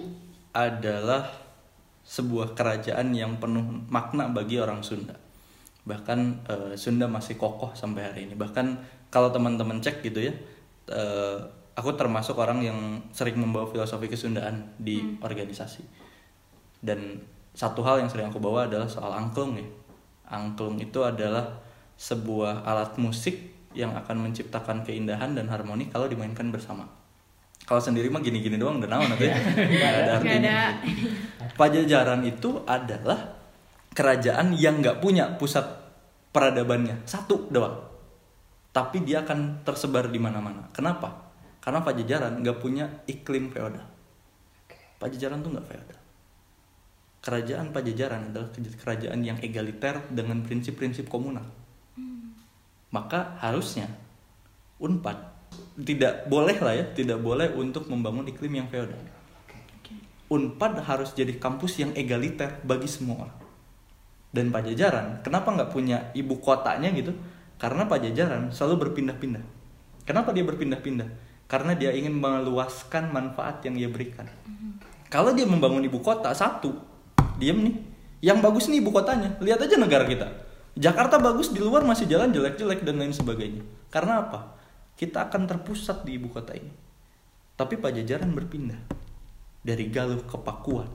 adalah 0.54 1.48
sebuah 2.08 2.56
kerajaan 2.56 3.12
yang 3.12 3.36
penuh 3.42 3.84
makna 3.92 4.32
bagi 4.32 4.62
orang 4.62 4.86
Sunda. 4.86 5.18
Bahkan 5.90 6.20
eh, 6.48 6.74
Sunda 6.78 7.10
masih 7.10 7.34
kokoh 7.36 7.74
sampai 7.74 8.14
hari 8.14 8.20
ini. 8.30 8.38
Bahkan 8.38 8.66
kalau 9.10 9.34
teman-teman 9.34 9.82
cek 9.82 10.06
gitu 10.06 10.22
ya, 10.22 10.34
eh, 10.94 11.40
aku 11.78 11.94
termasuk 11.94 12.34
orang 12.42 12.66
yang 12.66 13.06
sering 13.14 13.38
membawa 13.38 13.70
filosofi 13.70 14.10
kesundaan 14.10 14.74
di 14.82 14.98
organisasi. 15.22 15.86
Dan 16.82 17.22
satu 17.54 17.86
hal 17.86 18.02
yang 18.02 18.10
sering 18.10 18.34
aku 18.34 18.42
bawa 18.42 18.66
adalah 18.66 18.90
soal 18.90 19.14
angklung 19.14 19.62
ya. 19.62 19.68
Angklung 20.34 20.82
itu 20.82 21.06
adalah 21.06 21.62
sebuah 21.98 22.66
alat 22.66 22.98
musik 22.98 23.54
yang 23.78 23.94
akan 23.94 24.26
menciptakan 24.26 24.82
keindahan 24.82 25.38
dan 25.38 25.46
harmoni 25.54 25.86
kalau 25.94 26.10
dimainkan 26.10 26.50
bersama. 26.50 26.90
Kalau 27.68 27.84
sendiri 27.84 28.10
mah 28.10 28.26
gini-gini 28.26 28.58
doang 28.58 28.82
udah 28.82 28.90
naon 28.90 29.14
ya? 29.22 29.38
Nggak 29.38 29.92
ada 29.94 30.12
artinya. 30.18 30.38
ada. 30.42 30.58
Pajajaran 31.54 32.22
itu 32.26 32.64
adalah 32.66 33.38
kerajaan 33.94 34.54
yang 34.58 34.82
nggak 34.82 34.98
punya 35.02 35.38
pusat 35.38 35.66
peradabannya 36.30 37.02
satu 37.06 37.50
doang, 37.50 37.82
tapi 38.70 39.02
dia 39.02 39.26
akan 39.26 39.66
tersebar 39.66 40.08
di 40.14 40.22
mana-mana. 40.22 40.70
Kenapa? 40.70 41.27
Karena 41.68 41.84
Pajajaran 41.84 42.40
nggak 42.40 42.64
punya 42.64 42.88
iklim 43.12 43.52
feodal. 43.52 43.84
Pajajaran 45.04 45.44
tuh 45.44 45.52
nggak 45.52 45.68
feodal. 45.68 46.00
Kerajaan 47.20 47.76
Pajajaran 47.76 48.32
adalah 48.32 48.48
kerajaan 48.56 49.20
yang 49.20 49.36
egaliter 49.44 50.00
dengan 50.08 50.48
prinsip-prinsip 50.48 51.12
komunal. 51.12 51.44
Maka 52.96 53.36
harusnya 53.44 53.92
Unpad 54.80 55.20
tidak 55.76 56.32
boleh 56.32 56.56
lah 56.56 56.72
ya, 56.72 56.88
tidak 56.96 57.20
boleh 57.20 57.52
untuk 57.52 57.92
membangun 57.92 58.32
iklim 58.32 58.64
yang 58.64 58.72
feodal. 58.72 59.04
Unpad 60.32 60.88
harus 60.88 61.12
jadi 61.20 61.36
kampus 61.36 61.84
yang 61.84 61.92
egaliter 62.00 62.64
bagi 62.64 62.88
semua 62.88 63.28
orang. 63.28 63.40
Dan 64.32 64.56
Pajajaran, 64.56 65.20
kenapa 65.20 65.52
nggak 65.52 65.76
punya 65.76 66.16
ibu 66.16 66.40
kotanya 66.40 66.96
gitu? 66.96 67.12
Karena 67.60 67.84
Pajajaran 67.92 68.56
selalu 68.56 68.88
berpindah-pindah. 68.88 69.44
Kenapa 70.08 70.32
dia 70.32 70.48
berpindah-pindah? 70.48 71.27
Karena 71.48 71.74
dia 71.74 71.96
ingin 71.96 72.12
meluaskan 72.12 73.10
manfaat 73.10 73.64
yang 73.64 73.80
dia 73.80 73.88
berikan. 73.88 74.28
Kalau 75.08 75.32
dia 75.32 75.48
membangun 75.48 75.80
ibu 75.88 76.04
kota 76.04 76.36
satu, 76.36 76.76
diem 77.40 77.60
nih. 77.64 77.76
Yang 78.20 78.38
bagus 78.44 78.66
nih 78.68 78.84
ibu 78.84 78.92
kotanya. 78.92 79.40
Lihat 79.40 79.64
aja 79.64 79.80
negara 79.80 80.04
kita. 80.04 80.28
Jakarta 80.78 81.18
bagus 81.18 81.50
di 81.50 81.64
luar 81.64 81.88
masih 81.88 82.06
jalan 82.06 82.30
jelek-jelek 82.36 82.84
dan 82.84 83.00
lain 83.00 83.16
sebagainya. 83.16 83.64
Karena 83.88 84.28
apa? 84.28 84.60
Kita 85.00 85.32
akan 85.32 85.48
terpusat 85.48 86.04
di 86.04 86.20
ibu 86.20 86.28
kota 86.30 86.52
ini. 86.54 86.70
Tapi 87.58 87.80
Pajajaran 87.80 88.30
berpindah 88.36 88.78
dari 89.64 89.90
Galuh 89.90 90.22
ke 90.28 90.38
Pakuan. 90.38 90.90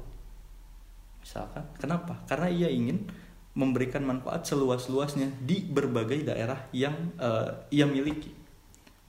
Misalkan, 1.22 1.66
kenapa? 1.78 2.22
Karena 2.26 2.50
ia 2.50 2.68
ingin 2.70 3.06
memberikan 3.54 4.02
manfaat 4.02 4.46
seluas-luasnya 4.46 5.32
di 5.42 5.62
berbagai 5.66 6.26
daerah 6.26 6.70
yang 6.74 7.14
eh, 7.18 7.48
ia 7.74 7.86
miliki. 7.86 8.41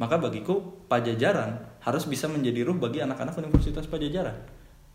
Maka 0.02 0.18
bagiku 0.18 0.86
Pajajaran 0.90 1.82
harus 1.82 2.06
bisa 2.06 2.30
menjadi 2.30 2.66
ruh 2.66 2.78
bagi 2.78 3.02
anak-anak 3.02 3.38
Universitas 3.38 3.86
Pajajaran. 3.90 4.36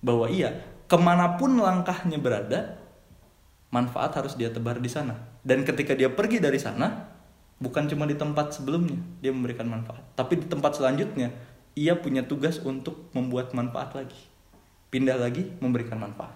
Bahwa 0.03 0.31
ia 0.31 0.55
ke 0.89 0.97
mana 0.97 1.37
pun 1.37 1.59
langkahnya 1.59 2.17
berada, 2.17 2.81
manfaat 3.69 4.17
harus 4.17 4.35
dia 4.35 4.49
tebar 4.49 4.81
di 4.81 4.89
sana. 4.89 5.15
Dan 5.45 5.63
ketika 5.63 5.93
dia 5.93 6.09
pergi 6.09 6.41
dari 6.41 6.57
sana, 6.57 7.09
bukan 7.61 7.91
cuma 7.91 8.09
di 8.09 8.17
tempat 8.17 8.57
sebelumnya 8.57 8.99
dia 9.21 9.35
memberikan 9.35 9.69
manfaat, 9.69 10.03
tapi 10.15 10.39
di 10.41 10.47
tempat 10.47 10.79
selanjutnya 10.79 11.35
ia 11.75 11.95
punya 11.99 12.27
tugas 12.27 12.59
untuk 12.63 13.11
membuat 13.15 13.53
manfaat 13.55 13.95
lagi. 13.95 14.19
Pindah 14.89 15.21
lagi 15.21 15.53
memberikan 15.61 16.01
manfaat. 16.01 16.35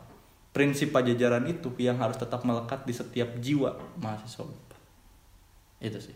prinsip 0.53 0.93
pajajaran 0.93 1.49
itu 1.49 1.73
yang 1.81 1.97
harus 1.97 2.21
tetap 2.21 2.45
melekat 2.45 2.85
di 2.85 2.93
setiap 2.93 3.41
jiwa 3.41 3.73
mahasiswa. 3.97 4.45
Itu 5.81 5.97
sih. 5.97 6.13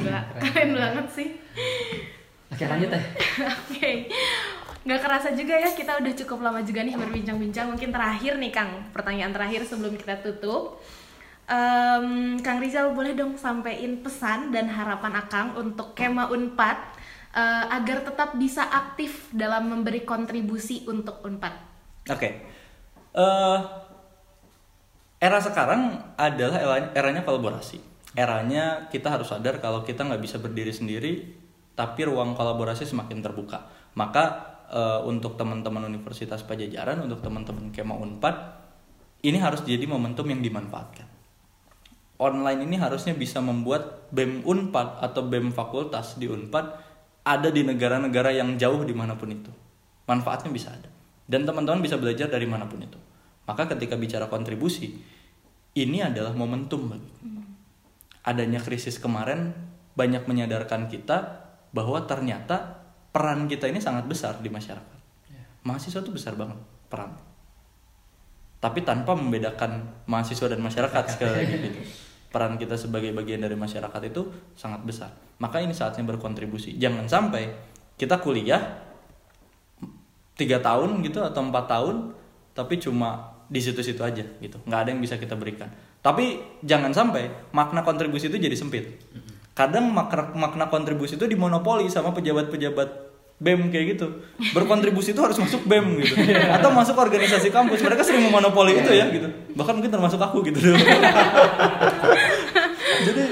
Gila, 0.00 0.20
keren 0.40 0.70
banget 0.76 1.06
sih. 1.12 1.28
Oke 2.52 2.64
lanjut 2.64 2.90
ya. 2.92 3.00
Oke. 3.66 3.90
Nggak 4.86 5.00
kerasa 5.02 5.34
juga 5.34 5.58
ya 5.58 5.70
kita 5.74 5.98
udah 5.98 6.12
cukup 6.14 6.38
lama 6.46 6.62
juga 6.62 6.86
nih 6.86 6.94
berbincang-bincang. 6.94 7.74
Mungkin 7.74 7.90
terakhir 7.90 8.38
nih 8.38 8.52
Kang, 8.54 8.86
pertanyaan 8.94 9.34
terakhir 9.34 9.66
sebelum 9.66 9.98
kita 9.98 10.22
tutup. 10.22 10.78
Em, 11.46 12.38
Kang 12.42 12.58
Rizal 12.58 12.94
boleh 12.94 13.14
dong 13.14 13.38
sampaikan 13.38 14.02
pesan 14.02 14.50
dan 14.50 14.66
harapan 14.70 15.14
Akang 15.14 15.48
untuk 15.58 15.94
Kema 15.94 16.30
Unpad 16.30 16.78
eh, 17.34 17.64
agar 17.70 18.02
tetap 18.02 18.34
bisa 18.38 18.66
aktif 18.66 19.30
dalam 19.34 19.70
memberi 19.70 20.02
kontribusi 20.06 20.86
untuk 20.86 21.22
Unpad. 21.22 21.54
Oke. 22.10 22.28
Eh, 23.16 23.58
era 25.18 25.38
sekarang 25.40 26.14
adalah 26.14 26.58
eranya, 26.62 26.90
eranya 26.94 27.22
kolaborasi. 27.26 27.95
Eranya 28.16 28.88
kita 28.88 29.12
harus 29.12 29.28
sadar 29.28 29.60
kalau 29.60 29.84
kita 29.84 30.00
nggak 30.08 30.22
bisa 30.24 30.40
berdiri 30.40 30.72
sendiri, 30.72 31.36
tapi 31.76 32.08
ruang 32.08 32.32
kolaborasi 32.32 32.88
semakin 32.88 33.20
terbuka. 33.20 33.68
Maka 33.92 34.24
eh, 34.72 35.00
untuk 35.04 35.36
teman-teman 35.36 35.84
Universitas 35.84 36.40
Pajajaran, 36.40 37.04
untuk 37.04 37.20
teman-teman 37.20 37.68
Kema 37.76 37.92
Unpad, 37.92 38.34
ini 39.20 39.36
harus 39.36 39.60
jadi 39.68 39.84
momentum 39.84 40.24
yang 40.32 40.40
dimanfaatkan. 40.40 41.04
Online 42.16 42.64
ini 42.64 42.80
harusnya 42.80 43.12
bisa 43.12 43.44
membuat 43.44 44.08
BEM 44.08 44.48
Unpad 44.48 45.04
atau 45.04 45.28
BEM 45.28 45.52
fakultas 45.52 46.16
di 46.16 46.24
Unpad 46.24 46.66
ada 47.20 47.52
di 47.52 47.60
negara-negara 47.60 48.32
yang 48.32 48.56
jauh 48.56 48.80
di 48.88 48.96
mana 48.96 49.12
pun 49.20 49.28
itu. 49.28 49.52
Manfaatnya 50.08 50.48
bisa 50.48 50.72
ada. 50.72 50.88
Dan 51.28 51.44
teman-teman 51.44 51.84
bisa 51.84 52.00
belajar 52.00 52.32
dari 52.32 52.48
mana 52.48 52.64
pun 52.64 52.80
itu. 52.80 52.96
Maka 53.44 53.68
ketika 53.76 54.00
bicara 54.00 54.32
kontribusi, 54.32 54.96
ini 55.76 56.00
adalah 56.00 56.32
momentum 56.32 56.88
bagi 56.88 57.35
adanya 58.26 58.58
krisis 58.58 58.98
kemarin 58.98 59.54
banyak 59.94 60.26
menyadarkan 60.26 60.90
kita 60.90 61.46
bahwa 61.70 62.02
ternyata 62.04 62.82
peran 63.14 63.46
kita 63.46 63.70
ini 63.70 63.78
sangat 63.80 64.04
besar 64.10 64.36
di 64.42 64.50
masyarakat. 64.50 64.98
Mahasiswa 65.64 66.02
itu 66.02 66.12
besar 66.12 66.34
banget 66.34 66.58
peran. 66.90 67.14
Tapi 68.60 68.82
tanpa 68.82 69.14
membedakan 69.14 70.04
mahasiswa 70.10 70.50
dan 70.50 70.60
masyarakat 70.60 71.04
sekali 71.16 71.32
lagi 71.32 71.54
gitu. 71.70 71.80
Peran 72.28 72.58
kita 72.60 72.76
sebagai 72.76 73.14
bagian 73.14 73.40
dari 73.40 73.56
masyarakat 73.56 74.02
itu 74.10 74.28
sangat 74.58 74.84
besar. 74.84 75.14
Maka 75.40 75.62
ini 75.62 75.72
saatnya 75.72 76.04
berkontribusi. 76.04 76.76
Jangan 76.76 77.08
sampai 77.08 77.48
kita 77.96 78.20
kuliah 78.20 78.60
tiga 80.36 80.60
tahun 80.60 81.00
gitu 81.00 81.24
atau 81.24 81.40
empat 81.48 81.64
tahun 81.64 82.12
tapi 82.52 82.76
cuma 82.76 83.32
di 83.48 83.56
situ-situ 83.56 84.04
aja 84.04 84.20
gitu 84.20 84.60
nggak 84.68 84.80
ada 84.84 84.88
yang 84.92 85.00
bisa 85.00 85.16
kita 85.16 85.32
berikan 85.32 85.72
tapi 86.06 86.38
jangan 86.62 86.94
sampai 86.94 87.50
makna 87.50 87.82
kontribusi 87.82 88.30
itu 88.30 88.38
jadi 88.38 88.54
sempit. 88.54 88.94
Kadang 89.58 89.90
makna 89.90 90.30
makna 90.38 90.70
kontribusi 90.70 91.18
itu 91.18 91.26
dimonopoli 91.26 91.90
sama 91.90 92.14
pejabat-pejabat 92.14 93.10
BEM 93.42 93.74
kayak 93.74 93.98
gitu. 93.98 94.22
Berkontribusi 94.54 95.10
itu 95.10 95.18
harus 95.18 95.34
masuk 95.34 95.66
BEM 95.66 95.98
gitu. 96.06 96.14
Atau 96.54 96.70
masuk 96.70 96.94
organisasi 96.94 97.50
kampus. 97.50 97.82
Mereka 97.82 98.06
sering 98.06 98.22
memonopoli 98.22 98.78
itu 98.78 98.94
ya 98.94 99.10
gitu. 99.10 99.26
Bahkan 99.58 99.82
mungkin 99.82 99.90
termasuk 99.90 100.22
aku 100.22 100.46
gitu 100.46 100.62
jadi 103.02 103.22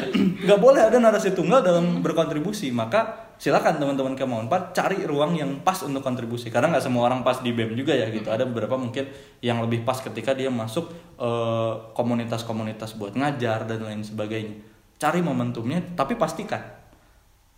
nggak 0.45 0.61
boleh 0.61 0.83
ada 0.91 0.97
narasi 1.01 1.33
tunggal 1.33 1.65
dalam 1.65 2.03
berkontribusi. 2.03 2.69
Maka 2.75 3.33
silakan 3.39 3.81
teman-teman 3.81 4.15
kemauan 4.15 4.47
Unpad 4.47 4.77
cari 4.77 5.05
ruang 5.07 5.39
yang 5.39 5.63
pas 5.63 5.79
untuk 5.87 6.03
kontribusi. 6.03 6.51
Karena 6.51 6.75
nggak 6.75 6.85
semua 6.85 7.07
orang 7.07 7.25
pas 7.25 7.41
di 7.41 7.55
BEM 7.55 7.79
juga 7.79 7.95
ya 7.95 8.11
gitu. 8.11 8.29
Ada 8.29 8.45
beberapa 8.45 8.75
mungkin 8.77 9.09
yang 9.41 9.63
lebih 9.65 9.87
pas 9.87 10.01
ketika 10.01 10.35
dia 10.35 10.51
masuk 10.53 10.91
eh, 11.17 11.73
komunitas-komunitas 11.95 12.99
buat 12.99 13.15
ngajar 13.15 13.65
dan 13.65 13.81
lain 13.85 14.03
sebagainya. 14.05 14.55
Cari 15.01 15.21
momentumnya 15.25 15.81
tapi 15.95 16.19
pastikan. 16.19 16.61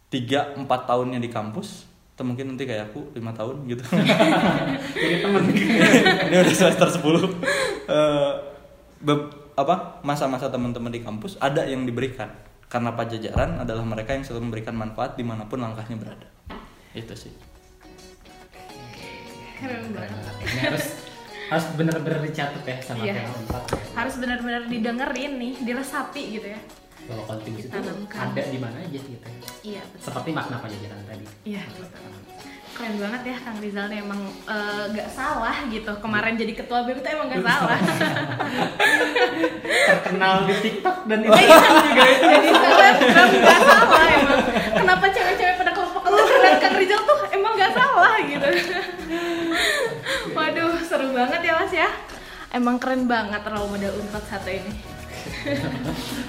Tiga 0.07 0.55
empat 0.55 0.87
tahunnya 0.87 1.19
di 1.19 1.27
kampus 1.27 1.85
atau 2.17 2.25
mungkin 2.25 2.57
nanti 2.57 2.65
kayak 2.65 2.95
aku 2.95 3.13
lima 3.13 3.29
tahun 3.37 3.69
gitu. 3.69 3.85
Jadi 4.97 5.17
temen. 5.21 5.43
ini 6.33 6.37
udah 6.41 6.55
semester 6.57 6.89
10 6.89 7.05
Eh, 7.87 8.33
be- 8.99 9.46
apa 9.57 10.05
masa-masa 10.05 10.53
teman-teman 10.53 10.93
di 10.93 11.01
kampus 11.01 11.41
ada 11.41 11.65
yang 11.65 11.89
diberikan 11.89 12.29
karena 12.69 12.93
pajajaran 12.93 13.57
adalah 13.57 13.85
mereka 13.89 14.13
yang 14.13 14.21
selalu 14.21 14.53
memberikan 14.53 14.77
manfaat 14.77 15.17
di 15.17 15.25
mana 15.25 15.49
pun 15.49 15.65
langkahnya 15.65 15.97
berada 15.97 16.29
itu 16.93 17.15
sih 17.17 17.33
Keren 19.57 19.89
banget. 19.97 20.35
Ini 20.45 20.61
harus 20.69 20.87
harus 21.49 21.67
bener-bener 21.81 22.21
dicatat 22.29 22.61
ya 22.61 22.77
sama 22.85 23.09
Iya. 23.09 23.25
Kema 23.25 23.33
Unpad. 23.41 23.63
Harus 23.97 24.15
benar-benar 24.21 24.63
didengerin 24.69 25.33
nih, 25.41 25.53
diresapi 25.65 26.23
gitu 26.37 26.47
ya. 26.53 26.61
Bahwa 27.09 27.23
kontribusi 27.25 27.73
itu 27.73 27.79
ada 28.13 28.43
di 28.45 28.59
mana 28.61 28.77
aja 28.85 28.99
gitu. 29.01 29.17
ya. 29.17 29.33
Iya, 29.65 29.83
betul. 29.89 30.05
Seperti 30.13 30.31
makna 30.37 30.61
pajajaran 30.61 31.01
tadi. 31.09 31.25
Iya, 31.49 31.63
betul. 31.73 32.13
Keren 32.77 33.01
banget 33.01 33.23
ya 33.25 33.37
Kang 33.41 33.57
Rizal 33.57 33.89
nih 33.89 33.99
emang 33.99 34.21
eh, 34.45 34.85
nggak 34.93 35.09
salah 35.09 35.65
gitu. 35.67 35.93
Kemarin 35.97 36.37
jadi 36.37 36.53
ketua 36.53 36.85
BEM 36.85 37.01
itu 37.01 37.09
emang 37.09 37.27
nggak 37.27 37.41
salah. 37.43 37.79
Terkenal 39.89 40.35
di 40.45 40.55
TikTok 40.61 40.99
dan 41.09 41.19
Iya, 41.21 41.33
Instagram 41.33 41.77
juga 41.83 42.05
itu. 42.07 42.25
jadi 42.29 42.49
selebgram 42.53 43.29
nggak 43.33 43.61
salah 43.63 44.05
emang. 44.13 44.41
Kenapa 44.77 45.05
cewek-cewek 45.09 45.55
pada 45.57 45.73
kelompok-kelompok 45.73 46.29
ngeliat 46.37 46.59
Kang 46.61 46.77
Rizal 46.77 47.01
tuh 47.03 47.19
emang 47.33 47.53
nggak 47.57 47.73
salah 47.73 48.15
gitu. 48.21 48.49
Waduh, 50.31 50.73
seru 50.85 51.09
banget 51.11 51.41
ya 51.43 51.53
Mas 51.57 51.73
ya. 51.73 51.89
Emang 52.53 52.77
keren 52.77 53.05
banget 53.05 53.41
role 53.43 53.69
model 53.69 53.93
Unpad 53.97 54.25
satu 54.27 54.53
ini. 54.53 54.73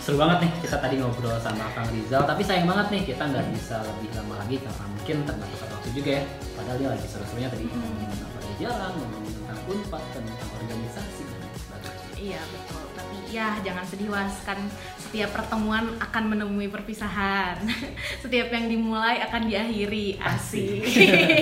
Seru 0.03 0.17
banget 0.17 0.47
nih 0.47 0.51
kita 0.63 0.77
tadi 0.81 0.95
ngobrol 1.01 1.37
sama 1.41 1.69
Kang 1.73 1.89
Rizal, 1.93 2.23
tapi 2.25 2.41
sayang 2.45 2.67
banget 2.67 2.87
nih 2.93 3.01
kita 3.13 3.23
nggak 3.27 3.45
bisa 3.53 3.81
lebih 3.83 4.09
lama 4.17 4.35
lagi 4.41 4.55
karena 4.61 4.85
mungkin 4.89 5.17
terbatas 5.25 5.59
waktu 5.67 5.89
juga 5.93 6.09
ya. 6.19 6.23
Padahal 6.57 6.77
dia 6.81 6.89
lagi 6.93 7.05
seru-serunya 7.07 7.49
tadi. 7.49 7.65
Ngomongin 7.69 8.07
tentang 8.11 8.31
pajajaran, 8.33 8.91
ngomongin 8.97 9.33
tentang 9.37 9.59
unpad, 9.69 10.03
tentang 10.13 10.49
organisasi. 10.57 11.23
Dan 11.27 11.41
sebagainya. 11.57 12.05
Iya 12.17 12.41
betul, 12.49 12.83
tapi 12.97 13.15
ya 13.29 13.47
jangan 13.61 13.85
sedih 13.85 14.09
was 14.09 14.35
kan 14.41 14.59
setiap 15.07 15.31
pertemuan 15.31 15.95
akan 16.03 16.23
menemui 16.35 16.67
perpisahan. 16.67 17.63
setiap 18.23 18.51
yang 18.51 18.67
dimulai 18.67 19.23
akan 19.23 19.47
diakhiri. 19.47 20.19
Asik. 20.19 20.83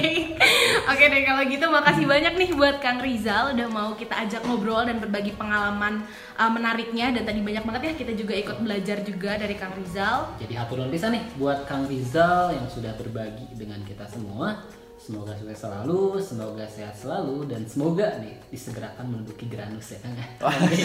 Oke 0.93 1.03
deh 1.09 1.21
kalau 1.25 1.43
gitu 1.49 1.65
makasih 1.73 2.05
banyak 2.05 2.33
nih 2.37 2.49
buat 2.53 2.77
Kang 2.77 3.01
Rizal 3.01 3.57
udah 3.57 3.67
mau 3.73 3.97
kita 3.97 4.13
ajak 4.21 4.45
ngobrol 4.45 4.85
dan 4.85 5.01
berbagi 5.01 5.33
pengalaman 5.33 6.05
uh, 6.37 6.51
menariknya 6.53 7.09
dan 7.09 7.25
tadi 7.25 7.41
banyak 7.41 7.65
banget 7.65 7.81
ya 7.89 7.93
kita 7.97 8.13
juga 8.13 8.37
ikut 8.37 8.57
belajar 8.61 9.01
juga 9.01 9.41
dari 9.41 9.57
Kang 9.57 9.73
Rizal. 9.73 10.37
Jadi 10.37 10.53
hatur 10.53 10.85
bisa 10.85 11.09
nih 11.09 11.25
buat 11.41 11.65
Kang 11.65 11.89
Rizal 11.89 12.53
yang 12.53 12.69
sudah 12.69 12.93
berbagi 12.93 13.49
dengan 13.57 13.81
kita 13.81 14.05
semua. 14.05 14.61
Semoga 15.05 15.37
sukses 15.37 15.61
selalu, 15.61 16.17
semoga 16.17 16.65
sehat 16.65 16.97
selalu, 16.97 17.45
dan 17.45 17.61
semoga 17.69 18.17
nih 18.25 18.41
disegerakan 18.49 19.05
menduduki 19.05 19.45
Granus 19.45 19.93
ya 19.93 20.01
Kang. 20.01 20.17
Amin. 20.49 20.81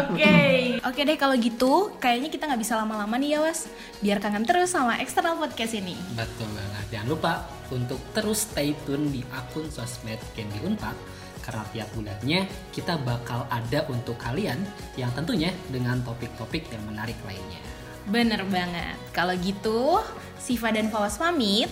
Oke. 0.00 0.36
Oke 0.80 1.00
deh 1.04 1.18
kalau 1.20 1.36
gitu, 1.36 1.92
kayaknya 2.00 2.32
kita 2.32 2.48
nggak 2.48 2.62
bisa 2.64 2.80
lama-lama 2.80 3.20
nih 3.20 3.36
ya 3.36 3.44
Was. 3.44 3.68
Biar 4.00 4.16
kangen 4.16 4.48
terus 4.48 4.72
sama 4.72 4.96
eksternal 4.96 5.36
podcast 5.36 5.76
ini. 5.76 5.92
Betul 6.16 6.48
banget. 6.48 6.84
Jangan 6.88 7.08
lupa 7.12 7.32
untuk 7.68 8.00
terus 8.16 8.48
stay 8.48 8.72
tune 8.88 9.12
di 9.12 9.20
akun 9.36 9.68
sosmed 9.68 10.16
Candy 10.32 10.64
Unpad 10.64 10.96
karena 11.44 11.68
tiap 11.76 11.88
bulannya 11.92 12.48
kita 12.72 12.96
bakal 13.04 13.44
ada 13.52 13.84
untuk 13.92 14.16
kalian 14.16 14.64
yang 14.96 15.12
tentunya 15.12 15.52
dengan 15.68 16.00
topik-topik 16.00 16.72
yang 16.72 16.80
menarik 16.88 17.20
lainnya. 17.28 17.75
Bener 18.06 18.46
banget. 18.46 18.96
Kalau 19.10 19.34
gitu, 19.38 20.00
Siva 20.38 20.70
dan 20.70 20.88
Fawas 20.90 21.18
pamit. 21.18 21.70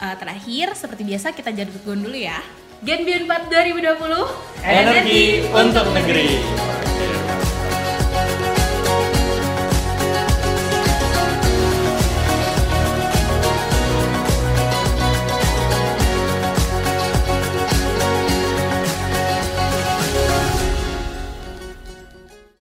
Eh, 0.00 0.16
terakhir, 0.18 0.72
seperti 0.74 1.04
biasa 1.04 1.36
kita 1.36 1.52
jargon 1.52 2.00
dulu 2.02 2.16
ya. 2.16 2.40
Gen 2.84 3.08
Bion 3.08 3.24
4 3.24 3.48
2020 3.48 4.28
energi 4.60 5.40
untuk 5.48 5.86
negeri 5.96 6.36